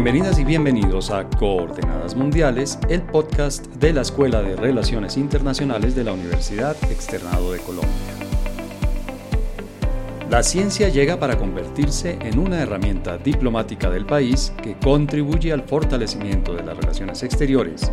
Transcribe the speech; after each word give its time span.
Bienvenidas 0.00 0.38
y 0.38 0.44
bienvenidos 0.44 1.10
a 1.10 1.28
Coordenadas 1.28 2.14
Mundiales, 2.14 2.78
el 2.88 3.02
podcast 3.02 3.66
de 3.66 3.92
la 3.92 4.02
Escuela 4.02 4.42
de 4.42 4.54
Relaciones 4.54 5.16
Internacionales 5.16 5.96
de 5.96 6.04
la 6.04 6.12
Universidad 6.12 6.76
Externado 6.88 7.50
de 7.50 7.58
Colombia. 7.58 7.90
La 10.30 10.44
ciencia 10.44 10.88
llega 10.88 11.18
para 11.18 11.36
convertirse 11.36 12.16
en 12.22 12.38
una 12.38 12.62
herramienta 12.62 13.18
diplomática 13.18 13.90
del 13.90 14.06
país 14.06 14.52
que 14.62 14.76
contribuye 14.78 15.52
al 15.52 15.64
fortalecimiento 15.64 16.54
de 16.54 16.62
las 16.62 16.76
relaciones 16.76 17.24
exteriores, 17.24 17.90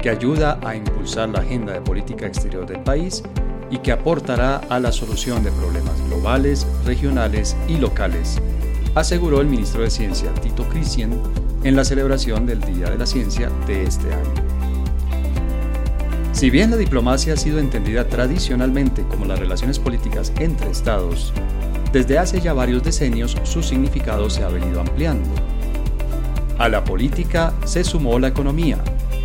que 0.00 0.08
ayuda 0.08 0.58
a 0.64 0.74
impulsar 0.74 1.28
la 1.28 1.40
agenda 1.40 1.74
de 1.74 1.82
política 1.82 2.26
exterior 2.26 2.64
del 2.64 2.80
país 2.80 3.22
y 3.70 3.76
que 3.76 3.92
aportará 3.92 4.56
a 4.70 4.80
la 4.80 4.90
solución 4.90 5.44
de 5.44 5.52
problemas 5.52 6.02
globales, 6.08 6.66
regionales 6.86 7.54
y 7.68 7.76
locales 7.76 8.40
aseguró 8.94 9.40
el 9.40 9.46
ministro 9.46 9.82
de 9.82 9.90
Ciencia 9.90 10.32
Tito 10.34 10.64
Cristian 10.68 11.10
en 11.64 11.76
la 11.76 11.84
celebración 11.84 12.46
del 12.46 12.60
Día 12.60 12.90
de 12.90 12.98
la 12.98 13.06
Ciencia 13.06 13.50
de 13.66 13.84
este 13.84 14.12
año. 14.12 14.62
Si 16.32 16.50
bien 16.50 16.70
la 16.70 16.76
diplomacia 16.76 17.34
ha 17.34 17.36
sido 17.36 17.58
entendida 17.58 18.08
tradicionalmente 18.08 19.04
como 19.04 19.26
las 19.26 19.38
relaciones 19.38 19.78
políticas 19.78 20.32
entre 20.38 20.70
estados, 20.70 21.32
desde 21.92 22.18
hace 22.18 22.40
ya 22.40 22.52
varios 22.52 22.82
decenios 22.82 23.36
su 23.44 23.62
significado 23.62 24.28
se 24.30 24.42
ha 24.42 24.48
venido 24.48 24.80
ampliando. 24.80 25.28
A 26.58 26.68
la 26.68 26.82
política 26.84 27.52
se 27.64 27.84
sumó 27.84 28.18
la 28.18 28.28
economía, 28.28 28.78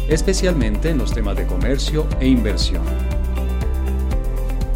especialmente 0.10 0.90
en 0.90 0.98
los 0.98 1.14
temas 1.14 1.38
de 1.38 1.48
comercio 1.48 2.06
e 2.20 2.28
inversión. 2.28 2.84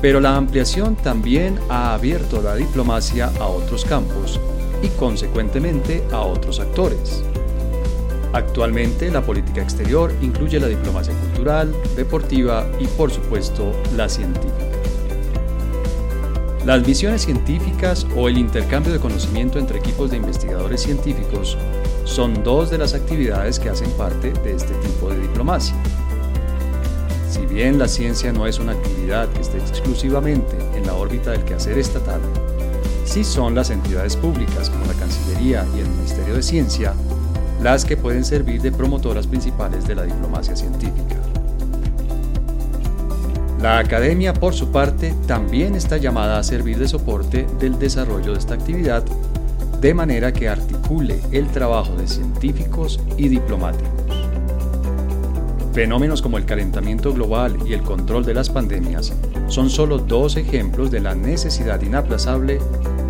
Pero 0.01 0.19
la 0.19 0.35
ampliación 0.35 0.95
también 0.95 1.59
ha 1.69 1.93
abierto 1.93 2.41
la 2.41 2.55
diplomacia 2.55 3.31
a 3.39 3.45
otros 3.45 3.85
campos 3.85 4.39
y 4.81 4.87
consecuentemente 4.97 6.03
a 6.11 6.21
otros 6.21 6.59
actores. 6.59 7.23
Actualmente 8.33 9.11
la 9.11 9.21
política 9.21 9.61
exterior 9.61 10.13
incluye 10.21 10.59
la 10.59 10.67
diplomacia 10.67 11.13
cultural, 11.13 11.73
deportiva 11.95 12.65
y 12.79 12.87
por 12.87 13.11
supuesto 13.11 13.73
la 13.95 14.07
científica. 14.07 14.71
Las 16.65 16.85
misiones 16.87 17.23
científicas 17.23 18.05
o 18.15 18.29
el 18.29 18.37
intercambio 18.37 18.93
de 18.93 18.99
conocimiento 18.99 19.59
entre 19.59 19.79
equipos 19.79 20.11
de 20.11 20.17
investigadores 20.17 20.81
científicos 20.81 21.57
son 22.05 22.43
dos 22.43 22.69
de 22.69 22.77
las 22.77 22.93
actividades 22.93 23.59
que 23.59 23.69
hacen 23.69 23.89
parte 23.91 24.31
de 24.31 24.55
este 24.55 24.73
tipo 24.75 25.09
de 25.09 25.19
diplomacia. 25.19 25.75
Si 27.29 27.45
bien 27.47 27.79
la 27.79 27.87
ciencia 27.87 28.31
no 28.31 28.45
es 28.45 28.59
una 28.59 28.73
actividad 28.73 29.27
que 29.29 29.41
esté 29.41 29.57
exclusivamente 29.57 30.55
en 30.75 30.85
la 30.85 30.93
órbita 30.93 31.31
del 31.31 31.43
quehacer 31.43 31.77
estatal, 31.77 32.21
sí 33.05 33.23
son 33.23 33.55
las 33.55 33.71
entidades 33.71 34.15
públicas 34.15 34.69
como 34.69 34.85
la 34.85 34.93
Cancillería 34.93 35.65
y 35.75 35.79
el 35.79 35.89
Ministerio 35.89 36.35
de 36.35 36.43
Ciencia 36.43 36.93
las 37.61 37.85
que 37.85 37.97
pueden 37.97 38.25
servir 38.25 38.61
de 38.61 38.71
promotoras 38.71 39.27
principales 39.27 39.87
de 39.87 39.95
la 39.95 40.03
diplomacia 40.03 40.55
científica. 40.55 41.15
La 43.61 43.77
academia, 43.77 44.33
por 44.33 44.55
su 44.55 44.71
parte, 44.71 45.13
también 45.27 45.75
está 45.75 45.97
llamada 45.97 46.39
a 46.39 46.43
servir 46.43 46.79
de 46.79 46.87
soporte 46.87 47.45
del 47.59 47.77
desarrollo 47.77 48.33
de 48.33 48.39
esta 48.39 48.55
actividad, 48.55 49.03
de 49.79 49.93
manera 49.93 50.33
que 50.33 50.49
articule 50.49 51.19
el 51.31 51.47
trabajo 51.47 51.95
de 51.95 52.07
científicos 52.07 52.99
y 53.17 53.27
diplomáticos. 53.27 53.91
Fenómenos 55.73 56.21
como 56.21 56.37
el 56.37 56.45
calentamiento 56.45 57.13
global 57.13 57.57
y 57.65 57.73
el 57.73 57.81
control 57.83 58.25
de 58.25 58.33
las 58.33 58.49
pandemias 58.49 59.13
son 59.47 59.69
solo 59.69 59.99
dos 59.99 60.35
ejemplos 60.35 60.91
de 60.91 60.99
la 60.99 61.15
necesidad 61.15 61.81
inaplazable 61.81 62.59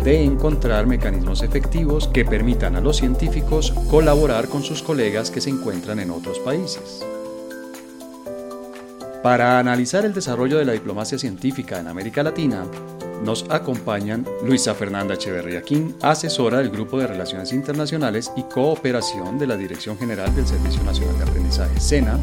de 0.04 0.24
encontrar 0.24 0.86
mecanismos 0.86 1.42
efectivos 1.42 2.08
que 2.08 2.24
permitan 2.24 2.76
a 2.76 2.80
los 2.80 2.96
científicos 2.96 3.72
colaborar 3.88 4.48
con 4.48 4.62
sus 4.62 4.82
colegas 4.82 5.30
que 5.30 5.40
se 5.40 5.50
encuentran 5.50 6.00
en 6.00 6.10
otros 6.10 6.38
países. 6.40 7.04
Para 9.22 9.60
analizar 9.60 10.04
el 10.04 10.12
desarrollo 10.12 10.58
de 10.58 10.64
la 10.64 10.72
diplomacia 10.72 11.16
científica 11.16 11.78
en 11.78 11.86
América 11.86 12.24
Latina, 12.24 12.64
nos 13.24 13.46
acompañan 13.50 14.26
Luisa 14.44 14.74
Fernanda 14.74 15.14
Echeverría 15.14 15.62
King, 15.62 15.92
asesora 16.02 16.58
del 16.58 16.70
Grupo 16.70 16.98
de 16.98 17.06
Relaciones 17.06 17.52
Internacionales 17.52 18.32
y 18.36 18.42
Cooperación 18.42 19.38
de 19.38 19.46
la 19.46 19.56
Dirección 19.56 19.96
General 19.96 20.34
del 20.34 20.46
Servicio 20.46 20.82
Nacional 20.82 21.16
de 21.18 21.24
Aprendizaje, 21.24 21.78
SENA, 21.78 22.18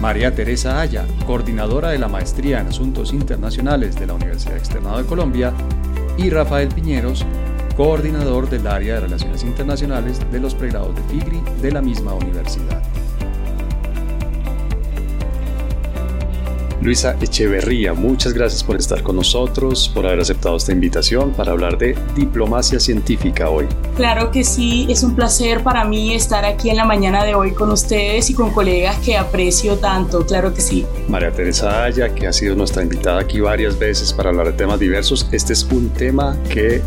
María 0.00 0.34
Teresa 0.34 0.80
Aya, 0.80 1.06
coordinadora 1.26 1.90
de 1.90 1.98
la 1.98 2.08
Maestría 2.08 2.60
en 2.60 2.68
Asuntos 2.68 3.12
Internacionales 3.12 3.94
de 3.96 4.06
la 4.06 4.14
Universidad 4.14 4.56
Externado 4.56 4.98
de 4.98 5.04
Colombia, 5.04 5.52
y 6.16 6.30
Rafael 6.30 6.68
Piñeros, 6.68 7.24
coordinador 7.76 8.48
del 8.48 8.66
área 8.66 8.94
de 8.94 9.00
Relaciones 9.00 9.42
Internacionales 9.42 10.20
de 10.30 10.40
los 10.40 10.54
pregrados 10.54 10.94
de 10.94 11.02
FIGRI 11.02 11.42
de 11.60 11.72
la 11.72 11.82
misma 11.82 12.14
universidad. 12.14 12.82
Luisa 16.80 17.16
Echeverría, 17.20 17.94
muchas 17.94 18.32
gracias 18.34 18.62
por 18.62 18.76
estar 18.76 19.02
con 19.02 19.16
nosotros, 19.16 19.90
por 19.92 20.06
haber 20.06 20.20
aceptado 20.20 20.56
esta 20.56 20.72
invitación 20.72 21.32
para 21.32 21.52
hablar 21.52 21.78
de 21.78 21.96
diplomacia 22.14 22.78
científica 22.78 23.48
hoy. 23.48 23.66
Claro 23.96 24.30
que 24.30 24.44
sí, 24.44 24.86
es 24.88 25.02
un 25.02 25.14
placer 25.14 25.62
para 25.62 25.84
mí 25.84 26.14
estar 26.14 26.44
aquí 26.44 26.70
en 26.70 26.76
la 26.76 26.84
mañana 26.84 27.24
de 27.24 27.34
hoy 27.34 27.52
con 27.52 27.70
ustedes 27.70 28.28
y 28.30 28.34
con 28.34 28.50
colegas 28.50 28.98
que 28.98 29.16
aprecio 29.16 29.76
tanto, 29.76 30.24
claro 30.26 30.52
que 30.52 30.60
sí. 30.60 30.86
María 31.08 31.32
Teresa 31.32 31.84
Aya, 31.84 32.14
que 32.14 32.26
ha 32.26 32.32
sido 32.32 32.54
nuestra 32.54 32.82
invitada 32.82 33.20
aquí 33.20 33.40
varias 33.40 33.78
veces 33.78 34.12
para 34.12 34.30
hablar 34.30 34.48
de 34.48 34.52
temas 34.52 34.78
diversos, 34.78 35.26
este 35.32 35.54
es 35.54 35.64
un 35.64 35.88
tema 35.90 36.36
que 36.50 36.82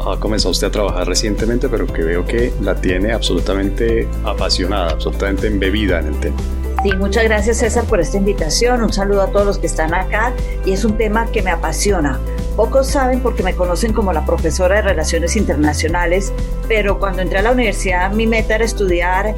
ha 0.00 0.18
comenzado 0.18 0.50
usted 0.50 0.68
a 0.68 0.70
trabajar 0.70 1.06
recientemente, 1.06 1.68
pero 1.68 1.86
que 1.86 2.02
veo 2.02 2.24
que 2.24 2.52
la 2.60 2.74
tiene 2.74 3.12
absolutamente 3.12 4.08
apasionada, 4.24 4.90
absolutamente 4.90 5.46
embebida 5.46 6.00
en 6.00 6.06
el 6.06 6.20
tema. 6.20 6.36
Sí, 6.84 6.92
muchas 6.98 7.24
gracias 7.24 7.56
César 7.56 7.84
por 7.84 7.98
esta 7.98 8.18
invitación. 8.18 8.82
Un 8.82 8.92
saludo 8.92 9.22
a 9.22 9.28
todos 9.28 9.46
los 9.46 9.56
que 9.56 9.66
están 9.66 9.94
acá 9.94 10.34
y 10.66 10.72
es 10.72 10.84
un 10.84 10.98
tema 10.98 11.24
que 11.32 11.40
me 11.40 11.50
apasiona. 11.50 12.20
Pocos 12.56 12.88
saben 12.88 13.20
porque 13.20 13.42
me 13.42 13.54
conocen 13.54 13.94
como 13.94 14.12
la 14.12 14.26
profesora 14.26 14.76
de 14.76 14.82
Relaciones 14.82 15.34
Internacionales, 15.34 16.30
pero 16.68 16.98
cuando 16.98 17.22
entré 17.22 17.38
a 17.38 17.42
la 17.42 17.52
universidad 17.52 18.12
mi 18.12 18.26
meta 18.26 18.56
era 18.56 18.66
estudiar 18.66 19.34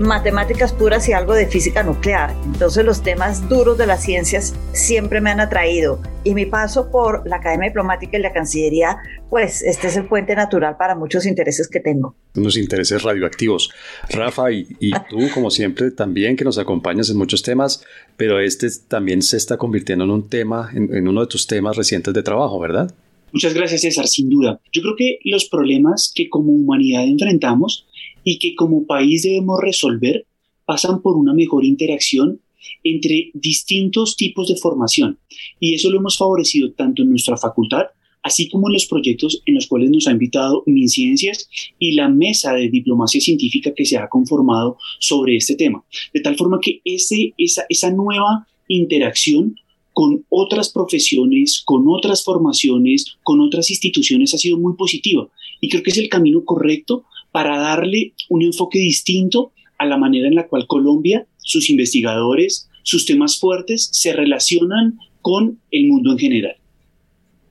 matemáticas 0.00 0.72
puras 0.72 1.08
y 1.08 1.12
algo 1.12 1.34
de 1.34 1.46
física 1.46 1.82
nuclear. 1.82 2.34
Entonces 2.46 2.84
los 2.84 3.02
temas 3.02 3.48
duros 3.48 3.76
de 3.78 3.86
las 3.86 4.02
ciencias 4.02 4.54
siempre 4.72 5.20
me 5.20 5.30
han 5.30 5.40
atraído 5.40 6.00
y 6.24 6.34
mi 6.34 6.46
paso 6.46 6.90
por 6.90 7.28
la 7.28 7.36
Academia 7.36 7.68
Diplomática 7.68 8.18
y 8.18 8.22
la 8.22 8.32
Cancillería, 8.32 8.96
pues 9.28 9.62
este 9.62 9.88
es 9.88 9.96
el 9.96 10.06
puente 10.06 10.34
natural 10.34 10.76
para 10.78 10.94
muchos 10.94 11.26
intereses 11.26 11.68
que 11.68 11.80
tengo. 11.80 12.14
Unos 12.34 12.56
intereses 12.56 13.02
radioactivos. 13.02 13.70
Rafa, 14.08 14.50
y, 14.50 14.66
tú, 15.08 15.18
como 15.34 15.50
siempre, 15.50 15.90
también 15.90 16.36
que 16.36 16.44
nos 16.44 16.58
acompañas 16.58 17.10
en 17.10 17.18
muchos 17.18 17.42
temas, 17.42 17.84
pero 18.16 18.40
este 18.40 18.68
también 18.88 19.22
se 19.22 19.36
está 19.36 19.56
convirtiendo 19.56 20.04
en 20.04 20.10
un 20.10 20.28
tema, 20.28 20.70
en 20.72 21.06
uno 21.06 21.20
de 21.20 21.26
tus 21.26 21.46
temas 21.46 21.76
recientes 21.76 22.14
de 22.14 22.22
trabajo, 22.22 22.58
¿verdad? 22.58 22.92
Muchas 23.32 23.54
gracias, 23.54 23.82
César, 23.82 24.08
sin 24.08 24.28
duda. 24.28 24.60
Yo 24.72 24.82
creo 24.82 24.94
que 24.96 25.18
los 25.24 25.48
problemas 25.48 26.12
que 26.14 26.28
como 26.28 26.52
humanidad 26.52 27.04
enfrentamos 27.04 27.86
y 28.24 28.38
que 28.38 28.54
como 28.54 28.86
país 28.86 29.22
debemos 29.22 29.60
resolver 29.60 30.26
pasan 30.64 31.02
por 31.02 31.16
una 31.16 31.34
mejor 31.34 31.64
interacción 31.64 32.40
entre 32.84 33.30
distintos 33.34 34.16
tipos 34.16 34.48
de 34.48 34.56
formación. 34.56 35.18
Y 35.58 35.74
eso 35.74 35.90
lo 35.90 35.98
hemos 35.98 36.16
favorecido 36.16 36.72
tanto 36.72 37.02
en 37.02 37.10
nuestra 37.10 37.36
facultad, 37.36 37.86
así 38.22 38.48
como 38.48 38.68
en 38.68 38.74
los 38.74 38.86
proyectos 38.86 39.42
en 39.46 39.54
los 39.54 39.66
cuales 39.66 39.90
nos 39.90 40.06
ha 40.06 40.12
invitado 40.12 40.62
MinCiencias 40.66 41.48
y 41.78 41.92
la 41.92 42.08
mesa 42.08 42.52
de 42.54 42.68
diplomacia 42.68 43.20
científica 43.20 43.72
que 43.74 43.86
se 43.86 43.96
ha 43.96 44.08
conformado 44.08 44.76
sobre 44.98 45.36
este 45.36 45.56
tema. 45.56 45.82
De 46.12 46.20
tal 46.20 46.36
forma 46.36 46.60
que 46.60 46.80
ese, 46.84 47.34
esa, 47.38 47.64
esa 47.68 47.90
nueva 47.90 48.46
interacción 48.68 49.56
con 49.92 50.24
otras 50.28 50.70
profesiones, 50.70 51.62
con 51.64 51.84
otras 51.88 52.22
formaciones, 52.22 53.16
con 53.22 53.40
otras 53.40 53.70
instituciones 53.70 54.32
ha 54.34 54.38
sido 54.38 54.58
muy 54.58 54.74
positiva. 54.74 55.28
Y 55.60 55.68
creo 55.68 55.82
que 55.82 55.90
es 55.90 55.98
el 55.98 56.08
camino 56.08 56.44
correcto 56.44 57.04
para 57.32 57.58
darle 57.58 58.14
un 58.28 58.42
enfoque 58.42 58.78
distinto 58.78 59.52
a 59.78 59.86
la 59.86 59.96
manera 59.96 60.28
en 60.28 60.34
la 60.34 60.46
cual 60.46 60.66
Colombia, 60.66 61.26
sus 61.38 61.70
investigadores, 61.70 62.68
sus 62.82 63.06
temas 63.06 63.38
fuertes 63.38 63.88
se 63.92 64.12
relacionan 64.12 64.98
con 65.22 65.58
el 65.70 65.86
mundo 65.86 66.12
en 66.12 66.18
general. 66.18 66.56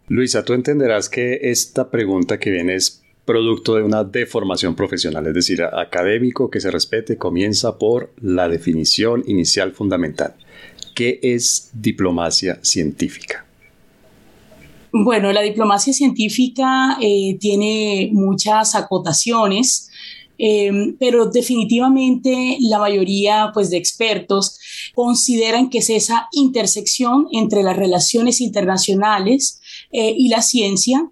Luisa, 0.07 0.43
tú 0.43 0.53
entenderás 0.53 1.09
que 1.09 1.39
esta 1.43 1.91
pregunta 1.91 2.39
que 2.39 2.49
viene 2.49 2.75
es 2.75 3.03
producto 3.25 3.75
de 3.75 3.83
una 3.83 4.03
deformación 4.03 4.75
profesional, 4.75 5.27
es 5.27 5.35
decir, 5.35 5.61
académico 5.61 6.49
que 6.49 6.59
se 6.59 6.71
respete 6.71 7.17
comienza 7.17 7.77
por 7.77 8.11
la 8.19 8.49
definición 8.49 9.23
inicial 9.27 9.71
fundamental. 9.71 10.33
¿Qué 10.95 11.19
es 11.21 11.69
diplomacia 11.73 12.59
científica? 12.63 13.45
Bueno, 14.91 15.31
la 15.31 15.41
diplomacia 15.41 15.93
científica 15.93 16.97
eh, 16.99 17.37
tiene 17.39 18.09
muchas 18.11 18.73
acotaciones, 18.73 19.91
em, 20.39 20.95
pero 20.97 21.27
definitivamente 21.27 22.57
la 22.61 22.79
mayoría 22.79 23.51
pues, 23.53 23.69
de 23.69 23.77
expertos 23.77 24.59
consideran 24.95 25.69
que 25.69 25.79
es 25.79 25.89
esa 25.91 26.27
intersección 26.31 27.27
entre 27.31 27.61
las 27.61 27.77
relaciones 27.77 28.41
internacionales 28.41 29.61
eh, 29.91 30.13
y 30.17 30.29
la 30.29 30.41
ciencia. 30.41 31.07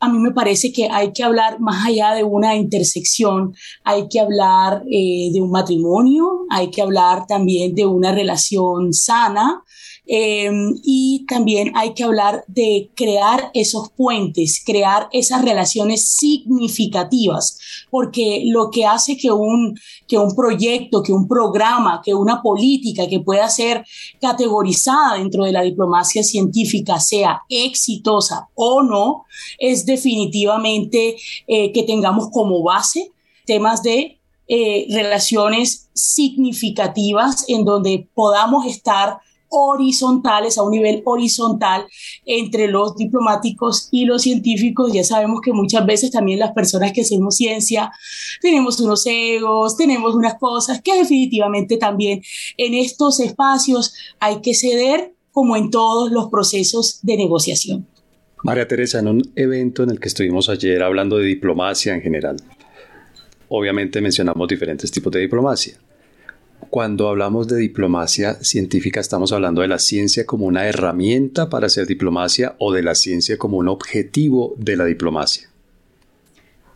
A 0.00 0.08
mí 0.08 0.18
me 0.18 0.32
parece 0.32 0.72
que 0.72 0.88
hay 0.90 1.12
que 1.12 1.22
hablar 1.22 1.60
más 1.60 1.86
allá 1.86 2.14
de 2.14 2.24
una 2.24 2.56
intersección, 2.56 3.54
hay 3.84 4.08
que 4.08 4.18
hablar 4.18 4.82
eh, 4.90 5.28
de 5.32 5.40
un 5.40 5.50
matrimonio, 5.50 6.46
hay 6.48 6.70
que 6.70 6.82
hablar 6.82 7.26
también 7.26 7.74
de 7.74 7.84
una 7.86 8.10
relación 8.10 8.92
sana, 8.94 9.62
Em, 10.06 10.74
y 10.82 11.24
también 11.28 11.72
hay 11.76 11.94
que 11.94 12.02
hablar 12.02 12.44
de 12.48 12.90
crear 12.96 13.50
esos 13.54 13.90
puentes, 13.90 14.62
crear 14.64 15.08
esas 15.12 15.44
relaciones 15.44 16.10
significativas, 16.16 17.58
porque 17.90 18.42
lo 18.46 18.70
que 18.70 18.86
hace 18.86 19.16
que 19.16 19.30
un, 19.30 19.78
que 20.08 20.18
un 20.18 20.34
proyecto, 20.34 21.02
que 21.02 21.12
un 21.12 21.28
programa, 21.28 22.00
que 22.04 22.14
una 22.14 22.42
política 22.42 23.06
que 23.08 23.20
pueda 23.20 23.48
ser 23.48 23.84
categorizada 24.20 25.18
dentro 25.18 25.44
de 25.44 25.52
la 25.52 25.62
diplomacia 25.62 26.24
científica 26.24 26.98
sea 26.98 27.42
exitosa 27.48 28.48
o 28.54 28.82
no, 28.82 29.26
es 29.58 29.86
definitivamente 29.86 31.16
eh, 31.46 31.72
que 31.72 31.82
tengamos 31.84 32.30
como 32.32 32.62
base 32.62 33.12
temas 33.46 33.82
de 33.82 34.18
eh, 34.48 34.86
relaciones 34.90 35.88
significativas 35.92 37.44
en 37.48 37.64
donde 37.64 38.08
podamos 38.14 38.66
estar 38.66 39.20
horizontales, 39.50 40.56
a 40.56 40.62
un 40.62 40.70
nivel 40.70 41.02
horizontal 41.04 41.86
entre 42.24 42.68
los 42.68 42.96
diplomáticos 42.96 43.88
y 43.90 44.06
los 44.06 44.22
científicos. 44.22 44.92
Ya 44.92 45.04
sabemos 45.04 45.40
que 45.44 45.52
muchas 45.52 45.84
veces 45.84 46.10
también 46.10 46.38
las 46.38 46.52
personas 46.52 46.92
que 46.92 47.02
hacemos 47.02 47.36
ciencia 47.36 47.92
tenemos 48.40 48.80
unos 48.80 49.04
egos, 49.06 49.76
tenemos 49.76 50.14
unas 50.14 50.38
cosas 50.38 50.80
que 50.80 50.96
definitivamente 50.96 51.76
también 51.76 52.22
en 52.56 52.74
estos 52.74 53.20
espacios 53.20 53.94
hay 54.18 54.40
que 54.40 54.54
ceder 54.54 55.14
como 55.32 55.56
en 55.56 55.70
todos 55.70 56.10
los 56.10 56.28
procesos 56.28 57.00
de 57.02 57.16
negociación. 57.16 57.86
María 58.42 58.66
Teresa, 58.66 59.00
en 59.00 59.08
un 59.08 59.32
evento 59.36 59.82
en 59.82 59.90
el 59.90 60.00
que 60.00 60.08
estuvimos 60.08 60.48
ayer 60.48 60.82
hablando 60.82 61.18
de 61.18 61.26
diplomacia 61.26 61.94
en 61.94 62.00
general, 62.00 62.36
obviamente 63.48 64.00
mencionamos 64.00 64.48
diferentes 64.48 64.90
tipos 64.90 65.12
de 65.12 65.20
diplomacia 65.20 65.78
cuando 66.70 67.08
hablamos 67.08 67.48
de 67.48 67.56
diplomacia 67.56 68.34
científica, 68.44 69.00
¿estamos 69.00 69.32
hablando 69.32 69.60
de 69.60 69.68
la 69.68 69.80
ciencia 69.80 70.24
como 70.24 70.46
una 70.46 70.66
herramienta 70.66 71.50
para 71.50 71.66
hacer 71.66 71.86
diplomacia 71.86 72.54
o 72.58 72.72
de 72.72 72.84
la 72.84 72.94
ciencia 72.94 73.36
como 73.36 73.58
un 73.58 73.68
objetivo 73.68 74.54
de 74.56 74.76
la 74.76 74.84
diplomacia? 74.84 75.48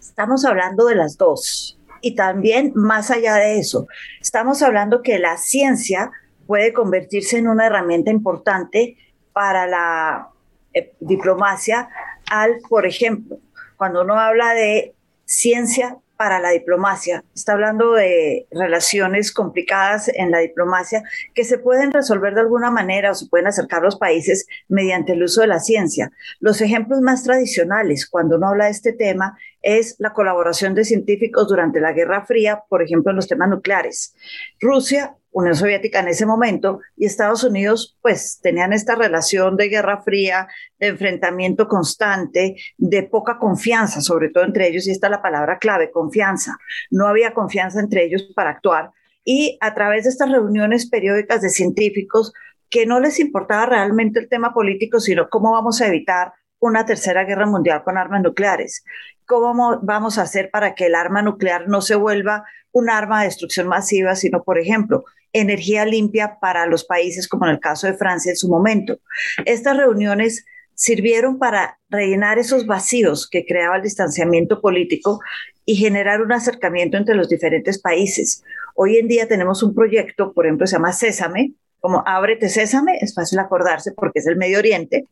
Estamos 0.00 0.44
hablando 0.44 0.86
de 0.86 0.96
las 0.96 1.16
dos. 1.16 1.78
Y 2.00 2.16
también 2.16 2.72
más 2.74 3.10
allá 3.10 3.36
de 3.36 3.58
eso, 3.58 3.86
estamos 4.20 4.62
hablando 4.62 5.00
que 5.00 5.18
la 5.18 5.38
ciencia 5.38 6.10
puede 6.46 6.72
convertirse 6.72 7.38
en 7.38 7.48
una 7.48 7.66
herramienta 7.66 8.10
importante 8.10 8.98
para 9.32 9.66
la 9.66 10.28
eh, 10.74 10.92
diplomacia 11.00 11.88
al, 12.30 12.58
por 12.68 12.84
ejemplo, 12.84 13.38
cuando 13.76 14.02
uno 14.02 14.18
habla 14.18 14.54
de 14.54 14.94
ciencia 15.24 15.96
para 16.16 16.40
la 16.40 16.50
diplomacia. 16.50 17.24
Está 17.34 17.52
hablando 17.52 17.92
de 17.94 18.46
relaciones 18.50 19.32
complicadas 19.32 20.10
en 20.14 20.30
la 20.30 20.38
diplomacia 20.38 21.02
que 21.34 21.44
se 21.44 21.58
pueden 21.58 21.92
resolver 21.92 22.34
de 22.34 22.42
alguna 22.42 22.70
manera 22.70 23.10
o 23.10 23.14
se 23.14 23.26
pueden 23.26 23.46
acercar 23.46 23.82
los 23.82 23.96
países 23.96 24.46
mediante 24.68 25.12
el 25.12 25.22
uso 25.22 25.40
de 25.40 25.48
la 25.48 25.60
ciencia. 25.60 26.12
Los 26.40 26.60
ejemplos 26.60 27.00
más 27.00 27.24
tradicionales 27.24 28.08
cuando 28.08 28.36
uno 28.36 28.48
habla 28.48 28.66
de 28.66 28.70
este 28.70 28.92
tema 28.92 29.38
es 29.62 29.96
la 29.98 30.12
colaboración 30.12 30.74
de 30.74 30.84
científicos 30.84 31.48
durante 31.48 31.80
la 31.80 31.92
Guerra 31.92 32.26
Fría, 32.26 32.62
por 32.68 32.82
ejemplo, 32.82 33.10
en 33.10 33.16
los 33.16 33.28
temas 33.28 33.48
nucleares. 33.48 34.14
Rusia 34.60 35.16
Unión 35.34 35.56
Soviética 35.56 35.98
en 35.98 36.06
ese 36.06 36.26
momento 36.26 36.78
y 36.96 37.06
Estados 37.06 37.42
Unidos 37.42 37.98
pues 38.00 38.38
tenían 38.40 38.72
esta 38.72 38.94
relación 38.94 39.56
de 39.56 39.68
guerra 39.68 40.00
fría, 40.00 40.46
de 40.78 40.86
enfrentamiento 40.86 41.66
constante, 41.66 42.54
de 42.78 43.02
poca 43.02 43.36
confianza, 43.38 44.00
sobre 44.00 44.28
todo 44.28 44.44
entre 44.44 44.68
ellos, 44.68 44.86
y 44.86 44.92
esta 44.92 45.08
es 45.08 45.10
la 45.10 45.22
palabra 45.22 45.58
clave, 45.58 45.90
confianza. 45.90 46.56
No 46.88 47.08
había 47.08 47.34
confianza 47.34 47.80
entre 47.80 48.04
ellos 48.04 48.30
para 48.36 48.50
actuar 48.50 48.92
y 49.24 49.58
a 49.60 49.74
través 49.74 50.04
de 50.04 50.10
estas 50.10 50.30
reuniones 50.30 50.88
periódicas 50.88 51.42
de 51.42 51.48
científicos 51.48 52.32
que 52.70 52.86
no 52.86 53.00
les 53.00 53.18
importaba 53.18 53.66
realmente 53.66 54.20
el 54.20 54.28
tema 54.28 54.54
político, 54.54 55.00
sino 55.00 55.28
cómo 55.28 55.50
vamos 55.50 55.80
a 55.80 55.88
evitar 55.88 56.32
una 56.60 56.86
tercera 56.86 57.24
guerra 57.24 57.46
mundial 57.46 57.82
con 57.82 57.98
armas 57.98 58.22
nucleares. 58.22 58.84
¿Cómo 59.26 59.80
vamos 59.82 60.18
a 60.18 60.22
hacer 60.22 60.50
para 60.52 60.76
que 60.76 60.86
el 60.86 60.94
arma 60.94 61.22
nuclear 61.22 61.66
no 61.68 61.80
se 61.80 61.96
vuelva 61.96 62.44
un 62.70 62.88
arma 62.88 63.20
de 63.20 63.26
destrucción 63.26 63.66
masiva, 63.66 64.14
sino, 64.14 64.44
por 64.44 64.58
ejemplo, 64.58 65.04
energía 65.34 65.84
limpia 65.84 66.38
para 66.40 66.64
los 66.64 66.84
países, 66.84 67.28
como 67.28 67.44
en 67.44 67.52
el 67.52 67.60
caso 67.60 67.86
de 67.86 67.94
Francia 67.94 68.30
en 68.30 68.36
su 68.36 68.48
momento. 68.48 68.98
Estas 69.44 69.76
reuniones 69.76 70.46
sirvieron 70.74 71.38
para 71.38 71.78
rellenar 71.90 72.38
esos 72.38 72.66
vacíos 72.66 73.28
que 73.28 73.44
creaba 73.44 73.76
el 73.76 73.82
distanciamiento 73.82 74.60
político 74.60 75.20
y 75.66 75.76
generar 75.76 76.22
un 76.22 76.32
acercamiento 76.32 76.96
entre 76.96 77.14
los 77.14 77.28
diferentes 77.28 77.78
países. 77.78 78.42
Hoy 78.74 78.96
en 78.96 79.08
día 79.08 79.28
tenemos 79.28 79.62
un 79.62 79.74
proyecto, 79.74 80.32
por 80.32 80.46
ejemplo, 80.46 80.66
se 80.66 80.76
llama 80.76 80.92
Sésame, 80.92 81.52
como 81.80 82.02
Ábrete 82.06 82.48
Sésame, 82.48 82.96
es 83.00 83.14
fácil 83.14 83.38
acordarse 83.38 83.92
porque 83.92 84.20
es 84.20 84.26
el 84.26 84.36
Medio 84.36 84.58
Oriente. 84.58 85.06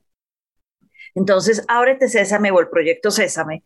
Entonces, 1.14 1.64
Ábrete 1.68 2.08
Sésame 2.08 2.50
o 2.50 2.60
el 2.60 2.68
proyecto 2.68 3.10
Sésame 3.10 3.62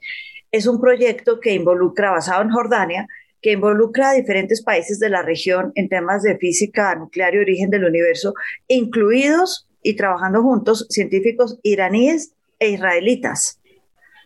es 0.50 0.66
un 0.66 0.80
proyecto 0.80 1.38
que 1.40 1.54
involucra, 1.54 2.10
basado 2.10 2.42
en 2.42 2.50
Jordania, 2.50 3.06
que 3.46 3.52
involucra 3.52 4.10
a 4.10 4.14
diferentes 4.14 4.60
países 4.60 4.98
de 4.98 5.08
la 5.08 5.22
región 5.22 5.70
en 5.76 5.88
temas 5.88 6.24
de 6.24 6.36
física 6.36 6.92
nuclear 6.96 7.32
y 7.32 7.38
origen 7.38 7.70
del 7.70 7.84
universo, 7.84 8.34
incluidos 8.66 9.68
y 9.84 9.94
trabajando 9.94 10.42
juntos 10.42 10.88
científicos 10.90 11.60
iraníes 11.62 12.34
e 12.58 12.70
israelitas, 12.70 13.60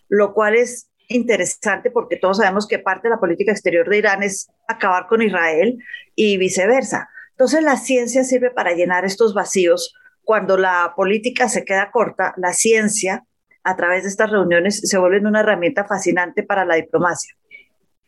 lo 0.09 0.33
cual 0.33 0.55
es 0.55 0.89
interesante 1.09 1.91
porque 1.91 2.17
todos 2.17 2.39
sabemos 2.39 2.67
que 2.67 2.79
parte 2.79 3.09
de 3.09 3.15
la 3.15 3.21
política 3.21 3.53
exterior 3.53 3.87
de 3.91 3.99
Irán 3.99 4.23
es 4.23 4.49
acabar 4.67 5.07
con 5.07 5.21
Israel 5.21 5.77
y 6.15 6.39
viceversa. 6.39 7.11
Entonces 7.33 7.63
la 7.63 7.77
ciencia 7.77 8.25
sirve 8.25 8.51
para 8.51 8.73
llenar 8.73 9.05
estos 9.05 9.35
vacíos. 9.35 9.95
Cuando 10.23 10.57
la 10.57 10.95
política 10.97 11.51
se 11.51 11.67
queda 11.67 11.91
corta, 11.91 12.33
la 12.39 12.55
ciencia, 12.55 13.27
a 13.65 13.77
través 13.77 14.05
de 14.05 14.09
estas 14.09 14.31
reuniones, 14.31 14.81
se 14.81 14.97
vuelve 14.97 15.19
una 15.19 15.41
herramienta 15.41 15.85
fascinante 15.85 16.43
para 16.43 16.65
la 16.65 16.77
diplomacia. 16.77 17.35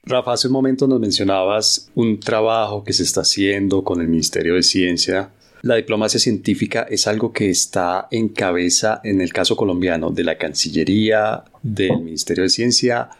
Rafa, 0.04 0.32
hace 0.32 0.48
un 0.48 0.54
momento 0.54 0.88
nos 0.88 0.98
mencionabas 0.98 1.88
un 1.94 2.18
trabajo 2.18 2.82
que 2.82 2.92
se 2.92 3.04
está 3.04 3.20
haciendo 3.20 3.84
con 3.84 4.00
el 4.00 4.08
Ministerio 4.08 4.56
de 4.56 4.64
Ciencia. 4.64 5.30
La 5.62 5.76
diplomacia 5.76 6.18
científica 6.18 6.84
es 6.90 7.06
algo 7.06 7.32
que 7.32 7.50
está 7.50 8.08
en 8.10 8.28
cabeza, 8.28 9.00
en 9.04 9.20
el 9.20 9.32
caso 9.32 9.54
colombiano, 9.54 10.10
de 10.10 10.24
la 10.24 10.36
Cancillería, 10.38 11.44
del 11.62 12.00
Ministerio 12.00 12.42
de 12.42 12.50
Ciencia. 12.50 13.10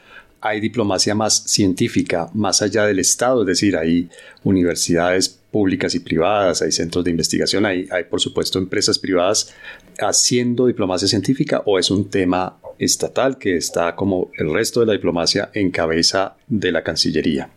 Hay 0.40 0.60
diplomacia 0.60 1.14
más 1.14 1.44
científica, 1.46 2.28
más 2.34 2.62
allá 2.62 2.84
del 2.84 2.98
Estado, 2.98 3.42
es 3.42 3.46
decir, 3.46 3.76
hay 3.76 4.08
universidades 4.42 5.28
públicas 5.28 5.94
y 5.94 6.00
privadas, 6.00 6.62
hay 6.62 6.72
centros 6.72 7.04
de 7.04 7.12
investigación, 7.12 7.64
hay, 7.64 7.86
hay 7.92 8.04
por 8.04 8.20
supuesto 8.20 8.58
empresas 8.58 8.98
privadas 8.98 9.54
haciendo 10.00 10.66
diplomacia 10.66 11.06
científica 11.06 11.62
o 11.64 11.78
es 11.78 11.92
un 11.92 12.10
tema 12.10 12.58
estatal 12.78 13.38
que 13.38 13.56
está 13.56 13.94
como 13.96 14.30
el 14.38 14.52
resto 14.52 14.80
de 14.80 14.86
la 14.86 14.92
diplomacia 14.92 15.50
en 15.54 15.70
cabeza 15.70 16.36
de 16.48 16.72
la 16.72 16.82
Cancillería. 16.82 17.50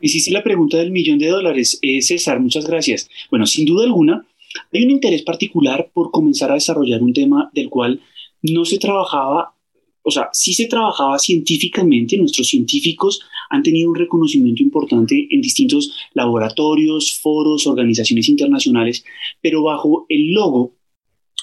Hiciste 0.00 0.30
la 0.30 0.42
pregunta 0.42 0.78
del 0.78 0.90
millón 0.90 1.18
de 1.18 1.28
dólares, 1.28 1.78
eh, 1.82 2.00
César, 2.00 2.40
muchas 2.40 2.66
gracias. 2.66 3.08
Bueno, 3.30 3.46
sin 3.46 3.66
duda 3.66 3.84
alguna, 3.84 4.26
hay 4.72 4.84
un 4.84 4.90
interés 4.90 5.22
particular 5.22 5.90
por 5.92 6.10
comenzar 6.10 6.50
a 6.50 6.54
desarrollar 6.54 7.02
un 7.02 7.12
tema 7.12 7.50
del 7.54 7.68
cual 7.68 8.00
no 8.42 8.64
se 8.64 8.78
trabajaba, 8.78 9.54
o 10.02 10.10
sea, 10.10 10.30
sí 10.32 10.54
se 10.54 10.66
trabajaba 10.66 11.18
científicamente, 11.18 12.16
nuestros 12.16 12.48
científicos 12.48 13.20
han 13.50 13.62
tenido 13.62 13.90
un 13.90 13.96
reconocimiento 13.96 14.62
importante 14.62 15.28
en 15.30 15.40
distintos 15.40 15.92
laboratorios, 16.14 17.18
foros, 17.20 17.66
organizaciones 17.66 18.28
internacionales, 18.28 19.04
pero 19.42 19.62
bajo 19.62 20.06
el 20.08 20.32
logo 20.32 20.74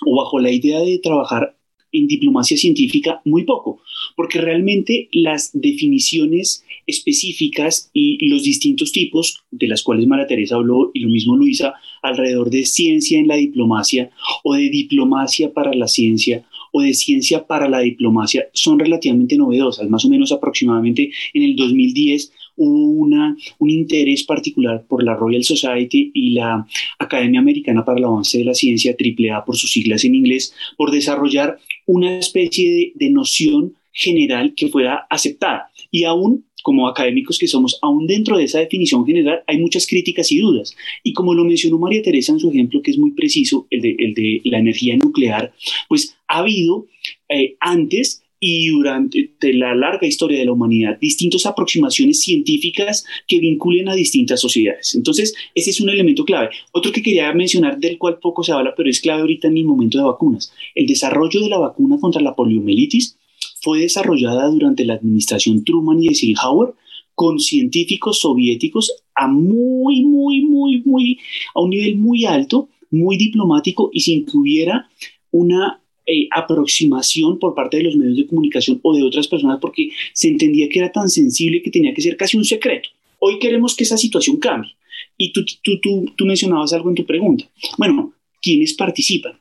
o 0.05 0.15
bajo 0.15 0.39
la 0.39 0.51
idea 0.51 0.79
de 0.79 0.99
trabajar 0.99 1.56
en 1.91 2.07
diplomacia 2.07 2.57
científica 2.57 3.21
muy 3.25 3.43
poco, 3.43 3.81
porque 4.15 4.39
realmente 4.39 5.09
las 5.11 5.51
definiciones 5.53 6.63
específicas 6.85 7.89
y 7.93 8.27
los 8.29 8.43
distintos 8.43 8.91
tipos 8.91 9.43
de 9.51 9.67
las 9.67 9.83
cuales 9.83 10.07
María 10.07 10.27
Teresa 10.27 10.55
habló 10.55 10.91
y 10.93 11.01
lo 11.01 11.09
mismo 11.09 11.35
Luisa 11.35 11.73
alrededor 12.01 12.49
de 12.49 12.65
ciencia 12.65 13.19
en 13.19 13.27
la 13.27 13.35
diplomacia 13.35 14.09
o 14.43 14.53
de 14.53 14.69
diplomacia 14.69 15.53
para 15.53 15.73
la 15.73 15.87
ciencia 15.87 16.45
o 16.71 16.81
de 16.81 16.93
ciencia 16.93 17.45
para 17.45 17.69
la 17.69 17.79
diplomacia 17.79 18.47
son 18.53 18.79
relativamente 18.79 19.37
novedosas. 19.37 19.89
Más 19.89 20.05
o 20.05 20.09
menos 20.09 20.31
aproximadamente 20.31 21.11
en 21.33 21.43
el 21.43 21.55
2010 21.55 22.31
una, 22.57 23.37
un 23.59 23.69
interés 23.69 24.23
particular 24.23 24.83
por 24.87 25.03
la 25.03 25.15
Royal 25.15 25.43
Society 25.43 26.11
y 26.13 26.31
la 26.31 26.67
Academia 26.99 27.39
Americana 27.39 27.85
para 27.85 27.99
el 27.99 28.05
Avance 28.05 28.37
de 28.37 28.43
la 28.43 28.53
Ciencia, 28.53 28.95
AAA 28.99 29.45
por 29.45 29.55
sus 29.55 29.71
siglas 29.71 30.03
en 30.03 30.15
inglés, 30.15 30.53
por 30.75 30.91
desarrollar 30.91 31.59
una 31.85 32.19
especie 32.19 32.91
de, 32.93 33.09
noción 33.09 33.73
general 33.93 34.53
que 34.55 34.67
fuera 34.67 35.07
aceptada. 35.09 35.71
Y 35.89 36.03
aún 36.03 36.45
como 36.61 36.89
académicos 36.89 37.39
que 37.39 37.47
somos, 37.47 37.79
aún 37.81 38.07
dentro 38.07 38.37
de 38.37 38.43
esa 38.43 38.59
definición 38.59 39.05
general 39.05 39.41
hay 39.47 39.57
muchas 39.57 39.87
críticas 39.87 40.31
y 40.33 40.39
dudas. 40.39 40.75
Y 41.01 41.13
como 41.13 41.33
lo 41.33 41.45
mencionó 41.45 41.77
María 41.77 42.01
Teresa 42.01 42.33
en 42.33 42.39
su 42.39 42.49
ejemplo, 42.49 42.81
que 42.81 42.91
es 42.91 42.97
muy 42.97 43.11
preciso, 43.11 43.67
el 43.69 43.81
de, 43.81 43.95
el 43.97 44.13
de 44.13 44.41
la 44.43 44.59
energía 44.59 44.97
nuclear, 44.97 45.53
pues 45.87 46.17
ha 46.27 46.39
habido 46.39 46.87
eh, 47.29 47.55
antes 47.61 48.21
y 48.39 48.67
durante 48.67 49.29
la 49.53 49.73
larga 49.73 50.05
historia 50.05 50.39
de 50.39 50.45
la 50.45 50.51
humanidad 50.51 50.99
distintas 50.99 51.45
aproximaciones 51.45 52.21
científicas 52.21 53.03
que 53.27 53.39
vinculen 53.39 53.89
a 53.89 53.95
distintas 53.95 54.39
sociedades. 54.39 54.93
Entonces, 54.95 55.33
ese 55.55 55.71
es 55.71 55.81
un 55.81 55.89
elemento 55.89 56.23
clave. 56.25 56.49
Otro 56.71 56.91
que 56.91 57.01
quería 57.01 57.31
mencionar, 57.33 57.79
del 57.79 57.97
cual 57.97 58.19
poco 58.19 58.43
se 58.43 58.51
habla, 58.51 58.73
pero 58.75 58.89
es 58.89 59.01
clave 59.01 59.21
ahorita 59.21 59.47
en 59.47 59.57
el 59.57 59.65
momento 59.65 59.97
de 59.97 60.03
vacunas. 60.03 60.53
El 60.75 60.85
desarrollo 60.85 61.41
de 61.41 61.49
la 61.49 61.59
vacuna 61.59 61.99
contra 61.99 62.21
la 62.21 62.35
poliomielitis 62.35 63.17
fue 63.61 63.79
desarrollada 63.79 64.47
durante 64.49 64.85
la 64.85 64.95
administración 64.95 65.63
Truman 65.63 66.01
y 66.01 66.09
Eisenhower 66.09 66.73
con 67.15 67.39
científicos 67.39 68.19
soviéticos 68.19 68.91
a 69.15 69.27
muy, 69.27 70.03
muy, 70.03 70.43
muy, 70.43 70.83
muy, 70.85 71.19
a 71.55 71.61
un 71.61 71.71
nivel 71.71 71.97
muy 71.97 72.25
alto, 72.25 72.69
muy 72.91 73.17
diplomático 73.17 73.89
y 73.91 74.01
sin 74.01 74.25
que 74.25 74.37
hubiera 74.37 74.87
una 75.31 75.81
eh, 76.09 76.29
aproximación 76.31 77.37
por 77.37 77.53
parte 77.53 77.75
de 77.77 77.83
los 77.83 77.97
medios 77.97 78.15
de 78.15 78.27
comunicación 78.27 78.79
o 78.81 78.95
de 78.95 79.03
otras 79.03 79.27
personas 79.27 79.59
porque 79.59 79.89
se 80.13 80.29
entendía 80.29 80.69
que 80.69 80.79
era 80.79 80.89
tan 80.89 81.09
sensible 81.09 81.61
que 81.61 81.69
tenía 81.69 81.93
que 81.93 82.01
ser 82.01 82.15
casi 82.15 82.37
un 82.37 82.45
secreto. 82.45 82.87
Hoy 83.19 83.39
queremos 83.39 83.75
que 83.75 83.83
esa 83.83 83.97
situación 83.97 84.37
cambie. 84.37 84.71
Y 85.17 85.33
tú, 85.33 85.43
tú, 85.61 85.79
tú, 85.81 86.05
tú 86.15 86.25
mencionabas 86.25 86.71
algo 86.71 86.89
en 86.89 86.95
tu 86.95 87.05
pregunta. 87.05 87.45
Bueno, 87.77 88.13
¿quiénes 88.41 88.73
participan? 88.73 89.33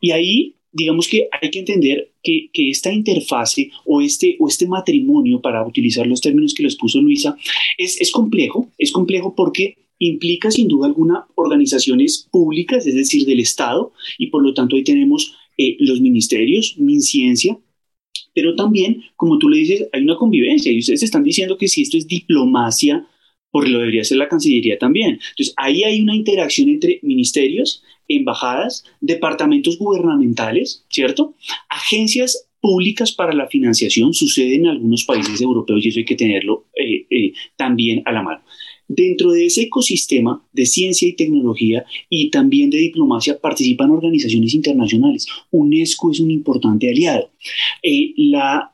Y 0.00 0.12
ahí, 0.12 0.54
digamos 0.72 1.08
que 1.08 1.28
hay 1.30 1.50
que 1.50 1.58
entender 1.58 2.12
que, 2.22 2.48
que, 2.52 2.70
esta 2.70 2.90
interfase 2.90 3.70
o 3.84 4.00
este, 4.00 4.36
o 4.38 4.48
este 4.48 4.66
matrimonio, 4.66 5.40
para 5.40 5.66
utilizar 5.66 6.06
los 6.06 6.20
términos 6.20 6.54
que 6.54 6.62
les 6.62 6.76
puso 6.76 7.02
Luisa, 7.02 7.36
es, 7.76 8.00
es 8.00 8.10
complejo. 8.10 8.70
Es 8.78 8.92
complejo 8.92 9.34
porque 9.34 9.76
implica 9.98 10.50
sin 10.50 10.68
duda 10.68 10.86
alguna 10.86 11.26
organizaciones 11.34 12.28
públicas, 12.30 12.86
es 12.86 12.94
decir, 12.94 13.26
del 13.26 13.40
Estado, 13.40 13.92
y 14.18 14.28
por 14.28 14.42
lo 14.42 14.54
tanto 14.54 14.76
ahí 14.76 14.84
tenemos 14.84 15.34
eh, 15.56 15.76
los 15.80 16.00
ministerios, 16.00 16.76
MinCiencia, 16.78 17.58
pero 18.34 18.54
también, 18.54 19.02
como 19.16 19.38
tú 19.38 19.48
le 19.48 19.58
dices, 19.58 19.88
hay 19.92 20.02
una 20.02 20.16
convivencia 20.16 20.72
y 20.72 20.80
ustedes 20.80 21.02
están 21.02 21.22
diciendo 21.22 21.56
que 21.56 21.68
si 21.68 21.82
esto 21.82 21.96
es 21.96 22.06
diplomacia, 22.06 23.06
porque 23.50 23.70
lo 23.70 23.78
debería 23.78 24.02
ser 24.02 24.18
la 24.18 24.28
Cancillería 24.28 24.78
también. 24.78 25.20
Entonces, 25.30 25.54
ahí 25.56 25.84
hay 25.84 26.00
una 26.00 26.16
interacción 26.16 26.68
entre 26.68 26.98
ministerios, 27.02 27.84
embajadas, 28.08 28.84
departamentos 29.00 29.78
gubernamentales, 29.78 30.84
¿cierto? 30.90 31.34
Agencias 31.68 32.48
públicas 32.60 33.12
para 33.12 33.32
la 33.32 33.46
financiación 33.46 34.12
sucede 34.12 34.56
en 34.56 34.66
algunos 34.66 35.04
países 35.04 35.40
europeos 35.40 35.84
y 35.84 35.90
eso 35.90 35.98
hay 36.00 36.04
que 36.04 36.16
tenerlo 36.16 36.66
eh, 36.74 37.06
eh, 37.10 37.32
también 37.56 38.02
a 38.06 38.12
la 38.12 38.22
mano. 38.22 38.42
Dentro 38.86 39.32
de 39.32 39.46
ese 39.46 39.62
ecosistema 39.62 40.42
de 40.52 40.66
ciencia 40.66 41.08
y 41.08 41.14
tecnología 41.14 41.84
y 42.10 42.30
también 42.30 42.70
de 42.70 42.78
diplomacia 42.78 43.38
participan 43.38 43.90
organizaciones 43.90 44.54
internacionales. 44.54 45.26
UNESCO 45.50 46.10
es 46.10 46.20
un 46.20 46.30
importante 46.30 46.90
aliado. 46.90 47.30
Eh, 47.82 48.12
la 48.16 48.72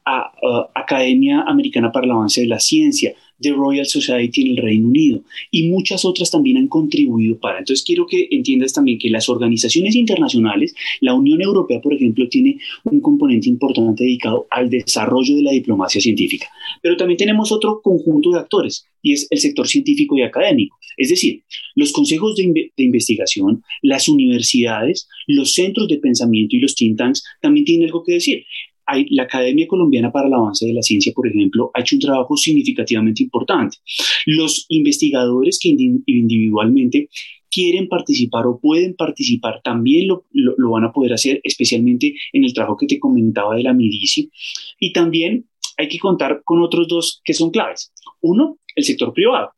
Academia 0.74 1.42
Americana 1.46 1.92
para 1.92 2.06
el 2.06 2.12
Avance 2.12 2.40
de 2.40 2.48
la 2.48 2.60
Ciencia, 2.60 3.14
The 3.40 3.52
Royal 3.52 3.86
Society 3.86 4.42
en 4.42 4.48
el 4.48 4.56
Reino 4.58 4.88
Unido 4.88 5.22
y 5.50 5.68
muchas 5.68 6.04
otras 6.04 6.30
también 6.30 6.56
han 6.56 6.68
contribuido 6.68 7.38
para. 7.38 7.58
Entonces 7.58 7.84
quiero 7.84 8.06
que 8.06 8.28
entiendas 8.30 8.72
también 8.72 8.98
que 8.98 9.10
las 9.10 9.28
organizaciones 9.28 9.96
internacionales, 9.96 10.74
la 11.00 11.14
Unión 11.14 11.40
Europea, 11.40 11.80
por 11.80 11.94
ejemplo, 11.94 12.28
tiene 12.28 12.58
un 12.84 13.00
componente 13.00 13.48
importante 13.48 14.04
dedicado 14.04 14.46
al 14.50 14.70
desarrollo 14.70 15.36
de 15.36 15.42
la 15.42 15.52
diplomacia 15.52 16.00
científica. 16.00 16.48
Pero 16.82 16.96
también 16.96 17.18
tenemos 17.18 17.52
otro 17.52 17.80
conjunto 17.82 18.30
de 18.30 18.38
actores 18.38 18.86
y 19.02 19.12
es 19.12 19.26
el 19.30 19.38
sector 19.38 19.66
científico 19.66 20.16
y 20.16 20.22
académico. 20.22 20.76
Es 20.96 21.08
decir, 21.08 21.42
los 21.74 21.92
consejos 21.92 22.36
de, 22.36 22.72
de 22.76 22.84
investigación, 22.84 23.62
las 23.80 24.08
universidades, 24.08 25.08
los 25.26 25.54
centros 25.54 25.88
de 25.88 25.98
pensamiento 25.98 26.56
y 26.56 26.60
los 26.60 26.74
think 26.74 26.98
tanks 26.98 27.24
también 27.40 27.64
tienen 27.64 27.86
algo 27.86 28.04
que 28.04 28.12
decir 28.12 28.44
la 29.10 29.24
Academia 29.24 29.66
Colombiana 29.66 30.12
para 30.12 30.28
el 30.28 30.34
Avance 30.34 30.66
de 30.66 30.72
la 30.72 30.82
Ciencia, 30.82 31.12
por 31.14 31.28
ejemplo, 31.28 31.70
ha 31.74 31.80
hecho 31.80 31.96
un 31.96 32.00
trabajo 32.00 32.36
significativamente 32.36 33.22
importante. 33.22 33.78
Los 34.26 34.66
investigadores 34.68 35.58
que 35.60 35.68
individualmente 35.68 37.08
quieren 37.50 37.88
participar 37.88 38.46
o 38.46 38.60
pueden 38.60 38.94
participar, 38.94 39.60
también 39.62 40.08
lo, 40.08 40.24
van 40.70 40.84
a 40.84 40.92
poder 40.92 41.12
hacer, 41.12 41.40
especialmente 41.42 42.14
en 42.32 42.44
el 42.44 42.54
trabajo 42.54 42.76
que 42.76 42.86
te 42.86 43.00
comentaba 43.00 43.56
de 43.56 43.64
la 43.64 43.74
MIDICI. 43.74 44.30
Y 44.78 44.92
también 44.92 45.46
hay 45.76 45.88
que 45.88 45.98
contar 45.98 46.42
con 46.44 46.62
otros 46.62 46.86
dos 46.88 47.20
que 47.24 47.34
son 47.34 47.50
claves. 47.50 47.92
Uno, 48.20 48.58
el 48.76 48.84
sector 48.84 49.12
privado. 49.12 49.50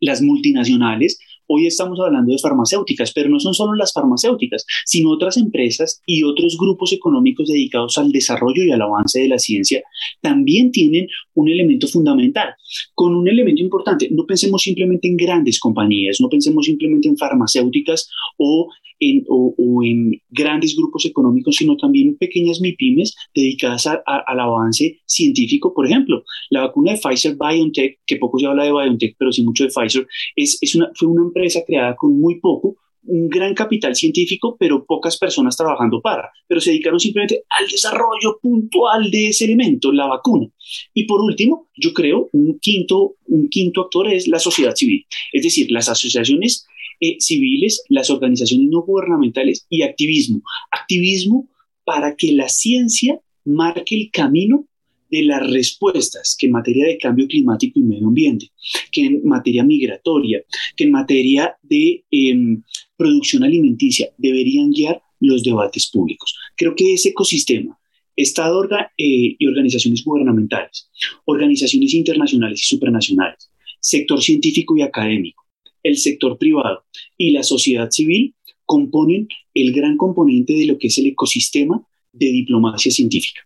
Las 0.00 0.22
multinacionales 0.22 1.18
Hoy 1.48 1.66
estamos 1.66 1.98
hablando 2.00 2.32
de 2.32 2.38
farmacéuticas, 2.38 3.12
pero 3.12 3.28
no 3.28 3.38
son 3.38 3.54
solo 3.54 3.74
las 3.74 3.92
farmacéuticas, 3.92 4.64
sino 4.84 5.10
otras 5.10 5.36
empresas 5.36 6.02
y 6.06 6.22
otros 6.22 6.56
grupos 6.58 6.92
económicos 6.92 7.48
dedicados 7.48 7.98
al 7.98 8.10
desarrollo 8.10 8.64
y 8.64 8.70
al 8.70 8.82
avance 8.82 9.20
de 9.20 9.28
la 9.28 9.38
ciencia 9.38 9.82
también 10.20 10.72
tienen 10.72 11.08
un 11.34 11.48
elemento 11.48 11.86
fundamental, 11.86 12.54
con 12.94 13.14
un 13.14 13.28
elemento 13.28 13.62
importante. 13.62 14.08
No 14.10 14.26
pensemos 14.26 14.62
simplemente 14.62 15.08
en 15.08 15.16
grandes 15.16 15.60
compañías, 15.60 16.20
no 16.20 16.28
pensemos 16.28 16.66
simplemente 16.66 17.08
en 17.08 17.16
farmacéuticas 17.16 18.08
o 18.38 18.68
en, 19.00 19.24
o, 19.28 19.54
en 19.82 20.20
grandes 20.30 20.76
grupos 20.76 21.04
económicos, 21.04 21.56
sino 21.56 21.76
también 21.76 22.16
pequeñas 22.16 22.60
MIPIMES 22.60 23.14
dedicadas 23.34 23.86
al 23.86 24.40
avance 24.40 25.00
científico. 25.06 25.74
Por 25.74 25.86
ejemplo, 25.86 26.24
la 26.50 26.62
vacuna 26.62 26.92
de 26.92 26.98
Pfizer 26.98 27.36
BioNTech, 27.36 28.00
que 28.06 28.16
poco 28.16 28.38
se 28.38 28.46
habla 28.46 28.64
de 28.64 28.72
BioNTech, 28.72 29.16
pero 29.18 29.32
sí 29.32 29.42
mucho 29.42 29.64
de 29.64 29.70
Pfizer, 29.70 30.06
es, 30.34 30.58
es 30.60 30.74
una, 30.74 30.90
fue 30.94 31.08
una 31.08 31.22
empresa 31.36 31.62
creada 31.66 31.94
con 31.96 32.18
muy 32.18 32.40
poco, 32.40 32.76
un 33.08 33.28
gran 33.28 33.54
capital 33.54 33.94
científico, 33.94 34.56
pero 34.58 34.84
pocas 34.84 35.16
personas 35.16 35.56
trabajando 35.56 36.00
para, 36.00 36.30
pero 36.48 36.60
se 36.60 36.70
dedicaron 36.70 36.98
simplemente 36.98 37.44
al 37.50 37.68
desarrollo 37.68 38.38
puntual 38.42 39.10
de 39.10 39.28
ese 39.28 39.44
elemento, 39.44 39.92
la 39.92 40.06
vacuna. 40.06 40.48
Y 40.92 41.04
por 41.04 41.20
último, 41.20 41.68
yo 41.76 41.92
creo, 41.92 42.28
un 42.32 42.58
quinto, 42.58 43.14
un 43.26 43.48
quinto 43.48 43.82
actor 43.82 44.08
es 44.08 44.26
la 44.26 44.40
sociedad 44.40 44.74
civil, 44.74 45.06
es 45.32 45.42
decir, 45.42 45.70
las 45.70 45.88
asociaciones 45.88 46.66
eh, 47.00 47.16
civiles, 47.20 47.84
las 47.88 48.10
organizaciones 48.10 48.68
no 48.70 48.82
gubernamentales 48.82 49.66
y 49.68 49.82
activismo. 49.82 50.42
Activismo 50.72 51.48
para 51.84 52.16
que 52.16 52.32
la 52.32 52.48
ciencia 52.48 53.20
marque 53.44 53.94
el 53.94 54.10
camino 54.10 54.66
de 55.10 55.22
las 55.22 55.48
respuestas 55.50 56.36
que 56.38 56.46
en 56.46 56.52
materia 56.52 56.86
de 56.86 56.98
cambio 56.98 57.26
climático 57.26 57.78
y 57.78 57.82
medio 57.82 58.08
ambiente, 58.08 58.50
que 58.92 59.06
en 59.06 59.24
materia 59.24 59.64
migratoria, 59.64 60.42
que 60.76 60.84
en 60.84 60.90
materia 60.90 61.56
de 61.62 62.04
em, 62.10 62.62
producción 62.96 63.44
alimenticia 63.44 64.10
deberían 64.18 64.70
guiar 64.70 65.02
los 65.20 65.42
debates 65.42 65.88
públicos. 65.90 66.34
Creo 66.56 66.74
que 66.74 66.94
ese 66.94 67.10
ecosistema, 67.10 67.78
Estado 68.16 68.64
eh, 68.96 69.36
y 69.38 69.46
organizaciones 69.46 70.02
gubernamentales, 70.02 70.88
organizaciones 71.26 71.92
internacionales 71.92 72.62
y 72.62 72.64
supranacionales, 72.64 73.50
sector 73.78 74.22
científico 74.22 74.74
y 74.76 74.82
académico, 74.82 75.44
el 75.82 75.98
sector 75.98 76.38
privado 76.38 76.84
y 77.18 77.30
la 77.32 77.42
sociedad 77.42 77.90
civil 77.90 78.34
componen 78.64 79.28
el 79.54 79.72
gran 79.72 79.96
componente 79.96 80.54
de 80.54 80.66
lo 80.66 80.78
que 80.78 80.88
es 80.88 80.98
el 80.98 81.06
ecosistema 81.06 81.86
de 82.12 82.26
diplomacia 82.26 82.90
científica. 82.90 83.42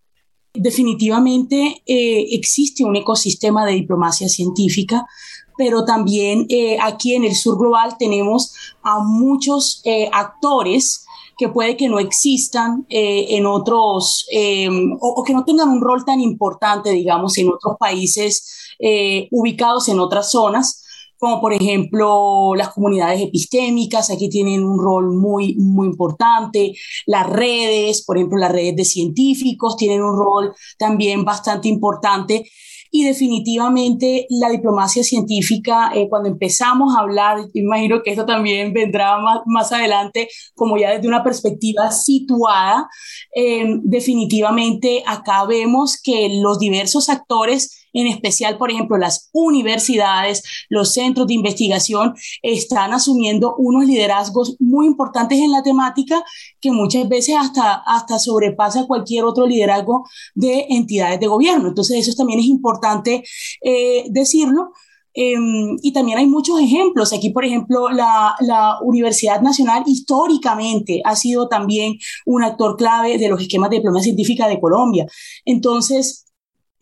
Definitivamente 0.52 1.82
eh, 1.86 2.26
existe 2.32 2.84
un 2.84 2.96
ecosistema 2.96 3.64
de 3.64 3.72
diplomacia 3.72 4.28
científica, 4.28 5.06
pero 5.56 5.84
también 5.84 6.46
eh, 6.48 6.76
aquí 6.82 7.14
en 7.14 7.22
el 7.22 7.36
sur 7.36 7.56
global 7.56 7.96
tenemos 7.98 8.52
a 8.82 8.98
muchos 8.98 9.80
eh, 9.84 10.10
actores 10.12 11.06
que 11.38 11.48
puede 11.48 11.76
que 11.76 11.88
no 11.88 12.00
existan 12.00 12.84
en 12.90 13.46
otros 13.46 14.26
o, 15.00 15.08
o, 15.08 15.22
que 15.22 15.32
no 15.32 15.42
tengan 15.42 15.70
un 15.70 15.80
rol 15.80 16.04
tan 16.04 16.20
importante, 16.20 16.90
digamos, 16.90 17.38
en 17.38 17.48
otros 17.48 17.76
países 17.80 18.76
ubicados 19.30 19.88
en 19.88 20.00
otras 20.00 20.30
zonas, 20.30 20.84
como 21.20 21.40
por 21.40 21.52
ejemplo 21.52 22.54
las 22.56 22.70
comunidades 22.70 23.20
epistémicas, 23.20 24.10
aquí 24.10 24.30
tienen 24.30 24.64
un 24.64 24.80
rol 24.80 25.12
muy, 25.12 25.54
muy 25.56 25.86
importante, 25.86 26.72
las 27.06 27.28
redes, 27.28 28.02
por 28.04 28.16
ejemplo 28.16 28.38
las 28.38 28.50
redes 28.50 28.74
de 28.74 28.84
científicos 28.86 29.76
tienen 29.76 30.02
un 30.02 30.16
rol 30.16 30.54
también 30.78 31.24
bastante 31.24 31.68
importante. 31.68 32.50
Y 32.92 33.04
definitivamente 33.04 34.26
la 34.30 34.48
diplomacia 34.48 35.04
científica, 35.04 35.92
eh, 35.94 36.08
cuando 36.08 36.28
empezamos 36.28 36.96
a 36.96 37.00
hablar, 37.00 37.38
imagino 37.54 38.02
que 38.02 38.10
esto 38.10 38.26
también 38.26 38.72
vendrá 38.72 39.16
más, 39.18 39.40
más 39.46 39.70
adelante, 39.70 40.28
como 40.56 40.76
ya 40.76 40.90
desde 40.90 41.06
una 41.06 41.22
perspectiva 41.22 41.92
situada, 41.92 42.88
eh, 43.36 43.78
definitivamente 43.84 45.04
acá 45.06 45.44
vemos 45.44 46.00
que 46.02 46.40
los 46.42 46.58
diversos 46.58 47.08
actores 47.08 47.80
en 47.92 48.06
especial, 48.06 48.58
por 48.58 48.70
ejemplo, 48.70 48.96
las 48.96 49.30
universidades, 49.32 50.42
los 50.68 50.92
centros 50.92 51.26
de 51.26 51.34
investigación, 51.34 52.14
están 52.42 52.92
asumiendo 52.92 53.54
unos 53.56 53.86
liderazgos 53.86 54.56
muy 54.58 54.86
importantes 54.86 55.38
en 55.38 55.52
la 55.52 55.62
temática 55.62 56.22
que 56.60 56.72
muchas 56.72 57.08
veces 57.08 57.36
hasta, 57.38 57.74
hasta 57.74 58.18
sobrepasa 58.18 58.86
cualquier 58.86 59.24
otro 59.24 59.46
liderazgo 59.46 60.08
de 60.34 60.66
entidades 60.70 61.20
de 61.20 61.26
gobierno. 61.26 61.68
Entonces, 61.68 62.06
eso 62.06 62.16
también 62.16 62.40
es 62.40 62.46
importante 62.46 63.24
eh, 63.62 64.04
decirlo 64.10 64.72
Em, 65.12 65.76
y 65.82 65.92
también 65.92 66.18
hay 66.18 66.26
muchos 66.26 66.60
ejemplos. 66.60 67.12
Aquí, 67.12 67.30
por 67.30 67.44
ejemplo, 67.44 67.90
la, 67.90 68.34
la, 68.40 68.78
Universidad 68.82 69.40
Nacional 69.42 69.82
históricamente 69.86 71.02
ha 71.04 71.16
sido 71.16 71.48
también 71.48 71.98
un 72.26 72.42
actor 72.44 72.76
clave 72.76 73.18
de 73.18 73.28
los 73.28 73.42
esquemas 73.42 73.70
de 73.70 73.76
diplomacia 73.76 74.04
científica 74.04 74.48
de 74.48 74.60
Colombia. 74.60 75.06
Entonces, 75.44 76.26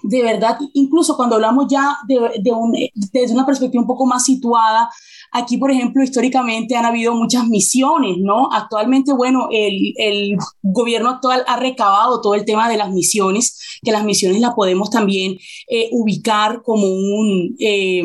de 0.03 0.23
verdad, 0.23 0.59
incluso 0.75 1.17
cuando 1.17 1.37
hablamos 1.37 1.67
ya 1.69 1.99
de, 2.07 2.41
de 2.41 2.53
un, 2.53 2.73
desde 2.95 3.35
una 3.35 3.47
perspectiva 3.47 3.83
un 3.83 3.89
poco 3.89 4.07
más 4.07 4.25
situada, 4.25 4.89
Aquí, 5.31 5.59
por 5.59 5.71
ejemplo, 5.71 6.03
históricamente 6.03 6.75
han 6.75 6.87
habido 6.87 7.15
muchas 7.15 7.47
misiones, 7.47 8.17
¿no? 8.19 8.49
Actualmente, 8.51 9.13
bueno, 9.13 9.49
el, 9.51 9.93
el, 9.97 10.37
gobierno 10.63 11.11
actual 11.11 11.45
ha 11.47 11.57
recabado 11.59 12.21
todo 12.21 12.35
el 12.35 12.45
tema 12.45 12.69
de 12.69 12.77
las 12.77 12.91
misiones, 12.91 13.79
que 13.83 13.93
las 13.93 14.05
misiones 14.05 14.41
las 14.41 14.55
podemos 14.55 14.91
también 14.91 15.39
eh, 15.69 15.89
ubicar 15.93 16.63
como 16.63 16.87
un, 16.87 17.57
eh, 17.59 18.03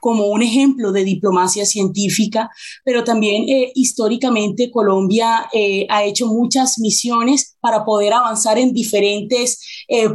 como 0.00 0.26
un 0.26 0.42
ejemplo 0.42 0.92
de 0.92 1.04
diplomacia 1.04 1.64
científica, 1.66 2.50
pero 2.84 3.04
también 3.04 3.48
eh, 3.48 3.72
históricamente 3.74 4.70
Colombia 4.70 5.48
ha 5.88 6.04
hecho 6.04 6.26
muchas 6.26 6.78
misiones 6.78 7.56
para 7.60 7.84
poder 7.84 8.12
avanzar 8.12 8.58
en 8.58 8.72
diferentes 8.72 9.60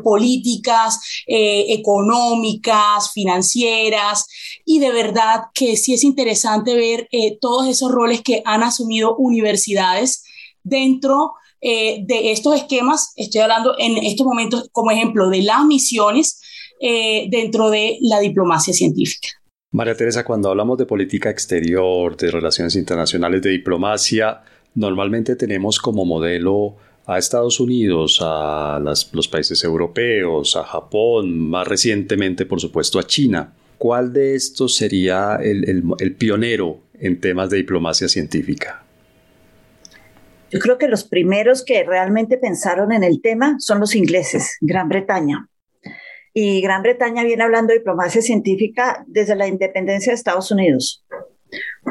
políticas 0.04 1.00
económicas, 1.28 3.12
financieras, 3.14 4.26
y 4.66 4.80
de 4.80 4.92
verdad 4.92 5.42
que 5.54 5.76
sí 5.78 5.94
es 5.94 6.04
interesante 6.04 6.76
ver 6.76 7.08
eh, 7.12 7.38
todos 7.40 7.68
esos 7.68 7.92
roles 7.92 8.22
que 8.22 8.42
han 8.46 8.64
asumido 8.64 9.16
universidades 9.18 10.24
dentro 10.64 11.34
eh, 11.62 12.04
de 12.06 12.32
estos 12.32 12.56
esquemas. 12.56 13.14
Estoy 13.16 13.42
hablando 13.42 13.76
en 13.78 13.98
estos 13.98 14.26
momentos 14.26 14.70
como 14.72 14.92
ejemplo 14.92 15.30
de 15.30 15.42
las 15.42 15.66
misiones 15.66 16.42
eh, 16.80 17.28
dentro 17.30 17.70
de 17.70 17.98
la 18.02 18.20
diplomacia 18.20 18.74
científica. 18.74 19.30
María 19.74 19.96
Teresa, 19.96 20.24
cuando 20.24 20.50
hablamos 20.50 20.78
de 20.78 20.86
política 20.86 21.30
exterior, 21.30 22.16
de 22.16 22.32
relaciones 22.32 22.76
internacionales, 22.76 23.42
de 23.42 23.50
diplomacia, 23.50 24.42
normalmente 24.76 25.36
tenemos 25.36 25.80
como 25.80 26.06
modelo 26.06 26.78
a 27.06 27.18
Estados 27.18 27.60
Unidos, 27.60 28.20
a 28.22 28.80
los 28.80 29.28
países 29.28 29.62
europeos, 29.66 30.56
a 30.56 30.64
Japón, 30.64 31.50
más 31.50 31.68
recientemente, 31.68 32.46
por 32.46 32.62
supuesto, 32.62 32.98
a 33.00 33.04
China. 33.04 33.54
¿cuál 33.84 34.14
de 34.14 34.34
estos 34.34 34.78
sería 34.78 35.36
el, 35.44 36.16
pionero 36.18 36.80
en 37.02 37.20
temas 37.20 37.50
de 37.50 37.58
diplomacia 37.58 38.08
científica? 38.08 38.82
Yo 40.50 40.60
creo 40.60 40.78
que 40.78 40.88
los 40.88 41.04
primeros 41.04 41.66
que 41.66 41.84
realmente 41.84 42.38
pensaron 42.38 42.94
en 42.94 43.04
el 43.04 43.22
tema 43.22 43.58
son 43.60 43.82
los 43.82 43.94
ingleses, 43.94 44.56
Gran 44.62 44.88
Bretaña. 44.88 45.50
Y 46.34 46.62
Gran 46.62 46.82
Bretaña 46.82 47.24
viene 47.24 47.44
hablando 47.44 47.72
de 47.72 47.80
diplomacia 47.80 48.22
científica 48.22 49.04
desde 49.08 49.36
la 49.36 49.48
independencia 49.48 50.12
de 50.12 50.16
Estados 50.16 50.50
Unidos. 50.52 51.06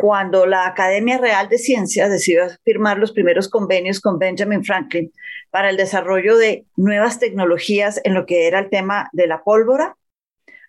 Cuando 0.00 0.46
la 0.46 0.66
Academia 0.66 1.18
Real 1.18 1.48
de 1.48 1.58
Ciencias 1.58 2.10
decidió 2.10 2.44
firmar 2.64 2.98
los 2.98 3.12
primeros 3.12 3.48
convenios 3.48 4.00
con 4.00 4.18
Benjamin 4.18 4.64
Franklin 4.64 5.12
para 5.50 5.70
el 5.70 5.76
desarrollo 5.76 6.36
de 6.36 6.66
nuevas 6.76 7.20
tecnologías 7.20 8.00
en 8.02 8.14
lo 8.14 8.26
que 8.26 8.48
era 8.48 8.58
el 8.58 8.70
tema 8.70 9.08
de 9.12 9.28
la 9.28 9.44
pólvora, 9.44 9.96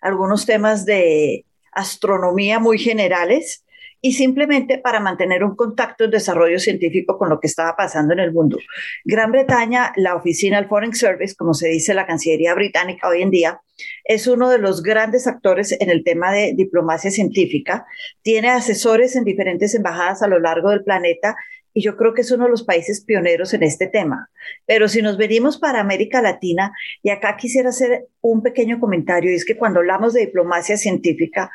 algunos 0.00 0.46
temas 0.46 0.84
de 0.86 1.44
astronomía 1.72 2.60
muy 2.60 2.78
generales 2.78 3.64
y 4.04 4.12
simplemente 4.12 4.76
para 4.76 5.00
mantener 5.00 5.42
un 5.42 5.56
contacto 5.56 6.04
en 6.04 6.10
desarrollo 6.10 6.58
científico 6.58 7.16
con 7.16 7.30
lo 7.30 7.40
que 7.40 7.46
estaba 7.46 7.74
pasando 7.74 8.12
en 8.12 8.20
el 8.20 8.34
mundo. 8.34 8.58
Gran 9.02 9.32
Bretaña, 9.32 9.94
la 9.96 10.14
oficina 10.14 10.58
del 10.58 10.68
Foreign 10.68 10.94
Service, 10.94 11.34
como 11.34 11.54
se 11.54 11.68
dice 11.68 11.94
la 11.94 12.06
Cancillería 12.06 12.54
británica 12.54 13.08
hoy 13.08 13.22
en 13.22 13.30
día, 13.30 13.62
es 14.04 14.26
uno 14.26 14.50
de 14.50 14.58
los 14.58 14.82
grandes 14.82 15.26
actores 15.26 15.74
en 15.80 15.88
el 15.88 16.04
tema 16.04 16.32
de 16.32 16.52
diplomacia 16.54 17.10
científica. 17.10 17.86
Tiene 18.20 18.50
asesores 18.50 19.16
en 19.16 19.24
diferentes 19.24 19.74
embajadas 19.74 20.22
a 20.22 20.28
lo 20.28 20.38
largo 20.38 20.68
del 20.68 20.84
planeta 20.84 21.34
y 21.72 21.80
yo 21.80 21.96
creo 21.96 22.12
que 22.12 22.20
es 22.20 22.30
uno 22.30 22.44
de 22.44 22.50
los 22.50 22.62
países 22.62 23.02
pioneros 23.06 23.54
en 23.54 23.62
este 23.62 23.86
tema. 23.86 24.28
Pero 24.66 24.86
si 24.86 25.00
nos 25.00 25.16
venimos 25.16 25.56
para 25.56 25.80
América 25.80 26.20
Latina, 26.20 26.72
y 27.02 27.08
acá 27.08 27.38
quisiera 27.38 27.70
hacer 27.70 28.06
un 28.20 28.42
pequeño 28.42 28.78
comentario, 28.78 29.34
es 29.34 29.46
que 29.46 29.56
cuando 29.56 29.80
hablamos 29.80 30.12
de 30.12 30.26
diplomacia 30.26 30.76
científica, 30.76 31.50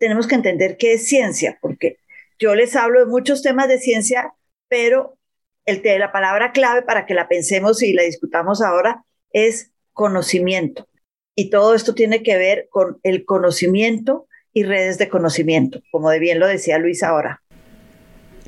tenemos 0.00 0.26
que 0.26 0.34
entender 0.34 0.76
qué 0.78 0.94
es 0.94 1.06
ciencia, 1.06 1.58
porque 1.60 1.98
yo 2.38 2.54
les 2.54 2.74
hablo 2.74 3.00
de 3.00 3.06
muchos 3.06 3.42
temas 3.42 3.68
de 3.68 3.78
ciencia, 3.78 4.32
pero 4.66 5.18
el, 5.66 5.82
la 5.98 6.10
palabra 6.10 6.52
clave 6.52 6.82
para 6.82 7.06
que 7.06 7.14
la 7.14 7.28
pensemos 7.28 7.82
y 7.82 7.92
la 7.92 8.02
discutamos 8.02 8.62
ahora 8.62 9.04
es 9.32 9.70
conocimiento. 9.92 10.88
Y 11.36 11.50
todo 11.50 11.74
esto 11.74 11.94
tiene 11.94 12.22
que 12.22 12.36
ver 12.36 12.66
con 12.70 12.98
el 13.02 13.24
conocimiento 13.24 14.26
y 14.52 14.64
redes 14.64 14.98
de 14.98 15.08
conocimiento, 15.08 15.80
como 15.92 16.10
de 16.10 16.18
bien 16.18 16.40
lo 16.40 16.48
decía 16.48 16.78
Luis 16.78 17.02
ahora. 17.02 17.42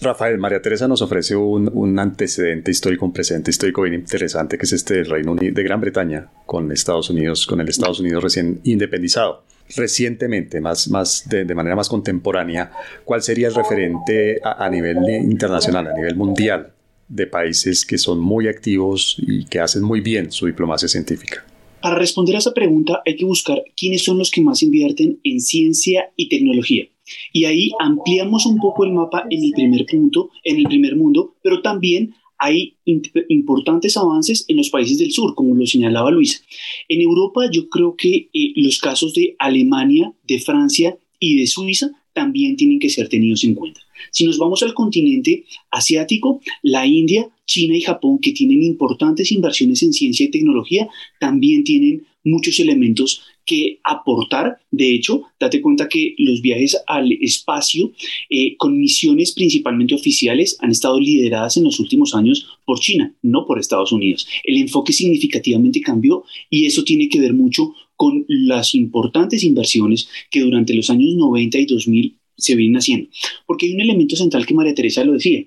Rafael, 0.00 0.38
María 0.38 0.60
Teresa 0.60 0.88
nos 0.88 1.00
ofrece 1.02 1.36
un, 1.36 1.98
antecedente 1.98 2.70
histórico, 2.72 3.04
un 3.04 3.12
presente 3.12 3.50
histórico 3.50 3.82
bien 3.82 3.94
interesante, 3.94 4.58
que 4.58 4.64
es 4.64 4.72
este 4.72 4.94
del 4.94 5.10
Reino 5.10 5.32
Unido, 5.32 5.54
de 5.54 5.62
Gran 5.62 5.80
Bretaña, 5.80 6.28
con 6.44 6.72
Estados 6.72 7.08
Unidos, 7.10 7.46
con 7.46 7.60
el 7.60 7.68
Estados 7.68 8.00
Unidos 8.00 8.22
recién 8.24 8.60
independizado. 8.64 9.44
Recientemente, 9.76 10.60
más, 10.60 10.88
más 10.88 11.28
de, 11.28 11.44
manera 11.54 11.76
más 11.76 11.88
contemporánea, 11.88 12.72
¿cuál 13.04 13.22
sería 13.22 13.48
el 13.48 13.54
referente 13.54 14.40
a, 14.42 14.64
a 14.64 14.70
nivel 14.70 14.98
internacional, 15.08 15.86
a 15.86 15.94
nivel 15.94 16.16
mundial, 16.16 16.72
de 17.08 17.26
países 17.26 17.84
que 17.84 17.98
son 17.98 18.20
muy 18.20 18.48
activos 18.48 19.16
y 19.18 19.44
que 19.44 19.60
hacen 19.60 19.82
muy 19.82 20.00
bien 20.00 20.32
su 20.32 20.46
diplomacia 20.46 20.88
científica? 20.88 21.44
Para 21.82 21.96
responder 21.96 22.36
a 22.36 22.38
esa 22.38 22.54
pregunta 22.54 23.02
hay 23.04 23.16
que 23.16 23.24
buscar 23.24 23.62
quiénes 23.76 24.04
son 24.04 24.16
los 24.16 24.30
que 24.30 24.40
más 24.40 24.62
invierten 24.62 25.18
en 25.24 25.40
ciencia 25.40 26.10
y 26.16 26.28
tecnología. 26.28 26.84
Y 27.32 27.44
ahí 27.44 27.70
ampliamos 27.80 28.46
un 28.46 28.58
poco 28.58 28.84
el 28.84 28.92
mapa 28.92 29.26
en 29.28 29.42
el 29.42 29.52
primer 29.52 29.84
punto, 29.86 30.30
en 30.44 30.58
el 30.58 30.64
primer 30.64 30.96
mundo, 30.96 31.34
pero 31.42 31.60
también 31.60 32.14
hay 32.42 32.74
importantes 33.28 33.96
avances 33.96 34.44
en 34.48 34.56
los 34.56 34.68
países 34.68 34.98
del 34.98 35.12
sur, 35.12 35.36
como 35.36 35.54
lo 35.54 35.64
señalaba 35.64 36.10
Luisa. 36.10 36.40
En 36.88 37.00
Europa 37.00 37.48
yo 37.48 37.68
creo 37.68 37.94
que 37.96 38.30
eh, 38.34 38.52
los 38.56 38.80
casos 38.80 39.14
de 39.14 39.36
Alemania, 39.38 40.12
de 40.26 40.40
Francia 40.40 40.98
y 41.20 41.36
de 41.38 41.46
Suiza 41.46 41.92
también 42.12 42.56
tienen 42.56 42.80
que 42.80 42.90
ser 42.90 43.08
tenidos 43.08 43.44
en 43.44 43.54
cuenta. 43.54 43.80
Si 44.10 44.24
nos 44.24 44.38
vamos 44.38 44.64
al 44.64 44.74
continente 44.74 45.44
asiático, 45.70 46.40
la 46.62 46.84
India, 46.84 47.30
China 47.46 47.76
y 47.76 47.80
Japón, 47.80 48.18
que 48.18 48.32
tienen 48.32 48.64
importantes 48.64 49.30
inversiones 49.30 49.80
en 49.84 49.92
ciencia 49.92 50.26
y 50.26 50.30
tecnología, 50.30 50.88
también 51.20 51.62
tienen 51.62 52.06
muchos 52.24 52.58
elementos 52.58 53.22
que 53.44 53.80
aportar. 53.84 54.58
De 54.70 54.94
hecho, 54.94 55.22
date 55.38 55.60
cuenta 55.60 55.88
que 55.88 56.14
los 56.18 56.40
viajes 56.40 56.76
al 56.86 57.12
espacio 57.12 57.92
eh, 58.30 58.56
con 58.56 58.78
misiones 58.78 59.32
principalmente 59.32 59.94
oficiales 59.94 60.56
han 60.60 60.70
estado 60.70 60.98
lideradas 60.98 61.56
en 61.56 61.64
los 61.64 61.80
últimos 61.80 62.14
años 62.14 62.46
por 62.64 62.80
China, 62.80 63.14
no 63.22 63.46
por 63.46 63.58
Estados 63.58 63.92
Unidos. 63.92 64.26
El 64.44 64.58
enfoque 64.58 64.92
significativamente 64.92 65.80
cambió 65.80 66.24
y 66.50 66.66
eso 66.66 66.84
tiene 66.84 67.08
que 67.08 67.20
ver 67.20 67.34
mucho 67.34 67.74
con 67.96 68.24
las 68.28 68.74
importantes 68.74 69.44
inversiones 69.44 70.08
que 70.30 70.40
durante 70.40 70.74
los 70.74 70.90
años 70.90 71.14
90 71.14 71.58
y 71.58 71.66
2000 71.66 72.16
se 72.36 72.56
vienen 72.56 72.78
haciendo. 72.78 73.08
Porque 73.46 73.66
hay 73.66 73.74
un 73.74 73.80
elemento 73.80 74.16
central 74.16 74.46
que 74.46 74.54
María 74.54 74.74
Teresa 74.74 75.04
lo 75.04 75.12
decía. 75.12 75.44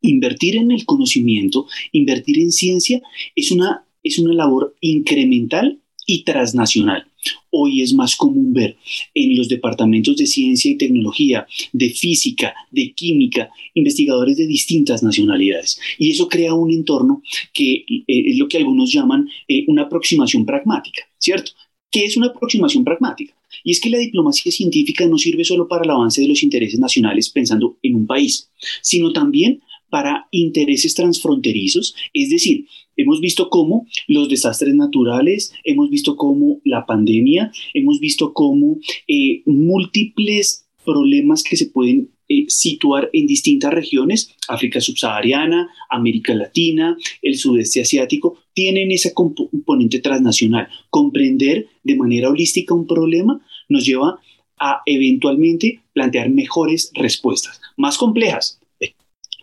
Invertir 0.00 0.56
en 0.56 0.70
el 0.70 0.84
conocimiento, 0.84 1.66
invertir 1.92 2.38
en 2.40 2.52
ciencia 2.52 3.02
es 3.34 3.50
una, 3.50 3.84
es 4.02 4.18
una 4.18 4.34
labor 4.34 4.76
incremental 4.80 5.80
y 6.06 6.24
transnacional. 6.24 7.06
Hoy 7.50 7.82
es 7.82 7.92
más 7.92 8.16
común 8.16 8.52
ver 8.52 8.76
en 9.14 9.36
los 9.36 9.48
departamentos 9.48 10.16
de 10.16 10.26
ciencia 10.26 10.70
y 10.70 10.76
tecnología, 10.76 11.46
de 11.72 11.90
física, 11.90 12.54
de 12.70 12.92
química, 12.92 13.50
investigadores 13.74 14.36
de 14.36 14.46
distintas 14.46 15.02
nacionalidades. 15.02 15.78
Y 15.98 16.10
eso 16.10 16.28
crea 16.28 16.54
un 16.54 16.70
entorno 16.70 17.22
que 17.52 17.84
eh, 17.88 18.04
es 18.06 18.38
lo 18.38 18.48
que 18.48 18.58
algunos 18.58 18.92
llaman 18.92 19.28
eh, 19.48 19.64
una 19.68 19.82
aproximación 19.82 20.46
pragmática, 20.46 21.02
¿cierto? 21.18 21.52
¿Qué 21.90 22.04
es 22.04 22.16
una 22.16 22.28
aproximación 22.28 22.84
pragmática? 22.84 23.34
Y 23.64 23.72
es 23.72 23.80
que 23.80 23.90
la 23.90 23.98
diplomacia 23.98 24.50
científica 24.50 25.06
no 25.06 25.18
sirve 25.18 25.44
solo 25.44 25.68
para 25.68 25.84
el 25.84 25.90
avance 25.90 26.22
de 26.22 26.28
los 26.28 26.42
intereses 26.42 26.80
nacionales 26.80 27.28
pensando 27.28 27.76
en 27.82 27.94
un 27.94 28.06
país, 28.06 28.50
sino 28.80 29.12
también 29.12 29.60
para 29.90 30.26
intereses 30.30 30.94
transfronterizos, 30.94 31.94
es 32.14 32.30
decir, 32.30 32.64
hemos 33.02 33.20
visto 33.20 33.50
cómo 33.50 33.86
los 34.06 34.28
desastres 34.28 34.74
naturales, 34.74 35.52
hemos 35.64 35.90
visto 35.90 36.16
cómo 36.16 36.60
la 36.64 36.86
pandemia, 36.86 37.52
hemos 37.74 38.00
visto 38.00 38.32
cómo 38.32 38.78
eh, 39.08 39.42
múltiples 39.46 40.66
problemas 40.84 41.42
que 41.42 41.56
se 41.56 41.66
pueden 41.66 42.10
eh, 42.28 42.44
situar 42.48 43.10
en 43.12 43.26
distintas 43.26 43.72
regiones, 43.72 44.34
África 44.48 44.80
subsahariana, 44.80 45.68
América 45.90 46.34
Latina, 46.34 46.96
el 47.20 47.36
sudeste 47.36 47.82
asiático, 47.82 48.38
tienen 48.54 48.90
ese 48.90 49.12
componente 49.12 50.00
transnacional. 50.00 50.68
Comprender 50.90 51.66
de 51.82 51.96
manera 51.96 52.30
holística 52.30 52.74
un 52.74 52.86
problema 52.86 53.40
nos 53.68 53.84
lleva 53.84 54.18
a 54.58 54.80
eventualmente 54.86 55.80
plantear 55.92 56.30
mejores 56.30 56.90
respuestas, 56.94 57.60
más 57.76 57.98
complejas, 57.98 58.60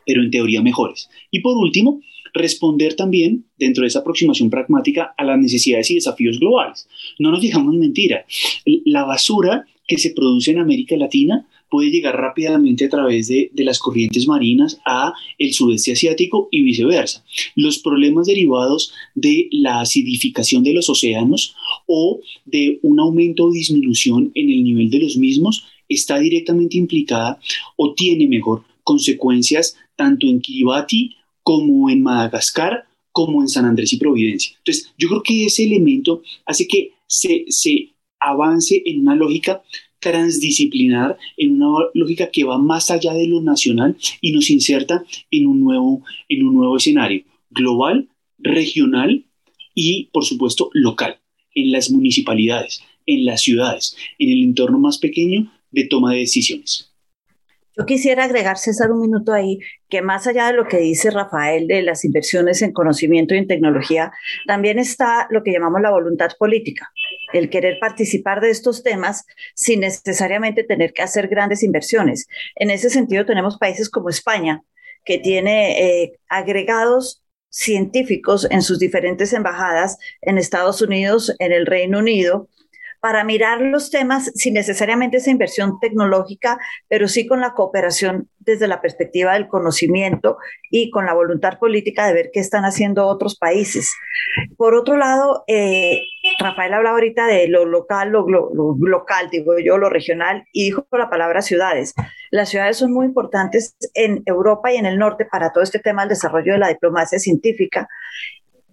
pero 0.06 0.24
en 0.24 0.32
teoría 0.32 0.62
mejores. 0.62 1.10
Y 1.30 1.42
por 1.42 1.58
último, 1.58 2.02
responder 2.34 2.96
también 2.96 3.46
dentro 3.58 3.82
de 3.82 3.88
esa 3.88 4.00
aproximación 4.00 4.50
pragmática 4.50 5.14
a 5.18 5.24
las 5.24 5.40
necesidades 5.40 5.92
y 5.92 5.96
desafíos 5.96 6.40
globales. 6.40 6.88
No 7.18 7.32
nos 7.32 7.42
digamos 7.42 7.76
mentira, 7.76 8.26
la 8.86 9.04
basura 9.04 9.66
que 9.88 9.98
se 9.98 10.12
produce 10.12 10.52
en 10.52 10.60
América 10.60 10.96
Latina 10.96 11.48
puede 11.70 11.90
llegar 11.90 12.16
rápidamente 12.16 12.86
a 12.86 12.90
través 12.90 13.28
de, 13.28 13.52
de, 13.54 13.64
las 13.64 13.80
corrientes 13.80 14.28
marinas 14.28 14.80
a 14.86 15.14
el 15.38 15.54
sudeste 15.54 15.92
asiático 15.92 16.48
y 16.52 16.62
viceversa. 16.62 17.24
Los 17.56 17.80
problemas 17.80 18.28
derivados 18.28 18.92
de 19.16 19.50
la 19.52 19.82
acidificación 19.82 20.64
de 20.64 20.74
los 20.74 20.90
océanos 20.90 21.56
o 21.86 22.22
de 22.46 22.80
un 22.82 23.00
aumento 23.00 23.46
o 23.46 23.52
disminución 23.52 24.32
en 24.36 24.50
el 24.50 24.64
nivel 24.64 24.90
de 24.90 25.00
los 25.00 25.18
mismos 25.18 25.66
está 25.88 26.20
directamente 26.20 26.78
implicada 26.78 27.40
o 27.76 27.94
tiene 27.94 28.28
mejor 28.28 28.64
consecuencias 28.84 29.76
tanto 29.96 30.28
en 30.28 30.40
Kiribati 30.40 31.16
como 31.50 31.90
en 31.90 32.04
Madagascar 32.04 32.86
como 33.12 33.42
en 33.42 33.48
San 33.48 33.66
Andrés 33.66 33.92
y 33.92 33.98
Providencia. 33.98 34.56
Entonces, 34.60 34.94
yo 35.00 35.08
creo 35.08 35.24
que 35.24 35.46
ese 35.46 35.64
elemento 35.64 36.22
hace 36.46 36.68
que 36.68 36.92
se, 37.08 37.90
avance 38.20 38.84
en 38.86 39.00
una 39.00 39.16
lógica 39.16 39.64
transdisciplinar, 40.00 41.18
en 41.38 41.60
una 41.60 41.86
lógica 41.96 42.30
que 42.30 42.44
va 42.44 42.60
más 42.60 42.92
allá 42.92 43.16
de 43.16 43.26
lo 43.26 43.42
nacional 43.42 43.98
y 44.22 44.32
nos 44.32 44.52
inserta 44.52 45.04
en 45.32 45.48
un 45.48 45.60
nuevo, 45.60 46.04
en 46.28 46.46
un 46.46 46.54
nuevo 46.54 46.78
escenario 46.78 47.24
global, 47.50 48.10
regional 48.38 49.26
y, 49.74 50.10
por 50.14 50.26
supuesto, 50.26 50.70
local, 50.74 51.18
en 51.56 51.72
las 51.72 51.90
municipalidades, 51.90 52.84
en 53.08 53.26
las 53.26 53.42
ciudades, 53.42 53.98
en 54.20 54.30
el 54.30 54.44
entorno 54.44 54.78
más 54.78 55.00
pequeño 55.00 55.52
de 55.72 55.86
toma 55.86 56.14
de 56.14 56.20
decisiones. 56.20 56.89
Yo 57.78 57.86
quisiera 57.86 58.26
agregar, 58.26 58.58
César, 58.58 58.92
un 58.92 59.02
minuto 59.02 59.32
ahí, 59.32 59.60
que 59.90 60.02
más 60.02 60.28
allá 60.28 60.48
de 60.48 60.54
lo 60.54 60.68
que 60.68 60.78
dice 60.78 61.12
Rafael 61.12 61.68
de 61.68 61.82
las 61.82 62.04
inversiones 62.04 62.62
en 62.62 62.74
conocimiento 62.74 63.36
y 63.36 63.38
en 63.38 63.48
tecnología, 63.48 64.12
también 64.48 64.80
está 64.80 65.28
lo 65.30 65.44
que 65.44 65.52
llamamos 65.52 65.82
la 65.82 65.92
voluntad 65.92 66.32
política, 66.38 66.92
el 67.34 67.50
querer 67.50 67.78
participar 67.80 68.42
de 68.42 68.50
estos 68.50 68.84
temas 68.84 69.26
sin 69.56 69.82
necesariamente 69.82 70.64
tener 70.64 70.94
que 70.94 71.04
hacer 71.04 71.28
grandes 71.28 71.64
inversiones. 71.64 72.28
En 72.56 72.70
ese 72.72 72.90
sentido, 72.90 73.26
tenemos 73.26 73.58
países 73.58 73.90
como 73.90 74.10
España, 74.10 74.64
que 75.06 75.18
tiene 75.18 76.04
eh, 76.04 76.20
agregados 76.28 77.24
científicos 77.50 78.48
en 78.50 78.62
sus 78.62 78.80
diferentes 78.80 79.34
embajadas 79.34 79.98
en 80.22 80.38
Estados 80.38 80.82
Unidos, 80.82 81.34
en 81.40 81.52
el 81.52 81.66
Reino 81.66 82.00
Unido, 82.00 82.48
para 83.00 83.24
mirar 83.24 83.62
los 83.62 83.92
temas 83.92 84.32
sin 84.36 84.54
necesariamente 84.54 85.18
esa 85.18 85.32
inversión 85.32 85.80
tecnológica, 85.80 86.60
pero 86.88 87.08
sí 87.08 87.28
con 87.28 87.40
la 87.40 87.54
cooperación 87.54 88.30
desde 88.40 88.68
la 88.68 88.82
perspectiva 88.82 89.34
del 89.34 89.48
conocimiento 89.48 90.38
y 90.70 90.90
con 90.90 91.06
la 91.06 91.14
voluntad 91.14 91.60
política 91.60 92.08
de 92.08 92.14
ver 92.14 92.30
qué 92.34 92.40
están 92.40 92.66
haciendo 92.66 93.08
otros 93.08 93.38
países. 93.38 93.90
Por 94.58 94.76
otro 94.76 94.98
lado, 94.98 95.44
eh, 95.48 96.02
Rafael 96.40 96.74
hablaba 96.74 96.96
ahorita 96.96 97.26
de 97.28 97.48
lo 97.48 97.66
local, 97.66 98.10
lo, 98.10 98.28
local, 98.80 99.30
digo 99.30 99.54
yo, 99.60 99.78
lo 99.78 99.90
regional, 99.90 100.46
y 100.52 100.66
dijo 100.66 100.86
la 100.92 101.10
palabra 101.10 101.42
ciudades. 101.42 101.94
Las 102.32 102.50
ciudades 102.50 102.78
son 102.78 102.92
muy 102.92 103.06
importantes 103.06 103.76
en 103.94 104.24
Europa 104.26 104.72
y 104.72 104.78
en 104.78 104.86
el 104.86 104.98
norte 104.98 105.26
para 105.26 105.52
todo 105.52 105.64
este 105.64 105.80
tema 105.80 106.02
del 106.02 106.10
desarrollo 106.10 106.54
de 106.54 106.60
la 106.60 106.70
diplomacia 106.70 107.20
científica. 107.20 107.88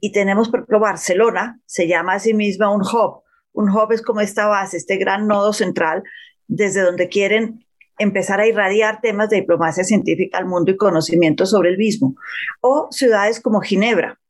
Y 0.00 0.12
tenemos, 0.12 0.48
por 0.48 0.60
ejemplo, 0.60 0.80
Barcelona, 0.80 1.60
se 1.64 1.86
llama 1.86 2.14
a 2.14 2.18
sí 2.18 2.34
misma 2.34 2.70
un 2.70 2.82
hub 2.82 3.25
un 3.56 3.70
hub 3.70 3.90
es 3.92 4.02
como 4.02 4.20
esta 4.20 4.46
base, 4.46 4.76
este 4.76 4.98
gran 4.98 5.26
nodo 5.26 5.52
central, 5.52 6.04
desde 6.46 6.82
donde 6.82 7.08
quieren 7.08 7.64
empezar 7.98 8.38
a 8.38 8.46
irradiar 8.46 9.00
temas 9.00 9.30
de 9.30 9.36
diplomacia 9.36 9.82
científica 9.82 10.36
al 10.38 10.44
mundo 10.44 10.70
y 10.70 10.76
conocimiento 10.76 11.46
sobre 11.46 11.70
el 11.70 11.78
mismo. 11.78 12.14
O 12.60 12.88
ciudades 12.92 13.40
como 13.40 13.62
Ginebra, 13.62 14.20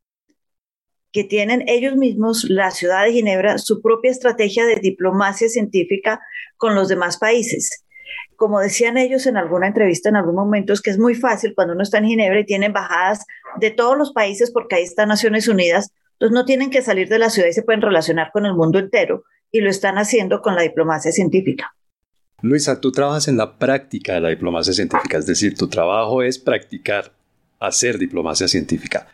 que 1.13 1.25
tienen 1.25 1.65
ellos 1.67 1.97
mismos, 1.97 2.45
la 2.49 2.71
ciudad 2.71 3.05
de 3.05 3.13
Ginebra, 3.13 3.59
su 3.59 3.83
propia 3.83 4.13
estrategia 4.13 4.65
de 4.65 4.77
diplomacia 4.77 5.49
científica 5.49 6.21
con 6.57 6.77
los 6.77 6.89
demás 6.89 7.19
países. 7.19 7.85
Como 8.37 8.61
decían 8.61 8.97
ellos 8.97 9.27
en 9.27 9.37
alguna 9.37 9.67
entrevista 9.67 10.09
en 10.09 10.17
algún 10.17 10.37
momento, 10.37 10.73
es 10.73 10.81
que 10.81 10.91
es 10.91 10.99
muy 10.99 11.17
fácil 11.17 11.53
cuando 11.57 11.75
uno 11.75 11.83
está 11.83 11.99
en 11.99 12.05
Ginebra 12.05 12.41
y 12.41 12.47
tiene 12.47 12.67
embajadas 12.67 13.25
de 13.59 13.73
todos 13.73 13.99
los 13.99 14.13
países, 14.13 14.53
porque 14.53 14.77
ahí 14.77 14.85
están 14.85 15.09
Naciones 15.09 15.49
Unidas, 15.49 15.91
entonces 16.19 16.35
no 16.35 16.47
tienen 16.47 16.71
que 16.71 16.81
salir 16.81 17.09
de 17.09 17.19
la 17.19 17.29
ciudad 17.29 17.49
y 17.49 17.53
se 17.53 17.63
pueden 17.63 17.83
relacionar 17.83 18.31
con 18.33 18.47
el 18.47 18.55
mundo 18.55 18.79
entero 18.79 19.25
y 19.53 19.61
lo 19.61 19.69
están 19.69 19.99
haciendo 19.99 20.41
con 20.41 20.55
la 20.55 20.63
diplomacia 20.63 21.13
científica. 21.13 21.75
Luisa, 22.41 22.81
tú 22.81 22.91
trabajas 22.91 23.29
en 23.29 23.37
la 23.37 23.59
práctica 23.59 24.15
de 24.15 24.21
la 24.21 24.29
diplomacia 24.31 24.73
científica, 24.73 25.19
es 25.19 25.27
decir, 25.27 25.57
tu 25.57 25.69
trabajo 25.69 26.23
es 26.23 26.39
practicar, 26.39 27.13
hacer 27.61 27.99
diplomacia 27.99 28.49
científica. 28.49 29.09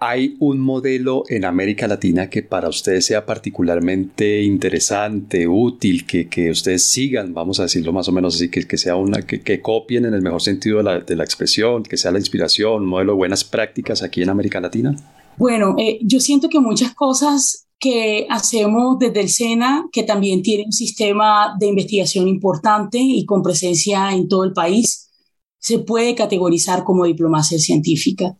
¿Hay 0.00 0.36
un 0.38 0.60
modelo 0.60 1.22
en 1.28 1.46
América 1.46 1.86
Latina 1.88 2.28
que 2.28 2.42
para 2.42 2.68
ustedes 2.68 3.06
sea 3.06 3.24
particularmente 3.24 4.42
interesante, 4.42 5.48
útil, 5.48 6.06
que, 6.06 6.28
que 6.28 6.50
ustedes 6.50 6.86
sigan, 6.86 7.32
vamos 7.32 7.58
a 7.58 7.62
decirlo 7.62 7.92
más 7.92 8.08
o 8.08 8.12
menos 8.12 8.34
así, 8.34 8.50
que, 8.50 8.66
que 8.66 8.76
sea 8.76 8.96
una, 8.96 9.22
que, 9.22 9.40
que, 9.40 9.62
copien 9.62 10.04
en 10.04 10.12
el 10.12 10.20
mejor 10.20 10.42
sentido 10.42 10.78
de 10.78 10.84
la, 10.84 11.00
de 11.00 11.16
la 11.16 11.24
expresión, 11.24 11.84
que 11.84 11.96
sea 11.96 12.10
la 12.10 12.18
inspiración, 12.18 12.82
un 12.82 12.88
modelo 12.88 13.12
de 13.12 13.16
buenas 13.16 13.44
prácticas 13.44 14.02
aquí 14.02 14.22
en 14.22 14.28
América 14.28 14.60
Latina? 14.60 14.94
Bueno, 15.36 15.74
eh, 15.78 15.98
yo 16.02 16.20
siento 16.20 16.48
que 16.48 16.60
muchas 16.60 16.94
cosas 16.94 17.66
que 17.78 18.26
hacemos 18.30 18.98
desde 18.98 19.20
el 19.20 19.28
SENA, 19.28 19.86
que 19.92 20.04
también 20.04 20.42
tiene 20.42 20.64
un 20.64 20.72
sistema 20.72 21.54
de 21.58 21.66
investigación 21.66 22.28
importante 22.28 22.98
y 22.98 23.24
con 23.26 23.42
presencia 23.42 24.12
en 24.12 24.28
todo 24.28 24.44
el 24.44 24.52
país, 24.52 25.10
se 25.58 25.78
puede 25.78 26.14
categorizar 26.14 26.84
como 26.84 27.06
diplomacia 27.06 27.58
científica, 27.58 28.36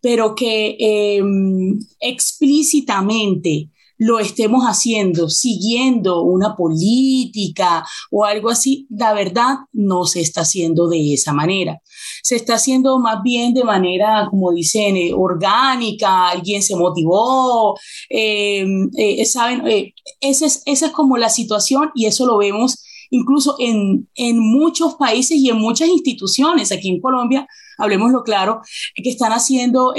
pero 0.00 0.34
que 0.34 0.76
em, 0.78 1.78
explícitamente 2.00 3.70
lo 3.98 4.18
estemos 4.18 4.64
haciendo 4.64 5.28
siguiendo 5.28 6.22
una 6.22 6.54
política 6.54 7.84
o 8.10 8.24
algo 8.24 8.50
así, 8.50 8.86
la 8.90 9.12
verdad 9.12 9.56
no 9.72 10.04
se 10.04 10.20
está 10.20 10.42
haciendo 10.42 10.88
de 10.88 11.14
esa 11.14 11.32
manera. 11.32 11.80
Se 12.22 12.36
está 12.36 12.54
haciendo 12.54 12.98
más 12.98 13.22
bien 13.22 13.54
de 13.54 13.64
manera, 13.64 14.26
como 14.30 14.52
dicen, 14.52 14.96
eh, 14.96 15.12
orgánica, 15.14 16.28
alguien 16.28 16.62
se 16.62 16.76
motivó, 16.76 17.76
em, 18.08 18.90
eh, 18.96 19.24
¿saben? 19.24 19.66
Eh, 19.66 19.94
esa, 20.20 20.46
es, 20.46 20.62
esa 20.66 20.86
es 20.86 20.92
como 20.92 21.16
la 21.16 21.30
situación 21.30 21.90
y 21.94 22.06
eso 22.06 22.26
lo 22.26 22.38
vemos 22.38 22.82
incluso 23.10 23.54
en, 23.60 24.08
en 24.16 24.38
muchos 24.40 24.94
países 24.96 25.38
y 25.38 25.48
en 25.48 25.58
muchas 25.58 25.88
instituciones. 25.88 26.72
Aquí 26.72 26.88
en 26.88 27.00
Colombia, 27.00 27.46
hablemoslo 27.78 28.22
claro, 28.24 28.60
que 28.96 29.08
están 29.08 29.32
haciendo 29.32 29.94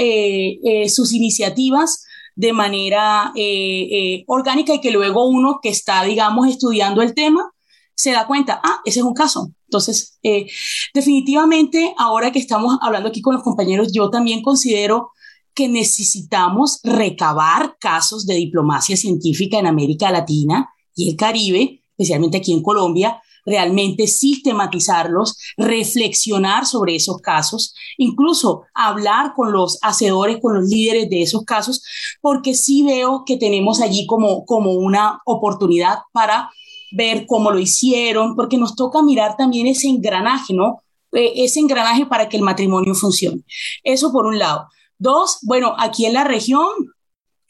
sus 0.88 1.12
iniciativas 1.14 2.04
de 2.38 2.52
manera 2.52 3.32
eh, 3.34 3.88
eh, 3.90 4.24
orgánica 4.28 4.72
y 4.72 4.80
que 4.80 4.92
luego 4.92 5.26
uno 5.26 5.58
que 5.60 5.70
está, 5.70 6.04
digamos, 6.04 6.46
estudiando 6.46 7.02
el 7.02 7.12
tema 7.12 7.50
se 7.96 8.12
da 8.12 8.28
cuenta, 8.28 8.60
ah, 8.62 8.80
ese 8.84 9.00
es 9.00 9.04
un 9.04 9.12
caso. 9.12 9.50
Entonces, 9.66 10.20
eh, 10.22 10.46
definitivamente, 10.94 11.92
ahora 11.98 12.30
que 12.30 12.38
estamos 12.38 12.78
hablando 12.80 13.08
aquí 13.08 13.20
con 13.22 13.34
los 13.34 13.42
compañeros, 13.42 13.90
yo 13.92 14.08
también 14.08 14.40
considero 14.40 15.10
que 15.52 15.66
necesitamos 15.66 16.78
recabar 16.84 17.76
casos 17.80 18.24
de 18.24 18.36
diplomacia 18.36 18.96
científica 18.96 19.58
en 19.58 19.66
América 19.66 20.12
Latina 20.12 20.70
y 20.94 21.10
el 21.10 21.16
Caribe, 21.16 21.82
especialmente 21.90 22.36
aquí 22.36 22.52
en 22.52 22.62
Colombia, 22.62 23.20
realmente 23.48 24.06
sistematizarlos, 24.06 25.36
reflexionar 25.56 26.66
sobre 26.66 26.96
esos 26.96 27.18
casos, 27.18 27.74
incluso 27.96 28.62
hablar 28.74 29.32
con 29.34 29.52
los 29.52 29.78
hacedores, 29.82 30.38
con 30.40 30.54
los 30.54 30.68
líderes 30.68 31.08
de 31.08 31.22
esos 31.22 31.44
casos, 31.44 31.82
porque 32.20 32.54
sí 32.54 32.82
veo 32.82 33.24
que 33.24 33.36
tenemos 33.36 33.80
allí 33.80 34.06
como, 34.06 34.44
como 34.44 34.72
una 34.72 35.20
oportunidad 35.24 35.98
para 36.12 36.50
ver 36.92 37.26
cómo 37.26 37.50
lo 37.50 37.58
hicieron, 37.58 38.34
porque 38.34 38.56
nos 38.56 38.74
toca 38.74 39.02
mirar 39.02 39.36
también 39.36 39.66
ese 39.66 39.88
engranaje, 39.88 40.54
¿no? 40.54 40.82
Eh, 41.12 41.32
ese 41.44 41.60
engranaje 41.60 42.06
para 42.06 42.28
que 42.28 42.36
el 42.36 42.42
matrimonio 42.42 42.94
funcione. 42.94 43.42
Eso 43.82 44.12
por 44.12 44.26
un 44.26 44.38
lado. 44.38 44.68
Dos, 44.98 45.38
bueno, 45.42 45.74
aquí 45.78 46.06
en 46.06 46.14
la 46.14 46.24
región, 46.24 46.68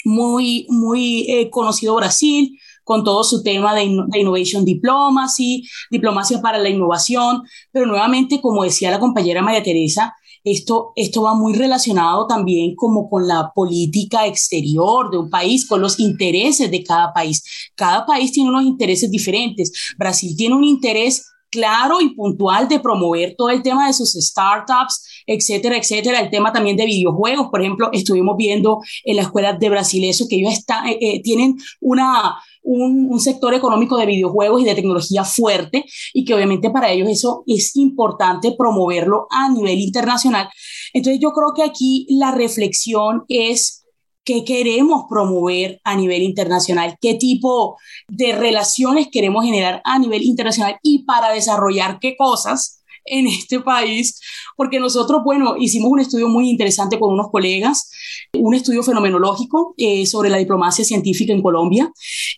muy, 0.04 0.66
muy 0.68 1.26
eh, 1.28 1.50
conocido 1.50 1.94
Brasil, 1.96 2.58
con 2.88 3.04
todo 3.04 3.22
su 3.22 3.42
tema 3.42 3.74
de, 3.74 3.84
Innovation 3.84 4.64
Diplomacy, 4.64 5.62
diplomacia 5.90 6.40
para 6.40 6.56
la 6.56 6.70
innovación, 6.70 7.42
pero 7.70 7.84
nuevamente, 7.84 8.40
como 8.40 8.64
decía 8.64 8.90
la 8.90 8.98
compañera 8.98 9.42
María 9.42 9.62
Teresa, 9.62 10.14
esto, 10.42 10.94
esto 10.96 11.20
va 11.20 11.34
muy 11.34 11.52
relacionado 11.52 12.26
también 12.26 12.74
como 12.74 13.10
con 13.10 13.28
la 13.28 13.52
política 13.54 14.26
exterior 14.26 15.10
de 15.10 15.18
un 15.18 15.28
país, 15.28 15.68
con 15.68 15.82
los 15.82 16.00
intereses 16.00 16.70
de 16.70 16.82
cada 16.82 17.12
país. 17.12 17.44
Cada 17.74 18.06
país 18.06 18.32
tiene 18.32 18.48
unos 18.48 18.64
intereses 18.64 19.10
diferentes. 19.10 19.70
Brasil 19.98 20.34
tiene 20.34 20.54
un 20.54 20.64
interés 20.64 21.26
claro 21.50 22.00
y 22.00 22.14
puntual 22.14 22.68
de 22.68 22.80
promover 22.80 23.34
todo 23.36 23.50
el 23.50 23.62
tema 23.62 23.86
de 23.86 23.92
sus 23.92 24.12
startups, 24.12 25.24
etcétera, 25.26 25.76
etcétera. 25.76 26.20
El 26.20 26.30
tema 26.30 26.52
también 26.52 26.76
de 26.76 26.86
videojuegos, 26.86 27.48
por 27.50 27.60
ejemplo, 27.60 27.90
estuvimos 27.92 28.36
viendo 28.36 28.80
en 29.04 29.16
la 29.16 29.22
escuela 29.22 29.52
de 29.52 29.68
Brasil 29.68 30.04
eso, 30.04 30.26
que 30.28 30.36
ellos 30.36 30.52
están, 30.52 30.86
eh, 30.86 30.98
eh, 31.00 31.22
tienen 31.22 31.56
una, 31.80 32.36
un, 32.68 33.18
sector 33.20 33.54
económico 33.54 33.96
de 33.96 34.06
videojuegos 34.06 34.62
y 34.62 34.64
de 34.64 34.74
tecnología 34.74 35.24
fuerte 35.24 35.84
y 36.12 36.24
que 36.24 36.34
obviamente 36.34 36.70
para 36.70 36.90
ellos 36.90 37.08
eso 37.08 37.42
es 37.46 37.74
importante 37.76 38.54
promoverlo 38.56 39.26
a 39.30 39.48
nivel 39.48 39.80
internacional. 39.80 40.48
Entonces 40.92 41.20
yo 41.20 41.32
creo 41.32 41.52
que 41.54 41.62
aquí 41.62 42.06
la 42.10 42.30
reflexión 42.30 43.24
es 43.28 43.84
qué 44.24 44.44
queremos 44.44 45.06
promover 45.08 45.80
a 45.84 45.96
nivel 45.96 46.22
internacional, 46.22 46.96
qué 47.00 47.14
tipo 47.14 47.76
de 48.08 48.32
relaciones 48.32 49.08
queremos 49.10 49.44
generar 49.44 49.80
a 49.84 49.98
nivel 49.98 50.22
internacional 50.22 50.78
y 50.82 51.04
para 51.04 51.32
desarrollar 51.32 51.98
qué 51.98 52.16
cosas 52.16 52.77
en 53.10 53.26
este 53.26 53.60
país, 53.60 54.20
porque 54.56 54.80
nosotros, 54.80 55.22
bueno, 55.24 55.56
hicimos 55.58 55.90
un 55.90 56.00
estudio 56.00 56.28
muy 56.28 56.48
interesante 56.48 56.98
con 56.98 57.12
unos 57.12 57.30
colegas, 57.30 57.90
un 58.34 58.54
estudio 58.54 58.82
fenomenológico 58.82 59.74
eh, 59.76 60.06
sobre 60.06 60.30
la 60.30 60.38
diplomacia 60.38 60.84
científica 60.84 61.32
en 61.32 61.42
Colombia, 61.42 61.90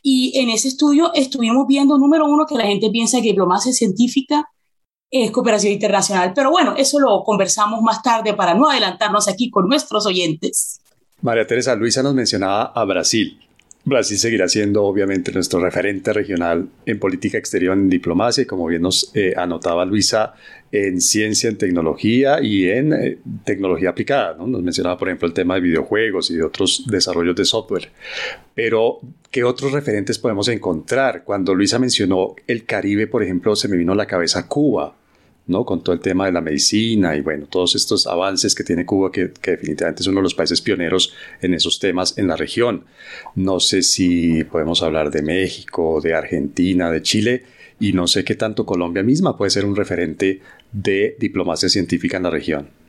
y 0.03 0.39
en 0.39 0.51
ese 0.51 0.69
estudio 0.69 1.13
estuvimos 1.15 1.67
viendo, 1.67 1.99
número 1.99 2.27
uno, 2.27 2.47
que 2.47 2.55
la 2.55 2.67
gente 2.67 2.91
piensa 2.91 3.21
que 3.21 3.29
diplomacia 3.29 3.73
científica 3.73 4.49
es 5.11 5.31
cooperación 5.33 5.73
internacional, 5.73 6.33
pero 6.35 6.51
bueno, 6.51 6.75
eso 6.77 7.01
lo 7.01 7.23
conversamos 7.25 7.83
más 7.83 8.03
tarde 8.03 8.35
para 8.35 8.55
no 8.55 8.69
adelantarnos 8.69 9.27
aquí 9.29 9.51
con 9.51 9.69
nuestros 9.69 10.07
oyentes. 10.07 10.81
María 11.21 11.47
Teresa 11.47 11.75
Luisa 11.75 12.03
nos 12.03 12.15
mencionaba 12.15 12.73
a 12.75 12.85
Brasil. 12.85 13.39
Brasil 13.85 14.19
seguirá 14.19 14.47
siendo 14.49 14.85
obviamente 14.85 15.33
nuestro 15.33 15.59
referente 15.59 16.13
regional 16.13 16.69
en 16.85 16.99
política 16.99 17.39
exterior, 17.39 17.77
en 17.77 17.89
diplomacia, 17.89 18.43
y 18.43 18.47
como 18.47 18.67
bien 18.67 18.83
nos 18.83 19.11
eh, 19.15 19.33
anotaba 19.37 19.87
Luisa, 19.87 20.35
en 20.71 21.01
ciencia, 21.01 21.49
en 21.49 21.57
tecnología 21.57 22.41
y 22.43 22.69
en 22.69 22.93
eh, 22.93 23.19
tecnología 23.45 23.91
aplicada. 23.91 24.37
¿no? 24.37 24.47
Nos 24.47 24.63
mencionaba, 24.63 24.99
por 24.99 25.09
ejemplo, 25.09 25.27
el 25.27 25.35
tema 25.35 25.55
de 25.55 25.63
videojuegos 25.63 26.31
y 26.31 26.37
de 26.37 26.43
otros 26.43 26.85
desarrollos 26.89 27.35
de 27.35 27.45
software. 27.45 27.91
Pero, 28.55 29.01
¿qué 29.31 29.45
otros 29.45 29.73
referentes 29.73 30.19
podemos 30.19 30.49
encontrar? 30.49 31.25
Cuando 31.25 31.55
Luisa 31.55 31.79
mencionó 31.79 32.37
el 32.47 32.65
Caribe, 32.65 33.07
por 33.07 33.23
ejemplo, 33.23 33.57
se 33.57 33.69
me 33.69 33.77
vino 33.77 33.93
a 33.93 33.97
la 33.97 34.07
cabeza 34.07 34.47
Cuba. 34.47 34.95
¿No? 35.47 35.65
Con 35.65 35.83
todo 35.83 35.95
el 35.95 36.01
tema 36.01 36.27
de 36.27 36.33
la 36.33 36.41
medicina 36.41 37.17
y 37.17 37.21
bueno, 37.21 37.47
todos 37.47 37.75
estos 37.75 38.07
avances 38.07 38.55
que 38.55 38.65
tiene 38.65 38.87
Cuba, 38.87 39.11
que, 39.11 39.33
que, 39.41 39.53
definitivamente 39.53 40.03
es 40.03 40.07
uno 40.07 40.19
de 40.19 40.25
los 40.25 40.35
países 40.35 40.61
pioneros 40.61 41.13
en 41.41 41.55
esos 41.55 41.79
temas 41.79 42.17
en 42.19 42.29
la 42.29 42.37
región. 42.37 42.85
No 43.35 43.61
sé 43.61 43.83
si 43.83 44.45
podemos 44.45 44.83
hablar 44.83 45.11
de 45.11 45.23
México, 45.23 46.01
de 46.03 46.15
Argentina, 46.15 46.91
de 46.91 47.03
Chile, 47.03 47.45
y 47.81 47.95
no 47.95 48.07
sé 48.07 48.25
qué 48.25 48.35
tanto 48.35 48.67
Colombia 48.67 49.03
misma 49.03 49.37
puede 49.37 49.51
ser 49.51 49.65
un 49.65 49.75
referente 49.75 50.41
de 50.71 51.17
diplomacia 51.19 51.69
científica 51.69 52.19
en 52.19 52.23
la 52.25 52.31
región. 52.31 52.80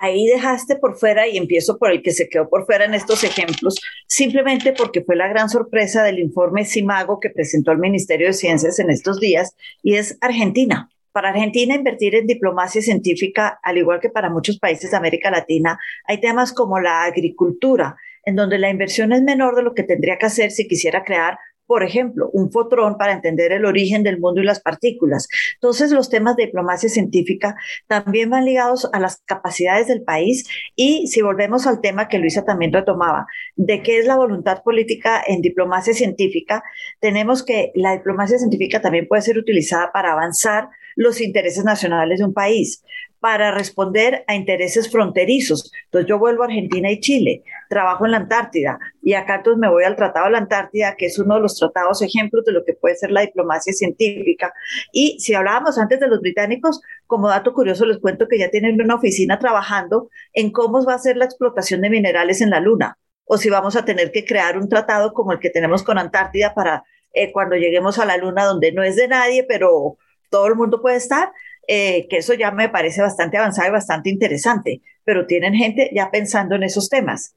Ahí 0.00 0.26
dejaste 0.26 0.76
por 0.76 0.96
fuera 0.96 1.26
y 1.26 1.36
empiezo 1.36 1.78
por 1.78 1.90
el 1.90 2.02
que 2.02 2.12
se 2.12 2.28
quedó 2.28 2.48
por 2.48 2.66
fuera 2.66 2.84
en 2.84 2.94
estos 2.94 3.24
ejemplos, 3.24 3.76
simplemente 4.06 4.72
porque 4.72 5.02
fue 5.02 5.16
la 5.16 5.28
gran 5.28 5.48
sorpresa 5.48 6.02
del 6.02 6.18
informe 6.18 6.64
CIMAGO 6.64 7.20
que 7.20 7.30
presentó 7.30 7.72
el 7.72 7.78
Ministerio 7.78 8.28
de 8.28 8.32
Ciencias 8.32 8.78
en 8.78 8.90
estos 8.90 9.18
días 9.20 9.56
y 9.82 9.94
es 9.94 10.16
Argentina. 10.20 10.88
Para 11.12 11.30
Argentina, 11.30 11.74
invertir 11.74 12.14
en 12.14 12.26
diplomacia 12.26 12.80
científica, 12.80 13.58
al 13.62 13.78
igual 13.78 13.98
que 13.98 14.08
para 14.08 14.30
muchos 14.30 14.58
países 14.58 14.90
de 14.90 14.96
América 14.96 15.30
Latina, 15.30 15.78
hay 16.04 16.20
temas 16.20 16.52
como 16.52 16.78
la 16.78 17.02
agricultura, 17.04 17.96
en 18.24 18.36
donde 18.36 18.58
la 18.58 18.70
inversión 18.70 19.12
es 19.12 19.22
menor 19.22 19.56
de 19.56 19.62
lo 19.62 19.74
que 19.74 19.82
tendría 19.82 20.18
que 20.18 20.26
hacer 20.26 20.50
si 20.52 20.68
quisiera 20.68 21.02
crear 21.02 21.38
por 21.68 21.84
ejemplo, 21.84 22.30
un 22.32 22.50
fotrón 22.50 22.96
para 22.96 23.12
entender 23.12 23.52
el 23.52 23.66
origen 23.66 24.02
del 24.02 24.18
mundo 24.18 24.40
y 24.40 24.44
las 24.44 24.58
partículas. 24.58 25.28
Entonces, 25.54 25.92
los 25.92 26.08
temas 26.08 26.34
de 26.34 26.46
diplomacia 26.46 26.88
científica 26.88 27.56
también 27.86 28.30
van 28.30 28.46
ligados 28.46 28.88
a 28.94 28.98
las 28.98 29.18
capacidades 29.26 29.86
del 29.86 30.02
país 30.02 30.48
y 30.74 31.08
si 31.08 31.20
volvemos 31.20 31.66
al 31.66 31.82
tema 31.82 32.08
que 32.08 32.18
Luisa 32.18 32.44
también 32.44 32.72
retomaba, 32.72 33.26
de 33.54 33.82
qué 33.82 33.98
es 33.98 34.06
la 34.06 34.16
voluntad 34.16 34.62
política 34.62 35.22
en 35.24 35.42
diplomacia 35.42 35.92
científica, 35.92 36.64
tenemos 37.00 37.44
que 37.44 37.70
la 37.74 37.92
diplomacia 37.92 38.38
científica 38.38 38.80
también 38.80 39.06
puede 39.06 39.20
ser 39.20 39.36
utilizada 39.36 39.92
para 39.92 40.12
avanzar 40.12 40.70
los 40.96 41.20
intereses 41.20 41.64
nacionales 41.64 42.18
de 42.18 42.24
un 42.24 42.32
país 42.32 42.82
para 43.20 43.50
responder 43.50 44.24
a 44.26 44.34
intereses 44.34 44.90
fronterizos. 44.90 45.72
Entonces 45.84 46.08
yo 46.08 46.18
vuelvo 46.18 46.42
a 46.42 46.46
Argentina 46.46 46.90
y 46.90 47.00
Chile, 47.00 47.42
trabajo 47.68 48.04
en 48.04 48.12
la 48.12 48.18
Antártida 48.18 48.78
y 49.02 49.14
acá 49.14 49.36
entonces 49.36 49.58
me 49.58 49.68
voy 49.68 49.84
al 49.84 49.96
Tratado 49.96 50.26
de 50.26 50.32
la 50.32 50.38
Antártida, 50.38 50.94
que 50.96 51.06
es 51.06 51.18
uno 51.18 51.34
de 51.36 51.40
los 51.40 51.58
tratados 51.58 52.02
ejemplos 52.02 52.44
de 52.44 52.52
lo 52.52 52.64
que 52.64 52.74
puede 52.74 52.96
ser 52.96 53.10
la 53.10 53.22
diplomacia 53.22 53.72
científica. 53.72 54.52
Y 54.92 55.18
si 55.20 55.34
hablábamos 55.34 55.78
antes 55.78 56.00
de 56.00 56.08
los 56.08 56.20
británicos, 56.20 56.80
como 57.06 57.28
dato 57.28 57.52
curioso 57.52 57.86
les 57.86 57.98
cuento 57.98 58.28
que 58.28 58.38
ya 58.38 58.50
tienen 58.50 58.80
una 58.80 58.94
oficina 58.96 59.38
trabajando 59.38 60.08
en 60.32 60.52
cómo 60.52 60.84
va 60.84 60.94
a 60.94 60.98
ser 60.98 61.16
la 61.16 61.24
explotación 61.24 61.80
de 61.80 61.90
minerales 61.90 62.40
en 62.40 62.50
la 62.50 62.60
Luna 62.60 62.98
o 63.28 63.36
si 63.36 63.50
vamos 63.50 63.76
a 63.76 63.84
tener 63.84 64.10
que 64.10 64.24
crear 64.24 64.56
un 64.56 64.68
tratado 64.68 65.12
como 65.12 65.32
el 65.32 65.38
que 65.38 65.50
tenemos 65.50 65.82
con 65.82 65.98
Antártida 65.98 66.54
para 66.54 66.84
eh, 67.12 67.30
cuando 67.30 67.56
lleguemos 67.56 67.98
a 67.98 68.06
la 68.06 68.16
Luna 68.16 68.44
donde 68.44 68.72
no 68.72 68.82
es 68.82 68.96
de 68.96 69.06
nadie, 69.06 69.44
pero 69.44 69.98
todo 70.30 70.46
el 70.46 70.54
mundo 70.54 70.80
puede 70.80 70.96
estar 70.96 71.32
eh, 71.70 72.08
que 72.08 72.16
eso 72.16 72.32
ya 72.32 72.50
me 72.50 72.70
parece 72.70 73.02
bastante 73.02 73.36
avanzado 73.36 73.68
y 73.68 73.72
bastante 73.72 74.08
interesante, 74.08 74.80
pero 75.04 75.26
tienen 75.26 75.52
gente 75.52 75.90
ya 75.94 76.10
pensando 76.10 76.54
en 76.54 76.62
esos 76.62 76.88
temas. 76.88 77.36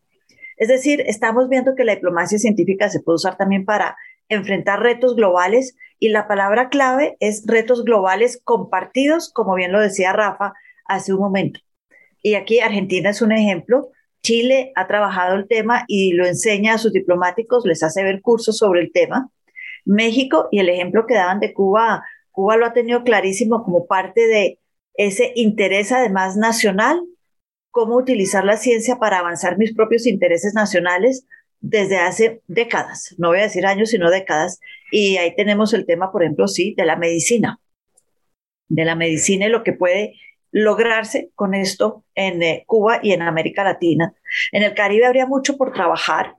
Es 0.56 0.70
decir, 0.70 1.04
estamos 1.06 1.50
viendo 1.50 1.76
que 1.76 1.84
la 1.84 1.96
diplomacia 1.96 2.39
científica 2.39 2.89
se 2.89 3.02
puede 3.02 3.17
usar 3.17 3.36
también 3.36 3.65
para 3.65 3.98
enfrentar 4.30 4.80
retos 4.80 5.17
globales 5.17 5.76
y 6.00 6.10
la 6.10 6.30
palabra 6.30 6.70
clave 6.70 7.17
es 7.20 7.44
retos 7.46 7.84
globales 7.84 8.39
compartidos, 8.44 9.34
como 9.34 9.54
bien 9.56 9.74
lo 9.74 9.82
decía 9.82 10.13
Rafa 10.13 10.54
hace 10.86 11.13
un 11.13 11.20
momento. 11.20 11.60
Y 12.24 12.36
aquí 12.36 12.62
Argentina 12.62 13.10
es 13.10 13.22
un 13.22 13.34
ejemplo. 13.34 13.89
Chile 14.24 14.72
ha 14.76 14.88
trabajado 14.88 15.36
el 15.36 15.48
tema 15.48 15.84
y 15.88 16.13
lo 16.13 16.26
enseña 16.26 16.76
a 16.76 16.78
sus 16.78 16.94
diplomáticos, 16.94 17.65
les 17.65 17.84
hace 17.84 18.04
ver 18.04 18.22
cursos 18.22 18.58
sobre 18.58 18.80
el 18.80 18.94
tema. 18.94 19.30
México 19.84 20.48
y 20.52 20.60
el 20.60 20.70
ejemplo 20.70 21.06
que 21.06 21.15
daban 21.15 21.41
de 21.41 21.54
Cuba 21.54 22.04
Cuba 22.32 22.58
lo 22.58 22.65
ha 22.65 22.74
tenido 22.74 23.04
clarísimo 23.04 23.63
como 23.63 23.86
parte 23.88 24.28
de 24.28 24.60
ese 24.96 25.32
interés 25.36 25.91
además 25.91 26.38
nacional, 26.38 27.02
cómo 27.70 27.96
utilizar 27.96 28.44
la 28.44 28.58
ciencia 28.58 28.98
para 28.98 29.20
avanzar 29.20 29.58
mis 29.58 29.74
propios 29.74 30.06
intereses 30.06 30.54
nacionales 30.54 31.26
desde 31.62 31.98
hace 31.98 32.41
décadas, 32.48 33.15
no 33.17 33.30
voy 33.30 33.39
a 33.39 33.44
decir 33.44 33.65
años, 33.65 33.89
sino 33.89 34.10
décadas. 34.10 34.60
Y 34.91 35.17
ahí 35.17 35.36
tenemos 35.36 35.74
el 35.74 35.86
tema, 35.86 36.12
por 36.12 36.24
ejemplo, 36.24 36.48
sí, 36.48 36.74
de 36.76 36.86
la 36.86 36.96
medicina, 36.96 37.60
de 38.67 38.84
la 38.84 38.96
medicina 38.96 39.46
y 39.46 39.50
lo 39.50 39.63
que 39.63 39.74
puede 39.74 40.15
lograrse 40.52 41.32
con 41.36 41.54
esto 41.54 42.04
en 42.15 42.44
eh, 42.44 42.63
Cuba 42.67 43.00
y 43.02 43.13
en 43.13 43.22
América 43.22 43.63
Latina. 43.63 44.13
En 44.52 44.63
el 44.63 44.74
Caribe 44.74 45.06
habría 45.06 45.26
mucho 45.26 45.56
por 45.56 45.72
trabajar, 45.72 46.36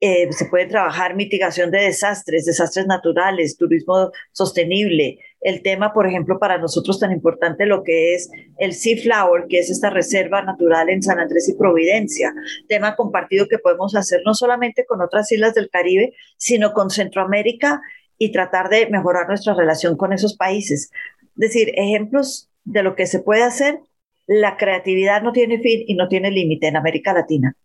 eh, 0.00 0.32
se 0.32 0.46
puede 0.46 0.66
trabajar 0.66 1.16
mitigación 1.16 1.70
de 1.70 1.80
desastres, 1.80 2.44
desastres 2.44 2.86
naturales, 2.86 3.56
turismo 3.56 4.10
sostenible. 4.32 5.18
El 5.40 5.62
tema, 5.62 5.92
por 5.92 6.06
ejemplo, 6.06 6.38
para 6.38 6.58
nosotros 6.58 7.00
tan 7.00 7.10
importante 7.10 7.66
lo 7.66 7.82
que 7.82 8.14
es 8.14 8.30
el 8.58 8.74
Sea 8.74 8.96
Flower, 8.96 9.46
que 9.48 9.58
es 9.58 9.70
esta 9.70 9.90
reserva 9.90 10.42
natural 10.42 10.88
en 10.88 11.02
San 11.02 11.18
Andrés 11.18 11.48
y 11.48 11.56
Providencia. 11.56 12.32
Tema 12.68 12.94
compartido 12.94 13.48
que 13.48 13.58
podemos 13.58 13.96
hacer 13.96 14.20
no 14.24 14.34
solamente 14.34 14.84
con 14.86 15.00
otras 15.00 15.30
islas 15.32 15.54
del 15.54 15.70
Caribe, 15.70 16.14
sino 16.36 16.72
con 16.72 16.90
Centroamérica 16.90 17.80
y 18.18 18.30
tratar 18.30 18.68
de 18.68 18.88
mejorar 18.90 19.26
nuestra 19.28 19.54
relación 19.54 19.96
con 19.96 20.12
esos 20.12 20.36
países. 20.36 20.90
Es 21.22 21.34
decir, 21.34 21.72
ejemplos 21.74 22.50
de 22.64 22.82
lo 22.82 22.94
que 22.94 23.06
se 23.06 23.20
puede 23.20 23.42
hacer. 23.42 23.80
La 24.26 24.56
creatividad 24.56 25.22
no 25.22 25.32
tiene 25.32 25.58
fin 25.60 25.82
y 25.86 25.94
no 25.94 26.08
tiene 26.08 26.30
límite 26.30 26.68
en 26.68 26.76
América 26.76 27.12
Latina 27.12 27.56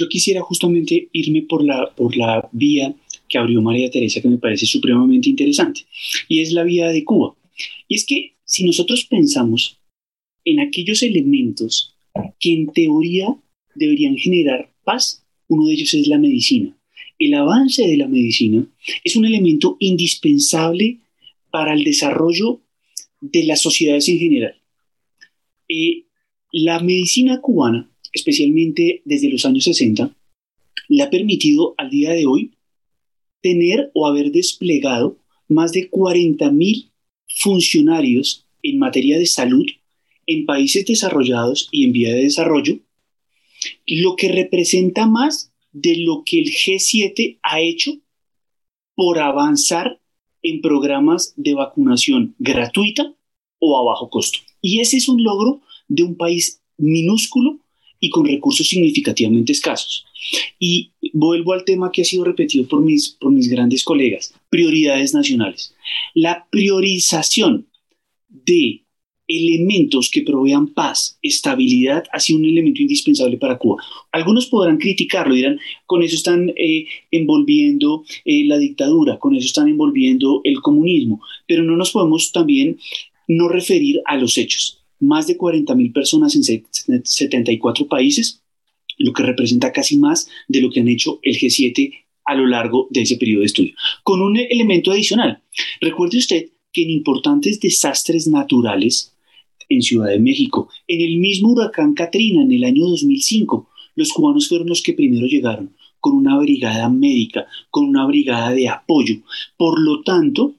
yo 0.00 0.08
quisiera 0.08 0.40
justamente 0.40 1.08
irme 1.12 1.42
por 1.42 1.62
la, 1.62 1.94
por 1.94 2.16
la 2.16 2.48
vía 2.52 2.94
que 3.28 3.36
abrió 3.36 3.60
María 3.60 3.90
Teresa, 3.90 4.22
que 4.22 4.28
me 4.28 4.38
parece 4.38 4.64
supremamente 4.64 5.28
interesante, 5.28 5.82
y 6.26 6.40
es 6.40 6.52
la 6.52 6.64
vía 6.64 6.88
de 6.88 7.04
Cuba. 7.04 7.36
Y 7.86 7.96
es 7.96 8.06
que 8.06 8.32
si 8.44 8.64
nosotros 8.64 9.04
pensamos 9.04 9.76
en 10.44 10.60
aquellos 10.60 11.02
elementos 11.02 11.94
que 12.38 12.52
en 12.54 12.72
teoría 12.72 13.36
deberían 13.74 14.16
generar 14.16 14.72
paz, 14.84 15.22
uno 15.48 15.66
de 15.66 15.74
ellos 15.74 15.92
es 15.92 16.06
la 16.08 16.18
medicina. 16.18 16.74
El 17.18 17.34
avance 17.34 17.86
de 17.86 17.98
la 17.98 18.08
medicina 18.08 18.66
es 19.04 19.16
un 19.16 19.26
elemento 19.26 19.76
indispensable 19.80 21.00
para 21.50 21.74
el 21.74 21.84
desarrollo 21.84 22.62
de 23.20 23.44
las 23.44 23.60
sociedades 23.60 24.08
en 24.08 24.18
general. 24.18 24.54
Eh, 25.68 26.04
la 26.52 26.80
medicina 26.80 27.40
cubana 27.40 27.90
especialmente 28.12 29.02
desde 29.04 29.30
los 29.30 29.44
años 29.44 29.64
60, 29.64 30.14
le 30.88 31.02
ha 31.02 31.10
permitido 31.10 31.74
al 31.78 31.90
día 31.90 32.10
de 32.10 32.26
hoy 32.26 32.52
tener 33.40 33.90
o 33.94 34.06
haber 34.06 34.32
desplegado 34.32 35.16
más 35.48 35.72
de 35.72 35.90
40.000 35.90 36.90
funcionarios 37.28 38.46
en 38.62 38.78
materia 38.78 39.18
de 39.18 39.26
salud 39.26 39.66
en 40.26 40.46
países 40.46 40.86
desarrollados 40.86 41.68
y 41.72 41.84
en 41.84 41.92
vía 41.92 42.14
de 42.14 42.22
desarrollo, 42.22 42.78
lo 43.86 44.14
que 44.14 44.28
representa 44.28 45.06
más 45.06 45.52
de 45.72 45.96
lo 45.98 46.22
que 46.24 46.38
el 46.38 46.46
G7 46.46 47.38
ha 47.42 47.60
hecho 47.60 47.98
por 48.94 49.18
avanzar 49.18 50.00
en 50.42 50.60
programas 50.60 51.34
de 51.36 51.54
vacunación 51.54 52.34
gratuita 52.38 53.12
o 53.58 53.78
a 53.78 53.84
bajo 53.84 54.08
costo. 54.08 54.38
Y 54.60 54.80
ese 54.80 54.98
es 54.98 55.08
un 55.08 55.22
logro 55.22 55.62
de 55.88 56.02
un 56.02 56.16
país 56.16 56.62
minúsculo 56.76 57.58
y 58.00 58.10
con 58.10 58.26
recursos 58.26 58.66
significativamente 58.68 59.52
escasos. 59.52 60.06
Y 60.58 60.90
vuelvo 61.12 61.52
al 61.52 61.64
tema 61.64 61.92
que 61.92 62.02
ha 62.02 62.04
sido 62.04 62.24
repetido 62.24 62.66
por 62.66 62.80
mis, 62.82 63.10
por 63.10 63.30
mis 63.30 63.48
grandes 63.48 63.84
colegas, 63.84 64.34
prioridades 64.48 65.14
nacionales. 65.14 65.74
La 66.14 66.46
priorización 66.50 67.66
de 68.28 68.82
elementos 69.30 70.10
que 70.10 70.22
provean 70.22 70.68
paz, 70.68 71.18
estabilidad, 71.22 72.04
ha 72.12 72.18
sido 72.18 72.40
un 72.40 72.46
elemento 72.46 72.82
indispensable 72.82 73.36
para 73.36 73.58
Cuba. 73.58 73.82
Algunos 74.10 74.46
podrán 74.46 74.78
criticarlo, 74.78 75.34
dirán, 75.34 75.58
con 75.86 76.02
eso 76.02 76.16
están 76.16 76.52
eh, 76.56 76.86
envolviendo 77.10 78.04
eh, 78.24 78.44
la 78.46 78.58
dictadura, 78.58 79.18
con 79.18 79.36
eso 79.36 79.46
están 79.46 79.68
envolviendo 79.68 80.40
el 80.44 80.60
comunismo, 80.60 81.20
pero 81.46 81.62
no 81.62 81.76
nos 81.76 81.92
podemos 81.92 82.32
también 82.32 82.78
no 83.28 83.48
referir 83.48 84.00
a 84.06 84.16
los 84.16 84.36
hechos. 84.36 84.79
Más 85.00 85.26
de 85.26 85.36
40 85.36 85.74
mil 85.74 85.92
personas 85.92 86.36
en 86.36 86.44
74 87.04 87.86
países, 87.88 88.42
lo 88.98 89.12
que 89.12 89.22
representa 89.22 89.72
casi 89.72 89.96
más 89.96 90.28
de 90.46 90.60
lo 90.60 90.70
que 90.70 90.80
han 90.80 90.88
hecho 90.88 91.18
el 91.22 91.36
G7 91.36 91.92
a 92.24 92.34
lo 92.34 92.46
largo 92.46 92.86
de 92.90 93.02
ese 93.02 93.16
periodo 93.16 93.40
de 93.40 93.46
estudio. 93.46 93.74
Con 94.04 94.20
un 94.20 94.36
elemento 94.36 94.92
adicional, 94.92 95.42
recuerde 95.80 96.18
usted 96.18 96.50
que 96.72 96.82
en 96.82 96.90
importantes 96.90 97.58
desastres 97.60 98.28
naturales 98.28 99.16
en 99.68 99.82
Ciudad 99.82 100.08
de 100.08 100.20
México, 100.20 100.68
en 100.86 101.00
el 101.00 101.16
mismo 101.18 101.52
huracán 101.52 101.94
Katrina 101.94 102.42
en 102.42 102.52
el 102.52 102.64
año 102.64 102.86
2005, 102.86 103.68
los 103.94 104.12
cubanos 104.12 104.48
fueron 104.48 104.68
los 104.68 104.82
que 104.82 104.92
primero 104.92 105.26
llegaron 105.26 105.74
con 106.00 106.14
una 106.14 106.38
brigada 106.38 106.88
médica, 106.88 107.46
con 107.70 107.84
una 107.84 108.06
brigada 108.06 108.52
de 108.52 108.68
apoyo. 108.68 109.16
Por 109.56 109.80
lo 109.80 110.02
tanto, 110.02 110.54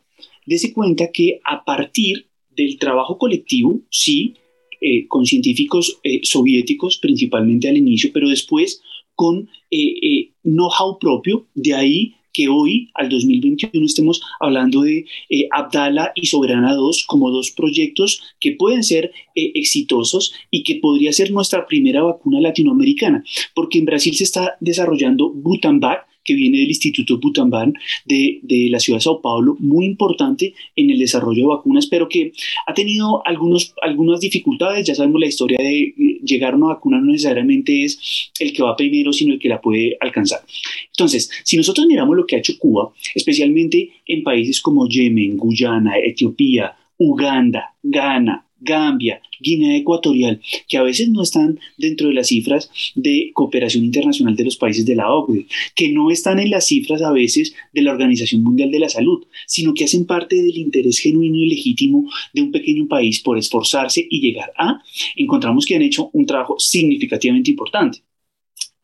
dése 0.46 0.74
cuenta 0.74 1.12
que 1.12 1.42
a 1.44 1.64
partir 1.64 2.28
del 2.56 2.78
trabajo 2.78 3.18
colectivo, 3.18 3.82
sí, 3.90 4.36
eh, 4.84 5.08
con 5.08 5.28
científicos 5.28 6.00
eh, 6.04 6.22
soviéticos 6.24 6.98
principalmente 6.98 7.70
al 7.70 7.78
inicio, 7.78 8.10
pero 8.12 8.28
después 8.28 8.82
con 9.14 9.48
eh, 9.70 10.32
know-how 10.44 10.98
propio, 10.98 11.46
de 11.54 11.76
ahí 11.76 12.16
que 12.34 12.48
hoy, 12.48 12.90
al 12.96 13.10
2021, 13.10 13.86
estemos 13.86 14.22
hablando 14.40 14.82
de 14.82 15.06
Abdala 15.52 16.14
y 16.16 16.26
Soberana 16.26 16.74
2 16.74 17.04
como 17.06 17.30
dos 17.30 17.52
proyectos 17.52 18.24
que 18.40 18.54
pueden 18.54 18.84
ser 18.84 19.12
exitosos 19.36 20.34
y 20.50 20.64
que 20.64 20.76
podría 20.78 21.12
ser 21.14 21.30
nuestra 21.30 21.68
primera 21.68 22.02
vacuna 22.02 22.40
latinoamericana, 22.40 23.24
porque 23.54 23.80
en 23.80 23.86
Brasil 23.86 24.16
se 24.16 24.24
está 24.24 24.56
desarrollando 24.62 25.30
Butanvac, 25.30 26.08
que 26.24 26.34
viene 26.34 26.60
del 26.60 26.70
Instituto 26.70 27.20
Butanvan 27.20 27.74
de, 28.06 28.40
de, 28.44 28.68
la 28.70 28.80
ciudad 28.80 28.98
de 28.98 29.04
Sao 29.04 29.22
Paulo, 29.22 29.56
muy 29.60 29.86
importante 29.86 30.54
en 30.76 30.90
el 30.90 31.00
desarrollo 31.00 31.44
de 31.44 31.48
vacunas, 31.48 31.88
pero 31.88 32.08
que 32.08 32.34
ha 32.68 32.74
tenido 32.74 33.26
algunos, 33.26 33.74
algunas 33.82 34.20
dificultades. 34.20 34.86
Ya 34.86 34.96
sabemos 34.96 35.20
la 35.20 35.28
historia 35.28 35.58
de 35.60 35.80
eh, 35.80 35.96
llegar 36.24 36.54
a 36.54 36.58
una 36.58 36.68
vacuna 36.68 37.00
no 37.00 37.12
necesariamente 37.12 37.84
es 37.84 38.32
el 38.40 38.54
que 38.54 38.64
va 38.64 38.76
primero, 38.76 39.14
sino 39.14 39.34
el 39.34 39.40
que 39.40 39.50
la 39.50 39.62
puede 39.62 39.98
alcanzar. 40.00 40.42
Entonces, 40.88 41.30
si 41.44 41.58
nosotros 41.58 41.88
miramos 41.88 42.16
lo 42.16 42.26
que 42.26 42.36
ha 42.36 42.40
hecho 42.40 42.58
Cuba, 42.58 42.92
especialmente 43.16 43.90
en 44.06 44.24
países 44.24 44.62
como 44.62 44.88
Yemen, 44.88 45.38
Guyana, 45.38 45.98
Etiopía, 45.98 46.76
Uganda, 46.98 47.76
Ghana, 47.82 48.46
Gambia, 48.62 49.22
Guinea 49.40 49.76
Ecuatorial, 49.76 50.40
que 50.68 50.78
a 50.78 50.84
veces 50.84 51.10
no 51.10 51.24
están 51.24 51.60
dentro 51.78 52.08
de 52.08 52.14
las 52.14 52.28
cifras 52.28 52.70
de 52.96 53.32
cooperación 53.34 53.84
internacional 53.84 54.36
de 54.36 54.46
los 54.46 54.56
países 54.56 54.86
de 54.86 54.96
la 54.96 55.12
OCDE, 55.12 55.48
que 55.76 55.90
no 55.90 56.12
están 56.12 56.40
en 56.40 56.52
las 56.52 56.68
cifras 56.68 57.02
a 57.02 57.12
veces 57.12 57.54
de 57.74 57.82
la 57.82 57.92
Organización 57.92 58.44
Mundial 58.44 58.72
de 58.72 58.80
la 58.80 58.90
Salud, 58.90 59.26
sino 59.48 59.74
que 59.74 59.86
hacen 59.86 60.06
parte 60.06 60.36
del 60.36 60.58
interés 60.58 61.00
genuino 61.00 61.38
y 61.38 61.50
legítimo 61.50 62.10
de 62.34 62.44
un 62.44 62.52
pequeño 62.52 62.88
país 62.88 63.20
por 63.20 63.38
esforzarse 63.38 64.06
y 64.10 64.22
llegar 64.22 64.54
a, 64.58 64.82
encontramos 65.16 65.66
que 65.66 65.76
han 65.76 65.82
hecho 65.82 66.10
un 66.14 66.26
trabajo 66.26 66.58
significativamente 66.60 67.52
importante. 67.52 68.04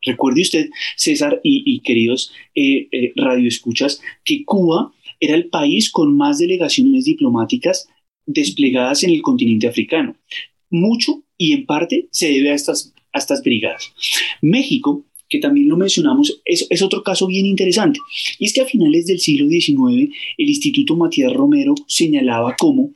Recuerde 0.02 0.42
usted, 0.42 0.70
César 0.96 1.40
y, 1.42 1.80
queridos 1.80 2.32
eh, 2.54 2.88
eh, 2.92 3.12
radioescuchas, 3.16 4.00
que 4.24 4.44
Cuba 4.44 4.92
era 5.20 5.34
el 5.34 5.48
país 5.48 5.90
con 5.90 6.16
más 6.16 6.38
delegaciones 6.38 7.04
diplomáticas 7.04 7.88
desplegadas 8.28 9.02
en 9.02 9.10
el 9.10 9.22
continente 9.22 9.66
africano. 9.66 10.16
Mucho 10.70 11.24
y 11.36 11.52
en 11.52 11.66
parte 11.66 12.08
se 12.12 12.30
debe 12.30 12.50
a 12.50 12.54
estas, 12.54 12.94
a 13.12 13.18
estas 13.18 13.42
brigadas. 13.42 13.92
México, 14.42 15.06
que 15.28 15.38
también 15.38 15.68
lo 15.68 15.76
mencionamos, 15.76 16.40
es, 16.44 16.66
es, 16.70 16.82
otro 16.82 17.02
caso 17.02 17.26
bien 17.26 17.46
interesante. 17.46 17.98
Y 18.38 18.46
es 18.46 18.52
que 18.52 18.60
a 18.60 18.66
finales 18.66 19.06
del 19.06 19.18
siglo 19.18 19.48
XIX, 19.48 20.14
el 20.36 20.48
Instituto 20.48 20.96
Matías 20.96 21.32
Romero 21.32 21.74
señalaba 21.86 22.54
cómo 22.58 22.92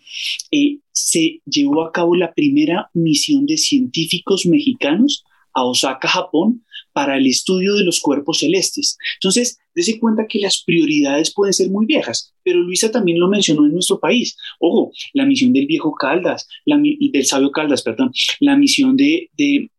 eh, 0.50 0.78
se 0.92 1.40
llevó 1.46 1.84
a 1.84 1.92
cabo 1.92 2.14
la 2.14 2.32
primera 2.32 2.90
misión 2.94 3.46
de 3.46 3.56
científicos 3.56 4.46
mexicanos 4.46 5.24
a 5.54 5.64
Osaka, 5.64 6.08
Japón, 6.08 6.64
para 6.92 7.16
el 7.16 7.26
estudio 7.26 7.74
de 7.74 7.84
los 7.84 8.00
cuerpos 8.00 8.40
celestes. 8.40 8.98
Entonces, 9.16 9.58
dése 9.74 9.98
cuenta 9.98 10.26
que 10.28 10.38
las 10.38 10.62
prioridades 10.62 11.32
pueden 11.32 11.54
ser 11.54 11.70
muy 11.70 11.86
viejas, 11.86 12.34
pero 12.42 12.60
Luisa 12.60 12.90
también 12.90 13.18
lo 13.18 13.28
mencionó 13.28 13.64
en 13.64 13.72
nuestro 13.72 13.98
país. 13.98 14.36
Ojo, 14.58 14.92
la 15.14 15.24
misión 15.24 15.52
del 15.52 15.66
viejo 15.66 15.94
Caldas, 15.94 16.48
del 16.66 17.26
sabio 17.26 17.50
Caldas, 17.50 17.82
perdón, 17.82 18.12
la 18.40 18.56
misión 18.56 18.96
de, 18.96 19.30
de 19.36 19.70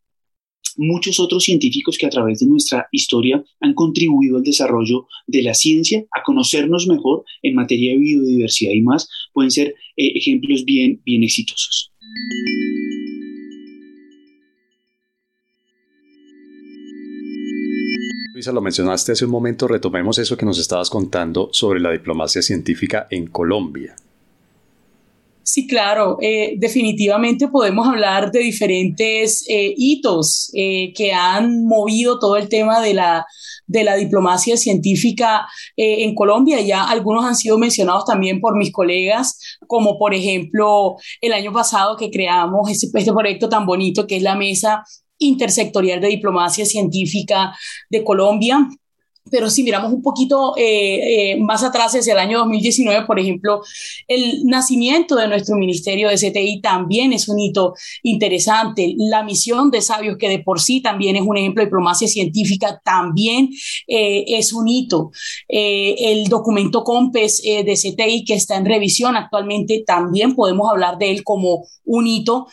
muchos 0.77 1.19
otros 1.19 1.43
científicos 1.43 1.97
que 1.97 2.05
a 2.05 2.09
través 2.09 2.39
de 2.39 2.47
nuestra 2.47 2.87
historia 2.91 3.43
han 3.59 3.73
contribuido 3.73 4.37
al 4.37 4.43
desarrollo 4.43 5.07
de 5.27 5.43
la 5.43 5.53
ciencia, 5.53 6.03
a 6.11 6.23
conocernos 6.23 6.87
mejor 6.87 7.23
en 7.41 7.55
materia 7.55 7.91
de 7.91 7.97
biodiversidad 7.97 8.71
y 8.71 8.81
más, 8.81 9.07
pueden 9.33 9.51
ser 9.51 9.75
eh, 9.97 10.13
ejemplos 10.15 10.65
bien, 10.65 11.01
bien 11.05 11.23
exitosos. 11.23 11.91
Lo 18.51 18.61
mencionaste 18.61 19.13
hace 19.13 19.25
un 19.25 19.31
momento, 19.31 19.67
retomemos 19.67 20.17
eso 20.17 20.35
que 20.35 20.45
nos 20.45 20.59
estabas 20.59 20.89
contando 20.89 21.49
sobre 21.51 21.79
la 21.79 21.91
diplomacia 21.91 22.41
científica 22.41 23.07
en 23.09 23.27
Colombia. 23.27 23.95
Sí, 25.45 25.67
claro, 25.67 26.17
eh, 26.21 26.55
definitivamente 26.57 27.49
podemos 27.49 27.85
hablar 27.85 28.31
de 28.31 28.39
diferentes 28.39 29.45
eh, 29.49 29.73
hitos 29.75 30.49
eh, 30.53 30.93
que 30.95 31.11
han 31.11 31.65
movido 31.65 32.17
todo 32.17 32.37
el 32.37 32.47
tema 32.47 32.79
de 32.81 32.93
la, 32.93 33.25
de 33.67 33.83
la 33.83 33.95
diplomacia 33.95 34.55
científica 34.55 35.45
en 35.75 36.15
Colombia. 36.15 36.61
Ya 36.61 36.85
algunos 36.85 37.25
han 37.25 37.35
sido 37.35 37.57
mencionados 37.57 38.05
también 38.05 38.39
por 38.39 38.55
mis 38.55 38.71
colegas, 38.71 39.37
como 39.67 39.99
por 39.99 40.13
ejemplo 40.13 40.95
el 41.19 41.33
año 41.33 41.51
pasado 41.51 41.97
que 41.97 42.09
creamos 42.09 42.71
este, 42.71 42.87
este 42.97 43.11
proyecto 43.11 43.49
tan 43.49 43.65
bonito 43.65 44.07
que 44.07 44.15
es 44.15 44.23
la 44.23 44.35
Mesa 44.35 44.83
intersectorial 45.19 46.01
de 46.01 46.07
diplomacia 46.07 46.65
científica 46.65 47.53
de 47.89 48.03
Colombia, 48.03 48.67
pero 49.31 49.49
si 49.49 49.63
miramos 49.63 49.91
un 49.93 50.01
poquito 50.01 50.53
eh, 50.57 51.31
eh, 51.31 51.37
más 51.39 51.63
atrás, 51.63 51.95
hacia 51.95 52.13
el 52.13 52.19
año 52.19 52.39
2019, 52.39 53.05
por 53.05 53.19
ejemplo, 53.19 53.61
el 54.07 54.45
nacimiento 54.45 55.15
de 55.15 55.27
nuestro 55.27 55.55
Ministerio 55.55 56.09
de 56.09 56.17
CTI 56.17 56.61
también 56.61 57.13
es 57.13 57.29
un 57.29 57.39
hito 57.39 57.73
interesante. 58.03 58.93
La 58.97 59.23
misión 59.23 59.71
de 59.71 59.81
Sabios, 59.81 60.17
que 60.17 60.29
de 60.29 60.39
por 60.39 60.59
sí 60.59 60.81
también 60.81 61.15
es 61.15 61.23
un 61.23 61.37
ejemplo 61.37 61.61
de 61.61 61.67
diplomacia 61.67 62.07
científica, 62.07 62.81
también 62.83 63.49
eh, 63.87 64.25
es 64.27 64.51
un 64.51 64.67
hito. 64.67 65.11
el 65.47 66.27
documento 66.27 66.83
COMPES 66.83 67.41
de 67.43 67.73
CTI, 67.75 68.25
que 68.25 68.33
está 68.33 68.57
en 68.57 68.65
revisión 68.65 69.15
actualmente, 69.15 69.83
también 69.85 70.35
podemos 70.35 70.69
hablar 70.69 70.97
de 70.97 71.11
él 71.11 71.23
como 71.23 71.65
un 71.85 72.07
hito 72.07 72.47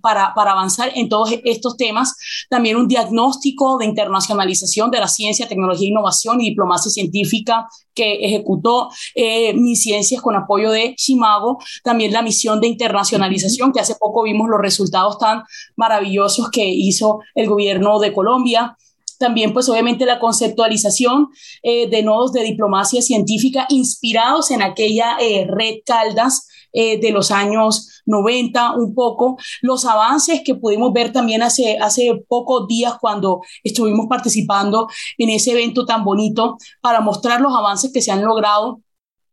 para, 0.00 0.32
para 0.34 0.52
avanzar 0.52 0.92
en 0.94 1.08
todos 1.08 1.30
estos 1.44 1.76
temas. 1.76 2.14
También 2.48 2.76
un 2.76 2.88
diagnóstico 2.88 3.78
de 3.78 3.86
internacionalización 3.86 4.90
de 4.90 5.00
la 5.00 5.08
ciencia, 5.08 5.48
tecnología 5.48 5.83
Innovación 5.86 6.40
y 6.40 6.50
Diplomacia 6.50 6.90
Científica 6.90 7.68
que 7.94 8.24
ejecutó 8.24 8.90
eh, 9.14 9.54
mis 9.54 9.82
ciencias 9.82 10.20
con 10.20 10.36
apoyo 10.36 10.70
de 10.70 10.94
Chimago, 10.96 11.58
también 11.82 12.12
la 12.12 12.22
misión 12.22 12.60
de 12.60 12.66
internacionalización, 12.66 13.72
que 13.72 13.80
hace 13.80 13.94
poco 13.94 14.24
vimos 14.24 14.48
los 14.48 14.60
resultados 14.60 15.18
tan 15.18 15.44
maravillosos 15.76 16.50
que 16.50 16.66
hizo 16.66 17.20
el 17.34 17.48
gobierno 17.48 17.98
de 18.00 18.12
Colombia. 18.12 18.76
También 19.18 19.52
pues 19.52 19.68
obviamente 19.68 20.06
la 20.06 20.18
conceptualización 20.18 21.28
eh, 21.62 21.88
de 21.88 22.02
nodos 22.02 22.32
de 22.32 22.42
diplomacia 22.42 23.00
científica 23.00 23.66
inspirados 23.68 24.50
en 24.50 24.60
aquella 24.60 25.16
eh, 25.20 25.46
red 25.48 25.76
Caldas 25.86 26.48
eh, 26.74 27.00
de 27.00 27.10
los 27.10 27.30
años 27.30 28.02
90 28.04 28.72
un 28.72 28.94
poco, 28.94 29.38
los 29.62 29.84
avances 29.84 30.42
que 30.44 30.54
pudimos 30.54 30.92
ver 30.92 31.12
también 31.12 31.42
hace, 31.42 31.78
hace 31.78 32.22
pocos 32.28 32.66
días 32.66 32.94
cuando 33.00 33.40
estuvimos 33.62 34.06
participando 34.08 34.88
en 35.16 35.30
ese 35.30 35.52
evento 35.52 35.86
tan 35.86 36.04
bonito 36.04 36.58
para 36.80 37.00
mostrar 37.00 37.40
los 37.40 37.54
avances 37.54 37.92
que 37.92 38.02
se 38.02 38.10
han 38.12 38.22
logrado 38.22 38.80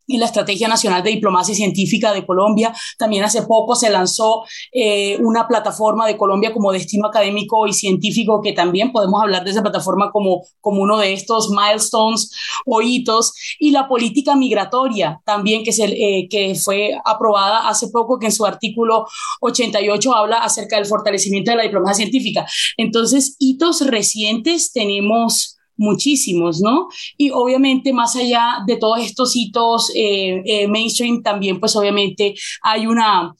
en 0.08 0.20
la 0.20 0.26
Estrategia 0.26 0.68
Nacional 0.68 1.02
de 1.02 1.10
Diplomacia 1.10 1.54
Científica 1.54 2.12
de 2.12 2.26
Colombia. 2.26 2.74
También 2.98 3.24
hace 3.24 3.42
poco 3.42 3.74
se 3.74 3.90
lanzó 3.90 4.44
eh, 4.72 5.18
una 5.18 5.46
plataforma 5.46 6.06
de 6.06 6.16
Colombia 6.16 6.52
como 6.52 6.72
destino 6.72 7.06
académico 7.06 7.66
y 7.66 7.72
científico, 7.72 8.40
que 8.42 8.52
también 8.52 8.92
podemos 8.92 9.22
hablar 9.22 9.44
de 9.44 9.50
esa 9.50 9.62
plataforma 9.62 10.10
como, 10.10 10.42
como 10.60 10.82
uno 10.82 10.98
de 10.98 11.12
estos 11.12 11.50
milestones 11.50 12.30
o 12.66 12.82
hitos. 12.82 13.32
Y 13.58 13.70
la 13.70 13.88
política 13.88 14.36
migratoria 14.36 15.20
también, 15.24 15.64
que, 15.64 15.72
se, 15.72 15.84
eh, 15.84 16.28
que 16.28 16.54
fue 16.54 16.92
aprobada 17.04 17.68
hace 17.68 17.88
poco, 17.88 18.18
que 18.18 18.26
en 18.26 18.32
su 18.32 18.44
artículo 18.44 19.06
88 19.40 20.14
habla 20.14 20.38
acerca 20.38 20.76
del 20.76 20.86
fortalecimiento 20.86 21.50
de 21.50 21.56
la 21.56 21.62
diplomacia 21.62 22.04
científica. 22.04 22.46
Entonces, 22.76 23.36
hitos 23.38 23.86
recientes 23.86 24.72
tenemos 24.72 25.58
muchísimos, 25.76 26.60
¿no? 26.60 26.88
Y 27.16 27.30
obviamente 27.30 27.92
más 27.92 28.16
allá 28.16 28.58
de 28.66 28.76
todos 28.76 29.00
estos 29.00 29.34
hitos 29.36 29.90
eh, 29.94 30.42
eh, 30.44 30.68
mainstream, 30.68 31.22
también 31.22 31.60
pues 31.60 31.74
obviamente 31.76 32.34
hay 32.62 32.86
una 32.86 33.34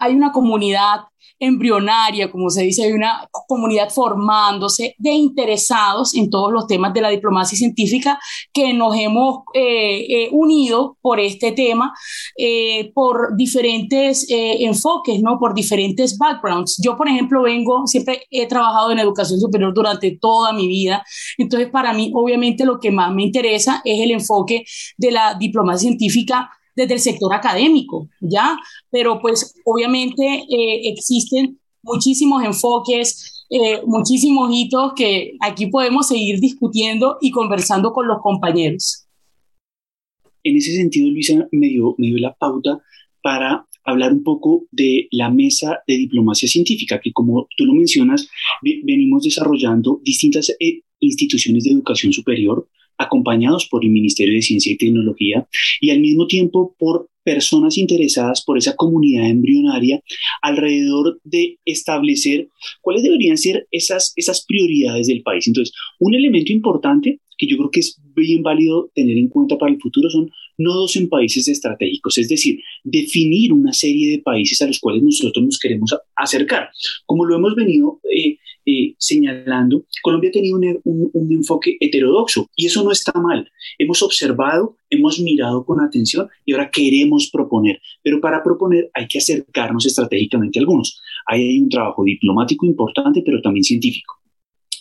hay 0.00 0.14
una 0.14 0.32
comunidad 0.32 1.00
embrionaria, 1.38 2.30
como 2.30 2.50
se 2.50 2.62
dice, 2.62 2.84
hay 2.84 2.92
una 2.92 3.28
comunidad 3.46 3.90
formándose 3.90 4.94
de 4.98 5.10
interesados 5.10 6.14
en 6.14 6.30
todos 6.30 6.52
los 6.52 6.66
temas 6.66 6.94
de 6.94 7.00
la 7.00 7.10
diplomacia 7.10 7.58
científica 7.58 8.18
que 8.52 8.72
nos 8.72 8.96
hemos 8.96 9.40
eh, 9.52 10.06
eh, 10.08 10.28
unido 10.32 10.96
por 11.00 11.20
este 11.20 11.52
tema, 11.52 11.92
eh, 12.36 12.92
por 12.94 13.36
diferentes 13.36 14.26
enfoques, 14.28 15.20
¿no? 15.20 15.38
por 15.38 15.54
diferentes 15.54 16.16
backgrounds. 16.18 16.80
Yo, 16.82 16.96
por 16.96 17.08
ejemplo, 17.08 17.42
vengo, 17.42 17.86
siempre 17.86 18.22
he 18.30 18.46
trabajado 18.46 18.90
en 18.90 18.98
educación 18.98 19.40
superior 19.40 19.74
durante 19.74 20.16
toda 20.16 20.52
mi 20.52 20.68
vida, 20.68 21.04
entonces 21.38 21.68
para 21.70 21.92
mí, 21.92 22.10
obviamente, 22.14 22.64
lo 22.64 22.78
que 22.78 22.90
más 22.90 23.12
me 23.12 23.22
interesa 23.22 23.82
es 23.84 24.00
el 24.00 24.10
enfoque 24.10 24.64
de 24.96 25.10
la 25.10 25.34
diplomacia 25.34 25.88
científica 25.88 26.50
desde 26.76 26.94
el 26.94 27.00
sector 27.00 27.32
académico, 27.34 28.08
¿ya? 28.20 28.56
Pero 28.90 29.20
pues 29.20 29.54
obviamente 29.64 30.22
eh, 30.24 30.88
existen 30.88 31.58
muchísimos 31.82 32.44
enfoques, 32.44 33.44
eh, 33.50 33.80
muchísimos 33.86 34.50
hitos 34.52 34.92
que 34.94 35.34
aquí 35.40 35.66
podemos 35.66 36.08
seguir 36.08 36.40
discutiendo 36.40 37.18
y 37.20 37.30
conversando 37.30 37.92
con 37.92 38.08
los 38.08 38.20
compañeros. 38.22 39.06
En 40.42 40.56
ese 40.56 40.74
sentido, 40.74 41.10
Luisa 41.10 41.46
me 41.52 41.68
dio, 41.68 41.94
me 41.98 42.08
dio 42.08 42.18
la 42.18 42.34
pauta 42.34 42.82
para 43.22 43.66
hablar 43.84 44.12
un 44.12 44.22
poco 44.22 44.66
de 44.70 45.08
la 45.10 45.30
mesa 45.30 45.78
de 45.86 45.96
diplomacia 45.96 46.48
científica, 46.48 47.00
que 47.02 47.12
como 47.12 47.46
tú 47.56 47.64
lo 47.66 47.74
mencionas, 47.74 48.28
venimos 48.62 49.24
desarrollando 49.24 50.00
distintas 50.02 50.50
eh, 50.58 50.80
instituciones 51.00 51.64
de 51.64 51.70
educación 51.70 52.12
superior, 52.12 52.68
acompañados 52.98 53.66
por 53.68 53.84
el 53.84 53.90
Ministerio 53.90 54.34
de 54.34 54.42
Ciencia 54.42 54.72
y 54.72 54.76
Tecnología 54.76 55.46
y 55.80 55.90
al 55.90 56.00
mismo 56.00 56.26
tiempo 56.26 56.74
por 56.78 57.08
personas 57.24 57.78
interesadas 57.78 58.44
por 58.44 58.58
esa 58.58 58.76
comunidad 58.76 59.28
embrionaria 59.28 60.00
alrededor 60.42 61.20
de 61.24 61.58
establecer 61.64 62.48
cuáles 62.82 63.02
deberían 63.02 63.38
ser 63.38 63.66
esas, 63.70 64.12
esas 64.14 64.44
prioridades 64.44 65.06
del 65.06 65.22
país. 65.22 65.46
Entonces, 65.46 65.74
un 65.98 66.14
elemento 66.14 66.52
importante 66.52 67.20
que 67.36 67.46
yo 67.46 67.56
creo 67.56 67.70
que 67.70 67.80
es 67.80 68.00
bien 68.14 68.42
válido 68.42 68.90
tener 68.94 69.16
en 69.18 69.28
cuenta 69.28 69.58
para 69.58 69.72
el 69.72 69.80
futuro 69.80 70.08
son 70.08 70.30
nodos 70.56 70.94
en 70.96 71.08
países 71.08 71.48
estratégicos, 71.48 72.16
es 72.18 72.28
decir, 72.28 72.60
definir 72.84 73.52
una 73.52 73.72
serie 73.72 74.10
de 74.10 74.18
países 74.22 74.60
a 74.62 74.66
los 74.66 74.78
cuales 74.78 75.02
nosotros 75.02 75.44
nos 75.44 75.58
queremos 75.58 75.96
acercar. 76.14 76.68
Como 77.06 77.24
lo 77.24 77.36
hemos 77.36 77.56
venido 77.56 78.00
eh, 78.14 78.38
eh, 78.66 78.94
señalando, 78.98 79.84
Colombia 80.02 80.30
ha 80.30 80.32
tenido 80.32 80.56
un, 80.56 81.10
un, 81.12 81.32
enfoque 81.32 81.76
heterodoxo 81.80 82.48
y 82.56 82.66
eso 82.66 82.82
no 82.82 82.92
está 82.92 83.12
mal. 83.20 83.50
Hemos 83.78 84.02
observado, 84.02 84.76
hemos 84.88 85.20
mirado 85.20 85.64
con 85.64 85.80
atención 85.80 86.28
y 86.44 86.52
ahora 86.52 86.70
queremos 86.70 87.30
proponer, 87.30 87.80
pero 88.02 88.20
para 88.20 88.42
proponer 88.42 88.90
hay 88.94 89.06
que 89.06 89.18
acercarnos 89.18 89.86
estratégicamente 89.86 90.58
a 90.58 90.62
algunos. 90.62 91.00
Ahí 91.26 91.42
hay 91.42 91.60
un 91.60 91.68
trabajo 91.68 92.04
diplomático 92.04 92.66
importante, 92.66 93.22
pero 93.24 93.42
también 93.42 93.64
científico. 93.64 94.14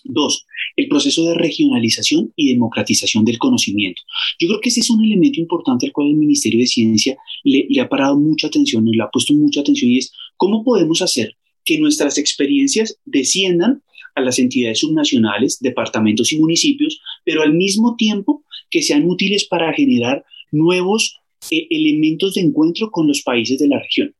Dos, 0.05 0.45
el 0.75 0.89
proceso 0.89 1.25
de 1.25 1.35
regionalización 1.35 2.33
y 2.35 2.51
democratización 2.51 3.23
del 3.23 3.37
conocimiento. 3.37 4.01
Yo 4.37 4.49
creo 4.49 4.59
que 4.59 4.69
ese 4.69 4.81
es 4.81 4.89
un 4.89 5.03
elemento 5.03 5.39
importante 5.39 5.85
al 5.85 5.93
cual 5.93 6.09
el 6.09 6.15
Ministerio 6.15 6.59
de 6.59 6.67
Ciencia 6.67 7.17
le, 7.43 7.67
ha 7.79 7.87
parado 7.87 8.19
mucha 8.19 8.47
atención, 8.47 8.83
le 8.85 9.01
ha 9.01 9.09
puesto 9.09 9.33
mucha 9.33 9.61
atención 9.61 9.91
y 9.91 9.99
es 9.99 10.11
cómo 10.35 10.63
podemos 10.63 11.01
hacer 11.01 11.37
que 11.65 11.79
nuestras 11.79 12.17
experiencias 12.17 12.97
desciendan 13.05 13.81
a 14.15 14.21
las 14.21 14.39
entidades 14.39 14.79
subnacionales, 14.79 15.59
departamentos 15.59 16.31
y 16.31 16.39
municipios, 16.39 17.01
pero 17.25 17.41
al 17.41 17.53
mismo 17.53 17.95
tiempo 17.95 18.43
que 18.69 18.81
sean 18.81 19.05
útiles 19.05 19.45
para 19.45 19.73
generar 19.73 20.23
nuevos 20.51 21.17
eh, 21.49 21.67
elementos 21.69 22.35
de 22.35 22.41
encuentro 22.41 22.91
con 22.91 23.07
los 23.07 23.21
países 23.21 23.59
de 23.59 23.67
la 23.67 23.79
región. 23.79 24.13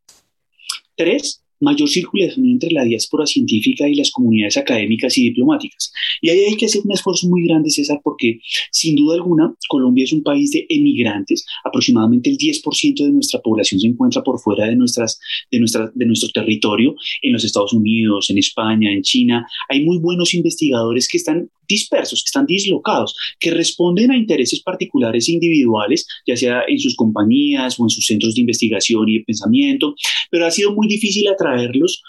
Tres, 0.96 1.43
mayor 1.64 1.89
circulación 1.89 2.45
entre 2.45 2.72
la 2.72 2.84
diáspora 2.84 3.26
científica 3.26 3.88
y 3.88 3.95
las 3.95 4.11
comunidades 4.11 4.57
académicas 4.57 5.18
y 5.18 5.24
diplomáticas. 5.24 5.91
Y 6.22 6.30
ahí 6.30 6.39
hay 6.39 6.55
que 6.55 6.66
hacer 6.66 6.82
un 6.84 6.91
esfuerzo 6.91 7.28
muy 7.28 7.47
grande, 7.47 7.70
César, 7.70 8.01
porque 8.03 8.39
sin 8.72 8.95
duda 8.95 9.16
alguna 9.16 9.55
Colombia 9.68 10.03
es 10.03 10.14
un 10.14 10.24
país 10.24 10.51
de 10.51 10.66
emigrantes. 10.70 11.45
Aproximadamente 11.64 12.30
el 12.30 12.38
10% 12.38 13.03
de 13.03 13.11
nuestra 13.11 13.41
población 13.41 13.80
se 13.80 13.88
encuentra 13.88 14.24
por 14.24 14.39
fuera 14.39 14.66
de, 14.66 14.76
nuestras, 14.76 15.20
de, 15.49 15.59
nuestra, 15.59 15.91
de 15.93 16.05
nuestro 16.05 16.30
territorio, 16.30 16.95
en 17.22 17.34
los 17.34 17.43
Estados 17.43 17.74
Unidos, 17.74 18.30
en 18.30 18.38
España, 18.38 18.91
en 18.91 19.01
China. 19.01 19.47
Hay 19.70 19.84
muy 19.84 19.97
buenos 19.97 20.34
investigadores 20.34 21.07
que 21.07 21.18
están 21.18 21.49
dispersos, 21.68 22.24
que 22.24 22.28
están 22.28 22.45
dislocados, 22.45 23.16
que 23.39 23.51
responden 23.51 24.11
a 24.11 24.18
intereses 24.18 24.61
particulares 24.61 25.28
e 25.28 25.34
individuales, 25.34 26.05
ya 26.28 26.36
sea 26.36 26.64
en 26.68 26.80
sus 26.80 26.95
compañías 26.95 27.80
o 27.80 27.84
en 27.84 27.89
sus 27.89 28.05
centros 28.05 28.36
de 28.36 28.41
investigación 28.41 29.07
y 29.09 29.20
de 29.20 29.24
pensamiento, 29.26 29.95
pero 30.30 30.45
ha 30.45 30.51
sido 30.51 30.74
muy 30.74 30.88
difícil 30.88 31.28
atraerlos, 31.54 32.04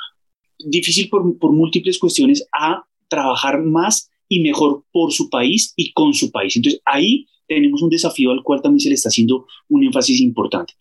difícil 0.58 1.08
por, 1.08 1.38
por 1.38 1.52
múltiples 1.52 1.98
cuestiones, 1.98 2.46
a 2.52 2.84
trabajar 3.08 3.62
más 3.62 4.10
y 4.28 4.40
mejor 4.40 4.84
por 4.92 5.12
su 5.12 5.28
país 5.28 5.72
y 5.76 5.92
con 5.92 6.14
su 6.14 6.30
país. 6.30 6.56
Entonces 6.56 6.80
ahí 6.84 7.26
tenemos 7.46 7.82
un 7.82 7.90
desafío 7.90 8.30
al 8.30 8.42
cual 8.42 8.62
también 8.62 8.80
se 8.80 8.88
le 8.88 8.94
está 8.94 9.08
haciendo 9.08 9.46
un 9.68 9.84
énfasis 9.84 10.20
importante. 10.20 10.74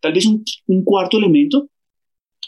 Tal 0.00 0.12
vez 0.12 0.26
un, 0.26 0.44
un 0.66 0.84
cuarto 0.84 1.16
elemento 1.16 1.68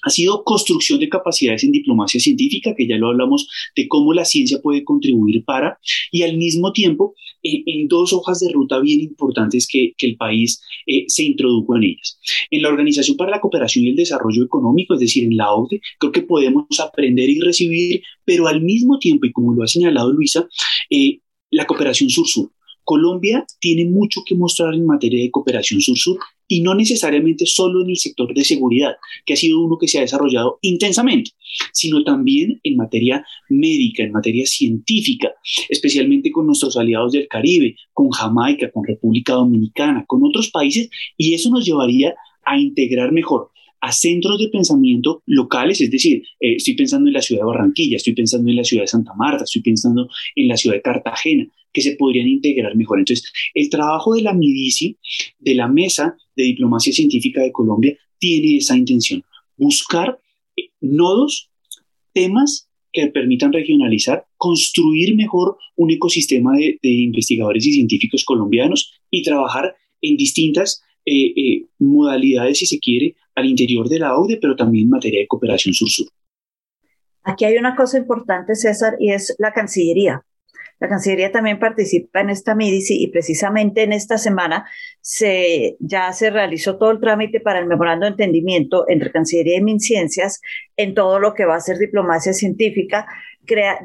ha 0.03 0.11
sido 0.11 0.45
construcción 0.45 0.99
de 0.99 1.09
capacidades 1.09 1.65
en 1.65 1.73
diplomacia 1.73 2.21
científica, 2.21 2.75
que 2.77 2.87
ya 2.87 2.97
lo 2.97 3.09
hablamos 3.09 3.49
de 3.77 3.89
cómo 3.89 4.13
la 4.13 4.25
ciencia 4.25 4.61
puede 4.61 4.85
contribuir 4.85 5.45
para, 5.45 5.79
y 6.11 6.23
al 6.23 6.37
mismo 6.37 6.73
tiempo 6.73 7.15
en, 7.43 7.89
dos 7.89 8.13
hojas 8.13 8.41
de 8.41 8.53
ruta 8.53 8.79
bien 8.81 9.01
importantes 9.01 9.67
que, 9.71 9.93
que 9.97 10.07
el 10.07 10.17
país 10.17 10.61
eh, 10.87 11.05
se 11.09 11.25
introdujo 11.25 11.77
en 11.77 11.85
ellas. 11.85 12.19
En 12.51 12.63
la 12.63 12.69
Organización 12.69 13.17
para 13.17 13.31
la 13.31 13.41
Cooperación 13.41 13.85
y 13.85 13.91
el 13.91 13.97
Desarrollo 13.97 14.45
Económico, 14.45 14.95
es 14.95 15.01
decir, 15.01 15.25
en 15.25 15.37
la 15.37 15.53
OCDE, 15.53 15.81
creo 15.99 16.13
que 16.13 16.23
podemos 16.23 16.67
aprender 16.81 17.29
y 17.29 17.41
recibir, 17.41 18.03
pero 18.25 18.47
al 18.47 18.63
mismo 18.63 18.99
tiempo, 18.99 19.27
y 19.27 19.33
como 19.33 19.53
lo 19.53 19.63
ha 19.63 19.67
señalado 19.67 20.13
Luisa, 20.13 20.47
eh, 20.91 21.21
la 21.51 21.67
cooperación 21.67 22.11
sur-sur. 22.11 22.51
Colombia 22.85 23.47
tiene 23.61 23.85
mucho 23.87 24.23
que 24.27 24.35
mostrar 24.35 24.75
en 24.75 24.87
materia 24.87 25.23
de 25.23 25.31
cooperación 25.31 25.81
sur-sur 25.81 26.19
y 26.49 26.61
no 26.61 26.75
necesariamente 26.75 27.47
solo 27.47 27.83
en 27.83 27.91
el 27.91 27.97
sector 27.97 28.35
de 28.35 28.45
seguridad, 28.45 28.97
que 29.25 29.33
ha 29.33 29.37
sido 29.37 29.61
uno 29.61 29.79
que 29.79 29.89
se 29.89 29.99
ha 29.99 30.03
desarrollado 30.03 30.59
intensamente, 30.61 31.31
sino 31.73 32.05
también 32.05 32.61
en 32.63 32.77
materia 32.77 33.25
médica, 33.49 34.03
en 34.03 34.13
materia 34.13 34.45
científica, 34.45 35.33
especialmente 35.71 36.31
con 36.31 36.47
nuestros 36.47 36.77
aliados 36.77 37.13
del 37.13 37.29
Caribe, 37.29 37.77
con 37.95 38.11
Jamaica, 38.11 38.71
con 38.71 38.85
República 38.85 39.35
Dominicana, 39.35 40.05
con 40.07 40.23
otros 40.25 40.51
países, 40.51 40.91
y 41.17 41.33
eso 41.35 41.49
nos 41.49 41.65
llevaría 41.65 42.15
a 42.45 42.59
integrar 42.59 43.13
mejor 43.13 43.52
a 43.83 43.91
centros 43.91 44.39
de 44.39 44.49
pensamiento 44.49 45.23
locales, 45.27 45.81
es 45.81 45.91
decir, 45.91 46.23
eh, 46.39 46.55
estoy 46.55 46.75
pensando 46.75 47.09
en 47.09 47.15
la 47.15 47.21
ciudad 47.21 47.43
de 47.43 47.47
Barranquilla, 47.47 47.97
estoy 47.97 48.15
pensando 48.15 48.49
en 48.49 48.57
la 48.57 48.65
ciudad 48.65 48.85
de 48.85 48.87
Santa 48.87 49.13
Marta, 49.15 49.43
estoy 49.43 49.61
pensando 49.61 50.09
en 50.37 50.49
la 50.49 50.57
ciudad 50.57 50.77
de 50.77 50.83
Cartagena, 50.83 51.49
que 51.73 51.83
se 51.83 51.97
podrían 51.97 52.29
integrar 52.29 52.77
mejor. 52.77 53.01
Entonces, 53.01 53.29
el 53.55 53.69
trabajo 53.71 54.15
de 54.15 54.23
la 54.23 54.35
MIDICI, 54.35 54.97
de 55.41 55.55
la 55.57 55.67
Mesa 55.67 56.17
de 56.37 56.45
Diplomacia 56.45 56.93
Científica 56.93 57.43
de 57.43 57.51
Colombia, 57.51 57.99
tiene 58.19 58.59
esa 58.59 58.77
intención, 58.77 59.25
buscar 59.57 60.17
eh, 60.57 60.69
nodos, 60.81 61.51
temas 62.13 62.69
que 62.93 63.09
permitan 63.09 63.53
regionalizar, 63.53 64.27
construir 64.37 65.17
mejor 65.17 65.57
un 65.75 65.91
ecosistema 65.91 66.57
de, 66.57 66.79
investigadores 66.83 67.67
y 67.67 67.73
científicos 67.73 68.23
colombianos 68.25 68.93
y 69.11 69.25
trabajar 69.25 69.75
en 70.01 70.17
distintas 70.17 70.83
eh, 71.05 71.65
modalidades, 71.81 72.59
si 72.59 72.67
se 72.67 72.79
quiere, 72.79 73.17
al 73.35 73.47
interior 73.47 73.89
de 73.89 73.99
la 73.99 74.17
ODE, 74.17 74.39
pero 74.41 74.57
también 74.57 74.85
en 74.85 74.91
materia 74.91 75.21
de 75.21 75.27
cooperación 75.27 75.75
sur-sur. 75.75 76.07
Aquí 77.25 77.45
hay 77.45 77.57
una 77.57 77.77
cosa 77.77 77.99
importante, 77.99 78.55
César, 78.55 78.97
y 78.99 79.13
es 79.13 79.35
la 79.39 79.53
Cancillería. 79.53 80.23
La 80.81 80.89
Cancillería 80.89 81.31
también 81.31 81.61
participa 81.61 82.21
en 82.21 82.31
esta 82.31 82.57
MIDICI 82.57 83.05
y 83.05 83.07
precisamente 83.07 83.85
en 83.85 83.93
esta 83.93 84.19
semana 84.19 84.67
se, 85.01 85.77
ya 85.79 86.13
se 86.13 86.31
realizó 86.31 86.77
todo 86.77 86.91
el 86.91 86.99
trámite 86.99 87.39
para 87.39 87.61
el 87.61 87.69
memorando 87.69 88.05
de 88.05 88.11
entendimiento 88.11 88.85
entre 88.89 89.13
Cancillería 89.13 89.59
y 89.59 89.63
MinCiencias 89.63 90.41
en 90.77 90.95
todo 90.95 91.21
lo 91.21 91.35
que 91.35 91.45
va 91.45 91.55
a 91.55 91.61
ser 91.61 91.79
diplomacia 91.79 92.33
científica, 92.33 93.07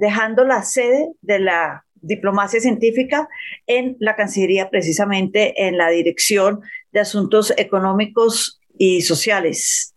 dejando 0.02 0.44
la 0.44 0.64
sede 0.64 1.10
de 1.22 1.38
la 1.38 1.86
diplomacia 2.02 2.60
científica 2.60 3.30
en 3.68 3.96
la 4.00 4.16
Cancillería, 4.16 4.72
precisamente 4.72 5.68
en 5.68 5.78
la 5.78 5.90
Dirección 5.90 6.62
de 6.92 7.02
Asuntos 7.02 7.54
Económicos 7.58 8.60
y 8.78 9.02
sociales 9.02 9.96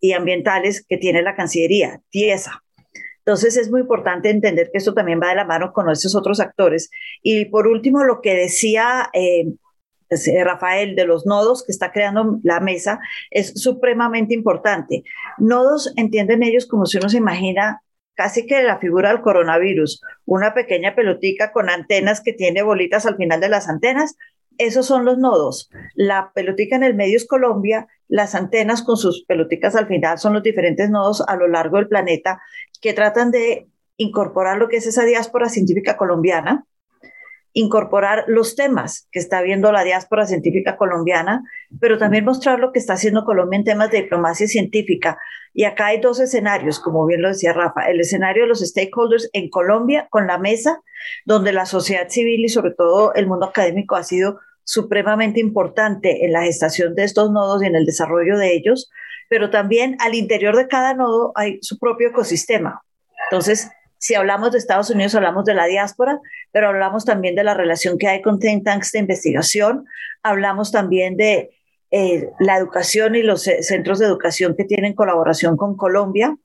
y 0.00 0.12
ambientales 0.12 0.84
que 0.86 0.98
tiene 0.98 1.22
la 1.22 1.34
Cancillería, 1.34 2.00
TIESA. 2.10 2.62
Entonces 3.18 3.56
es 3.56 3.70
muy 3.70 3.80
importante 3.80 4.28
entender 4.28 4.68
que 4.70 4.78
esto 4.78 4.92
también 4.92 5.18
va 5.22 5.30
de 5.30 5.36
la 5.36 5.46
mano 5.46 5.72
con 5.72 5.88
esos 5.88 6.14
otros 6.14 6.40
actores. 6.40 6.90
Y 7.22 7.46
por 7.46 7.66
último, 7.66 8.04
lo 8.04 8.20
que 8.20 8.34
decía 8.34 9.08
eh, 9.14 9.46
pues, 10.08 10.28
eh, 10.28 10.44
Rafael 10.44 10.94
de 10.94 11.06
los 11.06 11.24
nodos 11.24 11.64
que 11.64 11.72
está 11.72 11.90
creando 11.90 12.38
la 12.42 12.60
mesa 12.60 13.00
es 13.30 13.54
supremamente 13.60 14.34
importante. 14.34 15.04
Nodos 15.38 15.92
entienden 15.96 16.42
ellos 16.42 16.66
como 16.66 16.84
si 16.84 16.98
uno 16.98 17.08
se 17.08 17.16
imagina 17.16 17.80
casi 18.14 18.46
que 18.46 18.62
la 18.62 18.78
figura 18.78 19.08
del 19.08 19.22
coronavirus, 19.22 20.00
una 20.24 20.54
pequeña 20.54 20.94
pelotica 20.94 21.50
con 21.50 21.68
antenas 21.68 22.20
que 22.20 22.32
tiene 22.32 22.62
bolitas 22.62 23.06
al 23.06 23.16
final 23.16 23.40
de 23.40 23.48
las 23.48 23.68
antenas, 23.68 24.16
esos 24.58 24.86
son 24.86 25.04
los 25.04 25.18
nodos. 25.18 25.70
La 25.94 26.32
pelotica 26.34 26.76
en 26.76 26.82
el 26.82 26.94
medio 26.94 27.16
es 27.16 27.26
Colombia, 27.26 27.86
las 28.08 28.34
antenas 28.34 28.82
con 28.82 28.96
sus 28.96 29.24
peloticas 29.24 29.74
al 29.76 29.86
final 29.86 30.18
son 30.18 30.34
los 30.34 30.42
diferentes 30.42 30.90
nodos 30.90 31.22
a 31.26 31.36
lo 31.36 31.48
largo 31.48 31.76
del 31.76 31.88
planeta 31.88 32.40
que 32.80 32.92
tratan 32.92 33.30
de 33.30 33.68
incorporar 33.96 34.58
lo 34.58 34.68
que 34.68 34.76
es 34.76 34.86
esa 34.86 35.04
diáspora 35.04 35.48
científica 35.48 35.96
colombiana, 35.96 36.66
incorporar 37.54 38.24
los 38.26 38.56
temas 38.56 39.08
que 39.12 39.20
está 39.20 39.40
viendo 39.40 39.72
la 39.72 39.84
diáspora 39.84 40.26
científica 40.26 40.76
colombiana, 40.76 41.42
pero 41.80 41.98
también 41.98 42.24
mostrar 42.24 42.58
lo 42.58 42.72
que 42.72 42.80
está 42.80 42.94
haciendo 42.94 43.24
Colombia 43.24 43.58
en 43.58 43.64
temas 43.64 43.90
de 43.90 44.02
diplomacia 44.02 44.48
científica. 44.48 45.16
Y 45.54 45.64
acá 45.64 45.86
hay 45.86 46.00
dos 46.00 46.18
escenarios, 46.18 46.80
como 46.80 47.06
bien 47.06 47.22
lo 47.22 47.28
decía 47.28 47.52
Rafa, 47.52 47.88
el 47.88 48.00
escenario 48.00 48.42
de 48.42 48.48
los 48.48 48.60
stakeholders 48.60 49.30
en 49.32 49.48
Colombia 49.48 50.08
con 50.10 50.26
la 50.26 50.36
mesa, 50.36 50.82
donde 51.24 51.52
la 51.52 51.64
sociedad 51.64 52.08
civil 52.08 52.44
y 52.44 52.48
sobre 52.48 52.72
todo 52.72 53.14
el 53.14 53.28
mundo 53.28 53.46
académico 53.46 53.94
ha 53.94 54.02
sido 54.02 54.40
supremamente 54.64 55.38
importante 55.38 56.24
en 56.24 56.32
la 56.32 56.42
gestación 56.42 56.96
de 56.96 57.04
estos 57.04 57.30
nodos 57.30 57.62
y 57.62 57.66
en 57.66 57.76
el 57.76 57.86
desarrollo 57.86 58.36
de 58.36 58.52
ellos, 58.52 58.90
pero 59.28 59.50
también 59.50 59.96
al 60.00 60.14
interior 60.14 60.56
de 60.56 60.66
cada 60.66 60.94
nodo 60.94 61.30
hay 61.36 61.58
su 61.62 61.78
propio 61.78 62.08
ecosistema. 62.08 62.82
Entonces, 63.30 63.70
si 64.04 64.14
hablamos 64.14 64.52
de 64.52 64.58
Estados 64.58 64.90
Unidos, 64.90 65.14
hablamos 65.14 65.46
de 65.46 65.54
la 65.54 65.64
diáspora, 65.64 66.20
pero 66.52 66.68
hablamos 66.68 67.06
también 67.06 67.34
de 67.36 67.42
la 67.42 67.54
relación 67.54 67.96
que 67.96 68.06
hay 68.06 68.20
con 68.20 68.38
think 68.38 68.62
tanks 68.62 68.92
de 68.92 68.98
investigación, 68.98 69.86
hablamos 70.22 70.70
también 70.70 71.16
de 71.16 71.56
eh, 71.90 72.28
la 72.38 72.58
educación 72.58 73.14
y 73.14 73.22
los 73.22 73.44
centros 73.44 73.98
de 73.98 74.04
educación 74.04 74.56
que 74.58 74.64
tienen 74.64 74.92
colaboración 74.92 75.56
con 75.56 75.74
Colombia. 75.74 76.36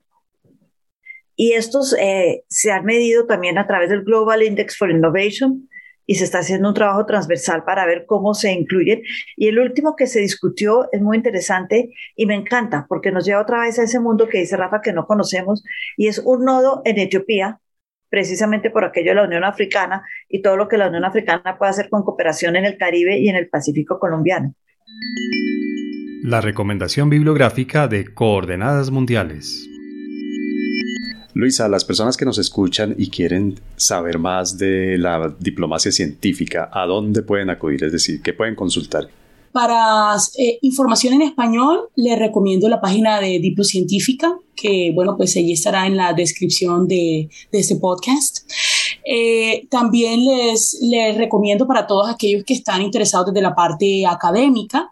Y 1.36 1.52
estos 1.52 1.94
eh, 2.00 2.44
se 2.48 2.72
han 2.72 2.86
medido 2.86 3.26
también 3.26 3.58
a 3.58 3.66
través 3.66 3.90
del 3.90 4.04
Global 4.04 4.42
Index 4.42 4.78
for 4.78 4.90
Innovation, 4.90 5.68
y 6.10 6.16
se 6.16 6.24
está 6.24 6.40
haciendo 6.40 6.66
un 6.66 6.74
trabajo 6.74 7.06
transversal 7.06 7.62
para 7.62 7.86
ver 7.86 8.04
cómo 8.04 8.34
se 8.34 8.50
incluyen. 8.50 9.00
Y 9.36 9.46
el 9.46 9.60
último 9.60 9.94
que 9.94 10.08
se 10.08 10.18
discutió 10.18 10.88
es 10.90 11.00
muy 11.00 11.16
interesante 11.16 11.90
y 12.16 12.26
me 12.26 12.34
encanta 12.34 12.86
porque 12.88 13.12
nos 13.12 13.24
lleva 13.24 13.40
otra 13.40 13.60
vez 13.60 13.78
a 13.78 13.84
ese 13.84 14.00
mundo 14.00 14.28
que 14.28 14.38
dice 14.38 14.56
Rafa 14.56 14.80
que 14.82 14.92
no 14.92 15.06
conocemos 15.06 15.62
y 15.96 16.08
es 16.08 16.18
un 16.18 16.44
nodo 16.44 16.82
en 16.84 16.98
Etiopía, 16.98 17.60
precisamente 18.08 18.70
por 18.70 18.84
aquello 18.84 19.10
de 19.10 19.14
la 19.14 19.22
Unión 19.22 19.44
Africana 19.44 20.02
y 20.28 20.42
todo 20.42 20.56
lo 20.56 20.66
que 20.66 20.78
la 20.78 20.88
Unión 20.88 21.04
Africana 21.04 21.56
puede 21.56 21.70
hacer 21.70 21.88
con 21.88 22.02
cooperación 22.02 22.56
en 22.56 22.64
el 22.64 22.76
Caribe 22.76 23.16
y 23.16 23.28
en 23.28 23.36
el 23.36 23.48
Pacífico 23.48 24.00
colombiano. 24.00 24.52
La 26.24 26.40
recomendación 26.40 27.08
bibliográfica 27.08 27.86
de 27.86 28.12
Coordenadas 28.12 28.90
Mundiales. 28.90 29.69
Luisa, 31.34 31.68
las 31.68 31.84
personas 31.84 32.16
que 32.16 32.24
nos 32.24 32.38
escuchan 32.38 32.94
y 32.98 33.08
quieren 33.08 33.60
saber 33.76 34.18
más 34.18 34.58
de 34.58 34.98
la 34.98 35.34
diplomacia 35.38 35.92
científica, 35.92 36.70
¿a 36.72 36.86
dónde 36.86 37.22
pueden 37.22 37.50
acudir? 37.50 37.84
Es 37.84 37.92
decir, 37.92 38.20
¿qué 38.22 38.32
pueden 38.32 38.54
consultar? 38.54 39.08
Para 39.52 40.16
eh, 40.38 40.58
información 40.62 41.14
en 41.14 41.22
español, 41.22 41.88
les 41.96 42.18
recomiendo 42.18 42.68
la 42.68 42.80
página 42.80 43.20
de 43.20 43.40
Diplocientífica, 43.40 44.36
que 44.54 44.92
bueno, 44.94 45.16
pues 45.16 45.34
ahí 45.36 45.52
estará 45.52 45.86
en 45.86 45.96
la 45.96 46.12
descripción 46.12 46.86
de, 46.86 47.28
de 47.50 47.58
este 47.58 47.76
podcast. 47.76 48.48
Eh, 49.04 49.66
también 49.70 50.24
les, 50.24 50.78
les 50.82 51.16
recomiendo 51.16 51.66
para 51.66 51.86
todos 51.86 52.08
aquellos 52.08 52.44
que 52.44 52.54
están 52.54 52.82
interesados 52.82 53.26
desde 53.26 53.42
la 53.42 53.54
parte 53.54 54.06
académica, 54.06 54.90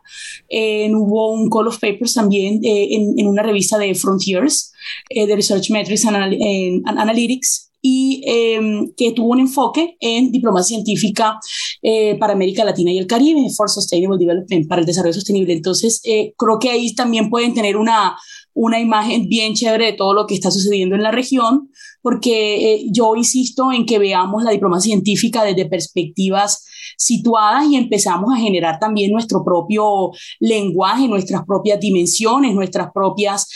eh, 0.48 0.90
hubo 0.94 1.32
un 1.32 1.48
call 1.50 1.68
of 1.68 1.78
papers 1.78 2.14
también 2.14 2.60
en, 2.62 3.18
en, 3.18 3.26
una 3.26 3.42
revista 3.42 3.78
de 3.78 3.94
Frontiers, 3.94 4.72
de 5.10 5.34
Research 5.34 5.70
Metrics 5.70 6.06
and 6.06 6.82
Analytics, 6.86 7.68
y 7.80 8.22
em, 8.26 8.92
que 8.96 9.12
tuvo 9.12 9.30
un 9.30 9.40
enfoque 9.40 9.96
en 10.00 10.32
diplomacia 10.32 10.76
científica 10.76 11.38
eh, 11.82 12.16
para 12.18 12.32
América 12.32 12.64
Latina 12.64 12.90
y 12.90 12.98
el 12.98 13.06
Caribe, 13.06 13.48
for 13.56 13.70
Sustainable 13.70 14.18
Development, 14.18 14.68
para 14.68 14.80
el 14.80 14.86
desarrollo 14.86 15.14
sostenible. 15.14 15.52
Entonces, 15.52 16.00
eh, 16.04 16.34
creo 16.36 16.58
que 16.58 16.70
ahí 16.70 16.94
también 16.94 17.30
pueden 17.30 17.54
tener 17.54 17.76
una, 17.76 18.16
una 18.54 18.80
imagen 18.80 19.28
bien 19.28 19.54
chévere 19.54 19.86
de 19.86 19.92
todo 19.92 20.12
lo 20.12 20.26
que 20.26 20.34
está 20.34 20.50
sucediendo 20.50 20.96
en 20.96 21.02
la 21.02 21.12
región, 21.12 21.70
porque 22.02 22.74
eh, 22.74 22.86
yo 22.90 23.16
insisto 23.16 23.72
en 23.72 23.86
que 23.86 23.98
veamos 23.98 24.42
la 24.42 24.50
diplomacia 24.50 24.90
científica 24.90 25.44
desde 25.44 25.66
perspectivas 25.66 26.66
situadas 26.96 27.66
y 27.68 27.76
empezamos 27.76 28.32
a 28.34 28.38
generar 28.38 28.78
también 28.78 29.12
nuestro 29.12 29.44
propio 29.44 30.10
lenguaje, 30.40 31.08
nuestras 31.08 31.44
propias 31.44 31.78
dimensiones, 31.80 32.54
nuestras 32.54 32.90
propias 32.92 33.46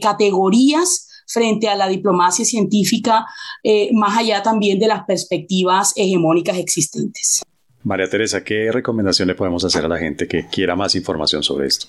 categorías 0.00 1.08
frente 1.28 1.68
a 1.68 1.76
la 1.76 1.88
diplomacia 1.88 2.44
científica, 2.44 3.26
eh, 3.62 3.90
más 3.92 4.18
allá 4.18 4.42
también 4.42 4.78
de 4.78 4.88
las 4.88 5.04
perspectivas 5.04 5.92
hegemónicas 5.94 6.56
existentes. 6.56 7.42
María 7.84 8.08
Teresa, 8.08 8.42
¿qué 8.42 8.72
recomendación 8.72 9.28
le 9.28 9.34
podemos 9.34 9.64
hacer 9.64 9.84
a 9.84 9.88
la 9.88 9.98
gente 9.98 10.26
que 10.26 10.46
quiera 10.48 10.74
más 10.74 10.94
información 10.94 11.42
sobre 11.42 11.68
esto? 11.68 11.86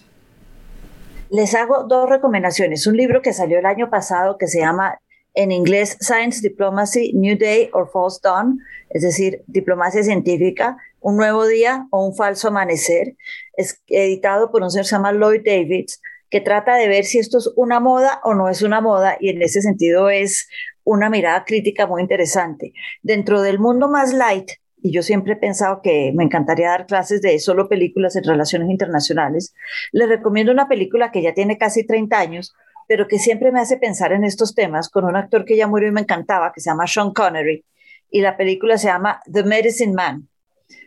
Les 1.32 1.54
hago 1.56 1.86
dos 1.88 2.10
recomendaciones. 2.10 2.86
Un 2.86 2.98
libro 2.98 3.22
que 3.22 3.34
salió 3.34 3.60
el 3.60 3.66
año 3.66 3.90
pasado 3.90 4.38
que 4.38 4.48
se 4.48 4.60
llama 4.60 5.00
en 5.40 5.54
inglés 5.54 5.98
Science 6.02 6.42
Diplomacy, 6.42 7.14
New 7.14 7.38
Day 7.38 7.70
or 7.72 7.90
False 7.90 8.20
Dawn, 8.22 8.60
es 8.90 9.04
decir, 9.04 9.42
diplomacia 9.48 10.04
científica, 10.04 10.76
un 11.00 11.16
nuevo 11.16 11.48
día 11.48 11.88
o 11.92 12.06
un 12.06 12.14
falso 12.14 12.50
amanecer, 12.50 13.16
es 13.54 13.82
editado 13.88 14.52
por 14.52 14.64
un 14.64 14.70
señor 14.70 14.84
que 14.84 14.90
se 14.90 14.96
llama 14.98 15.14
Lloyd 15.14 15.42
Davids, 15.46 16.02
que 16.30 16.42
trata 16.42 16.76
de 16.76 16.90
ver 16.90 17.06
si 17.06 17.20
esto 17.20 17.38
es 17.38 17.50
una 17.56 17.80
moda 17.80 18.20
o 18.26 18.34
no 18.34 18.50
es 18.50 18.62
una 18.64 18.82
moda 18.82 19.16
y 19.18 19.30
en 19.30 19.42
ese 19.42 19.62
sentido 19.62 20.10
es 20.10 20.50
una 20.84 21.10
mirada 21.10 21.46
crítica 21.46 21.88
muy 21.88 22.02
interesante. 22.02 22.74
Dentro 23.02 23.42
del 23.42 23.60
mundo 23.60 23.88
más 23.88 24.14
light, 24.14 24.52
y 24.82 24.92
yo 24.92 25.04
siempre 25.04 25.34
he 25.34 25.38
pensado 25.38 25.82
que 25.82 26.12
me 26.14 26.26
encantaría 26.26 26.68
dar 26.68 26.86
clases 26.86 27.22
de 27.22 27.40
solo 27.40 27.70
películas 27.70 28.18
en 28.18 28.26
relaciones 28.26 28.70
internacionales, 28.70 29.54
les 29.94 30.10
recomiendo 30.10 30.52
una 30.52 30.68
película 30.68 31.12
que 31.14 31.22
ya 31.22 31.34
tiene 31.34 31.58
casi 31.58 31.88
30 31.88 32.20
años, 32.20 32.54
pero 32.90 33.08
que 33.08 33.20
siempre 33.20 33.52
me 33.52 33.60
hace 33.60 33.78
pensar 33.78 34.14
en 34.14 34.24
estos 34.24 34.56
temas 34.56 34.90
con 34.90 35.06
un 35.06 35.16
actor 35.16 35.46
que 35.46 35.56
ya 35.56 35.68
murió 35.68 35.90
y 35.90 35.92
me 35.92 36.02
encantaba, 36.02 36.52
que 36.52 36.60
se 36.60 36.72
llama 36.72 36.88
Sean 36.88 37.14
Connery, 37.14 37.64
y 38.10 38.22
la 38.22 38.36
película 38.36 38.80
se 38.80 38.88
llama 38.88 39.22
The 39.32 39.44
Medicine 39.44 39.94
Man 39.94 40.28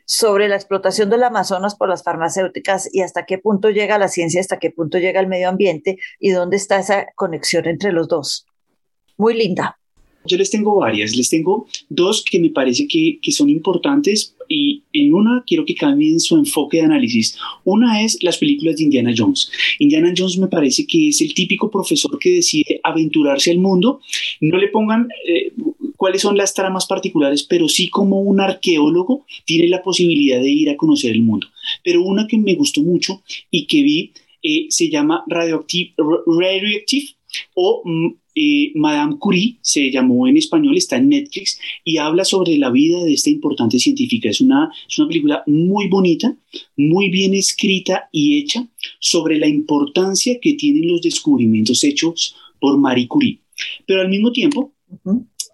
sobre 0.05 0.49
la 0.49 0.57
explotación 0.57 1.11
del 1.11 1.23
Amazonas 1.23 1.77
por 1.77 1.89
las 1.89 2.03
farmacéuticas 2.03 2.93
y 2.93 3.03
hasta 3.03 3.25
qué 3.25 3.39
punto 3.39 3.71
llega 3.71 3.99
la 3.99 4.09
ciencia, 4.09 4.41
hasta 4.41 4.59
qué 4.59 4.73
punto 4.73 4.99
llega 4.99 5.21
el 5.21 5.29
medio 5.29 5.49
ambiente 5.49 5.97
y 6.19 6.31
dónde 6.33 6.57
está 6.57 6.81
esa 6.81 7.07
conexión 7.15 7.69
entre 7.69 7.93
los 7.93 8.09
dos. 8.09 8.47
Muy 9.17 9.35
linda. 9.35 9.79
Yo 10.27 10.37
les 10.37 10.51
tengo 10.51 10.77
varias, 10.77 11.17
les 11.17 11.29
tengo 11.29 11.67
dos 11.89 12.25
que 12.25 12.39
me 12.39 12.51
parece 12.51 12.87
que, 12.87 13.19
que, 13.21 13.33
son 13.33 13.51
importantes 13.51 14.35
y 14.49 14.83
en 14.93 15.15
una 15.15 15.45
quiero 15.47 15.65
que 15.65 15.75
cambien 15.75 16.21
su 16.21 16.37
enfoque 16.37 16.79
de 16.79 16.85
análisis. 16.85 17.37
Una 17.65 18.03
es 18.03 18.23
las 18.23 18.39
películas 18.39 18.77
de 18.77 18.85
Indiana 18.85 19.13
Jones. 19.17 19.51
Indiana 19.79 20.13
Jones 20.17 20.39
me 20.39 20.49
parece 20.49 20.87
que 20.87 21.09
es 21.09 21.21
el 21.21 21.35
típico 21.35 21.71
profesor 21.71 22.19
que 22.19 22.31
decide 22.31 22.81
aventurarse 22.83 23.51
al 23.51 23.59
mundo. 23.59 24.01
No 24.41 24.59
le 24.59 24.69
pongan 24.69 25.09
eh, 25.27 25.53
cuáles 25.97 26.23
son 26.23 26.37
las 26.37 26.55
tramas 26.55 26.87
particulares, 26.87 27.45
pero 27.45 27.69
sí 27.69 27.89
como 27.89 28.21
un 28.21 28.41
arqueólogo 28.41 29.25
tiene 29.45 29.69
la 29.69 29.83
posibilidad 29.83 30.41
de 30.41 30.51
ir 30.51 30.71
a 30.71 30.77
conocer 30.77 31.13
el 31.13 31.23
mundo. 31.23 31.47
Pero 31.85 32.03
una 32.03 32.27
que 32.27 32.39
me 32.39 32.55
gustó 32.55 32.83
mucho 32.83 33.23
y 33.51 33.67
que 33.67 33.83
vi 33.83 34.13
eh, 34.43 34.67
se 34.69 34.91
llama 34.91 35.23
Radioactive, 35.29 35.95
Radioactive 36.27 37.07
o 37.55 37.83
mm, 37.85 38.09
eh, 38.35 38.73
Madame 38.75 39.17
Curie, 39.19 39.57
se 39.61 39.91
llamó 39.91 40.27
en 40.27 40.37
español, 40.37 40.77
está 40.77 40.97
en 40.97 41.11
Netflix 41.11 41.59
y 41.85 41.99
habla 41.99 42.25
sobre 42.25 42.57
la 42.57 42.71
vida 42.71 43.03
de 43.05 43.13
esta 43.13 43.31
importante 43.31 43.79
científica. 43.79 44.31
Es 44.31 44.41
una, 44.41 44.71
es 44.89 44.99
una 44.99 45.09
película 45.09 45.43
muy 45.47 45.89
bonita, 45.89 46.37
muy 46.77 47.11
bien 47.11 47.35
escrita 47.35 48.09
y 48.13 48.39
hecha 48.39 48.67
sobre 48.99 49.39
la 49.39 49.49
importancia 49.49 50.39
que 50.41 50.55
tienen 50.55 50.89
los 50.89 51.03
descubrimientos 51.03 51.85
hechos 51.85 52.35
por 52.61 52.79
Marie 52.79 53.09
Curie. 53.09 53.39
Pero 53.87 54.01
al 54.01 54.09
mismo 54.09 54.33
tiempo, 54.33 54.73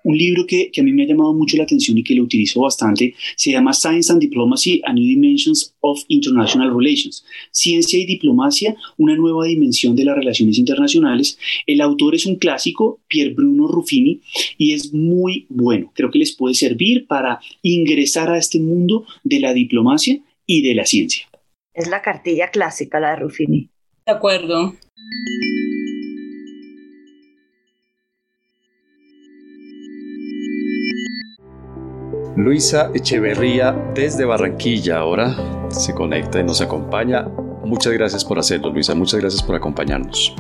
un 0.09 0.17
libro 0.17 0.47
que, 0.47 0.71
que, 0.73 0.81
a 0.81 0.85
mí 0.85 0.93
me 0.93 1.03
ha 1.03 1.07
llamado 1.07 1.35
mucho 1.35 1.59
la 1.59 1.65
atención 1.65 1.99
y 1.99 2.03
que 2.03 2.15
lo 2.15 2.23
utilizo 2.23 2.63
bastante 2.63 3.15
se 3.37 3.51
llama 3.51 3.75
Science 3.75 4.11
and 4.11 4.23
Diplomacy, 4.23 4.81
A 4.87 4.95
New 4.95 5.05
Dimensions 5.05 5.75
of 5.81 6.03
International 6.09 6.75
Relations. 6.75 7.27
Ciencia 7.51 7.99
y 7.99 8.07
Diplomacia, 8.07 8.75
una 8.97 9.17
nueva 9.17 9.45
dimensión 9.45 9.95
de 9.95 10.07
las 10.07 10.17
relaciones 10.17 10.57
internacionales. 10.57 11.39
El 11.67 11.83
autor 11.83 12.15
es 12.15 12.25
un 12.25 12.37
clásico, 12.37 13.01
Pier 13.07 13.35
Bruno 13.35 13.69
Ruffini, 13.69 14.23
y 14.57 14.73
es 14.73 14.95
muy 14.95 15.45
bueno. 15.51 15.93
Creo 15.95 16.11
que 16.11 16.21
les 16.21 16.35
puede 16.35 16.55
servir 16.55 17.07
para 17.07 17.41
ingresar 17.61 18.31
a 18.31 18.39
este 18.39 18.61
mundo 18.61 19.05
de 19.25 19.41
la 19.41 19.53
diplomacia 19.53 20.21
y 20.47 20.63
de 20.63 20.75
la 20.75 20.87
ciencia. 20.87 21.29
Es 21.75 21.87
la 21.87 22.01
cartilla 22.01 22.49
clásica, 22.51 22.99
la 22.99 23.11
de 23.11 23.17
Ruffini. 23.17 23.69
De 24.07 24.13
acuerdo. 24.13 24.75
Luisa 32.39 32.93
Echeverría 32.95 33.73
desde 33.97 34.25
Barranquilla 34.25 34.99
ahora 34.99 35.37
se 35.71 35.93
conecta 35.93 36.39
y 36.39 36.45
nos 36.45 36.61
acompaña. 36.61 37.27
Muchas 37.65 37.93
gracias 37.93 38.25
por 38.25 38.39
hacerlo, 38.39 38.71
Luisa. 38.71 38.95
Muchas 38.95 39.19
gracias 39.19 39.43
por 39.43 39.57
acompañarnos. 39.57 40.37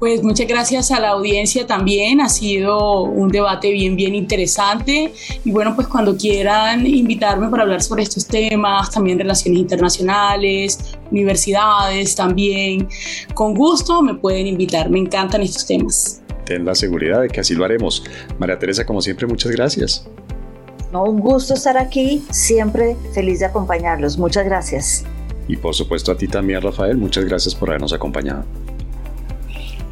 Pues 0.00 0.24
muchas 0.24 0.48
gracias 0.48 0.90
a 0.90 0.98
la 0.98 1.10
audiencia 1.10 1.68
también, 1.68 2.20
ha 2.20 2.28
sido 2.28 3.02
un 3.04 3.28
debate 3.28 3.70
bien, 3.70 3.94
bien 3.94 4.16
interesante 4.16 5.12
y 5.44 5.52
bueno, 5.52 5.76
pues 5.76 5.86
cuando 5.86 6.16
quieran 6.16 6.84
invitarme 6.84 7.48
para 7.48 7.62
hablar 7.62 7.80
sobre 7.80 8.02
estos 8.02 8.26
temas, 8.26 8.90
también 8.90 9.16
relaciones 9.16 9.60
internacionales, 9.60 10.96
universidades 11.12 12.16
también, 12.16 12.88
con 13.34 13.54
gusto 13.54 14.02
me 14.02 14.14
pueden 14.14 14.48
invitar, 14.48 14.90
me 14.90 14.98
encantan 14.98 15.42
estos 15.42 15.64
temas. 15.64 16.22
Ten 16.44 16.64
la 16.64 16.74
seguridad 16.74 17.20
de 17.20 17.28
que 17.28 17.38
así 17.38 17.54
lo 17.54 17.64
haremos. 17.64 18.02
María 18.40 18.58
Teresa, 18.58 18.84
como 18.84 19.00
siempre, 19.00 19.28
muchas 19.28 19.52
gracias. 19.52 20.10
No, 20.92 21.04
un 21.04 21.20
gusto 21.20 21.54
estar 21.54 21.78
aquí, 21.78 22.22
siempre 22.30 22.96
feliz 23.14 23.38
de 23.40 23.46
acompañarlos. 23.46 24.18
Muchas 24.18 24.44
gracias. 24.44 25.04
Y 25.46 25.56
por 25.56 25.74
supuesto 25.74 26.12
a 26.12 26.16
ti 26.16 26.28
también, 26.28 26.60
Rafael, 26.62 26.96
muchas 26.96 27.24
gracias 27.24 27.54
por 27.54 27.70
habernos 27.70 27.92
acompañado. 27.92 28.44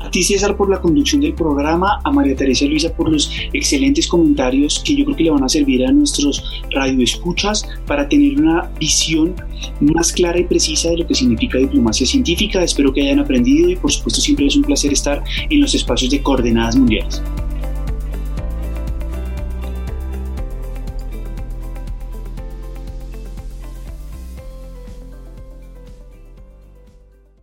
A 0.01 0.11
ti, 0.11 0.22
César, 0.22 0.57
por 0.57 0.70
la 0.70 0.80
conducción 0.80 1.20
del 1.20 1.34
programa, 1.34 2.01
a 2.03 2.11
María 2.11 2.34
Teresa 2.34 2.64
y 2.64 2.68
Luisa 2.68 2.90
por 2.94 3.11
los 3.11 3.30
excelentes 3.53 4.07
comentarios 4.09 4.82
que 4.82 4.96
yo 4.96 5.05
creo 5.05 5.16
que 5.16 5.24
le 5.24 5.30
van 5.30 5.44
a 5.44 5.49
servir 5.49 5.84
a 5.84 5.92
nuestros 5.92 6.62
radioescuchas 6.70 7.68
para 7.86 8.09
tener 8.09 8.40
una 8.40 8.70
visión 8.78 9.34
más 9.80 10.12
clara 10.12 10.38
y 10.38 10.44
precisa 10.44 10.90
de 10.90 10.99
lo 10.99 11.07
que 11.07 11.14
significa 11.14 11.59
diplomacia 11.59 12.07
científica. 12.07 12.62
Espero 12.62 12.92
que 12.92 13.03
hayan 13.03 13.18
aprendido 13.18 13.68
y 13.68 13.76
por 13.76 13.92
supuesto 13.92 14.20
siempre 14.20 14.46
es 14.46 14.57
un 14.57 14.62
placer 14.62 14.92
estar 14.92 15.22
en 15.51 15.61
los 15.61 15.74
espacios 15.74 16.11
de 16.11 16.22
coordenadas 16.22 16.76
mundiales. 16.76 17.20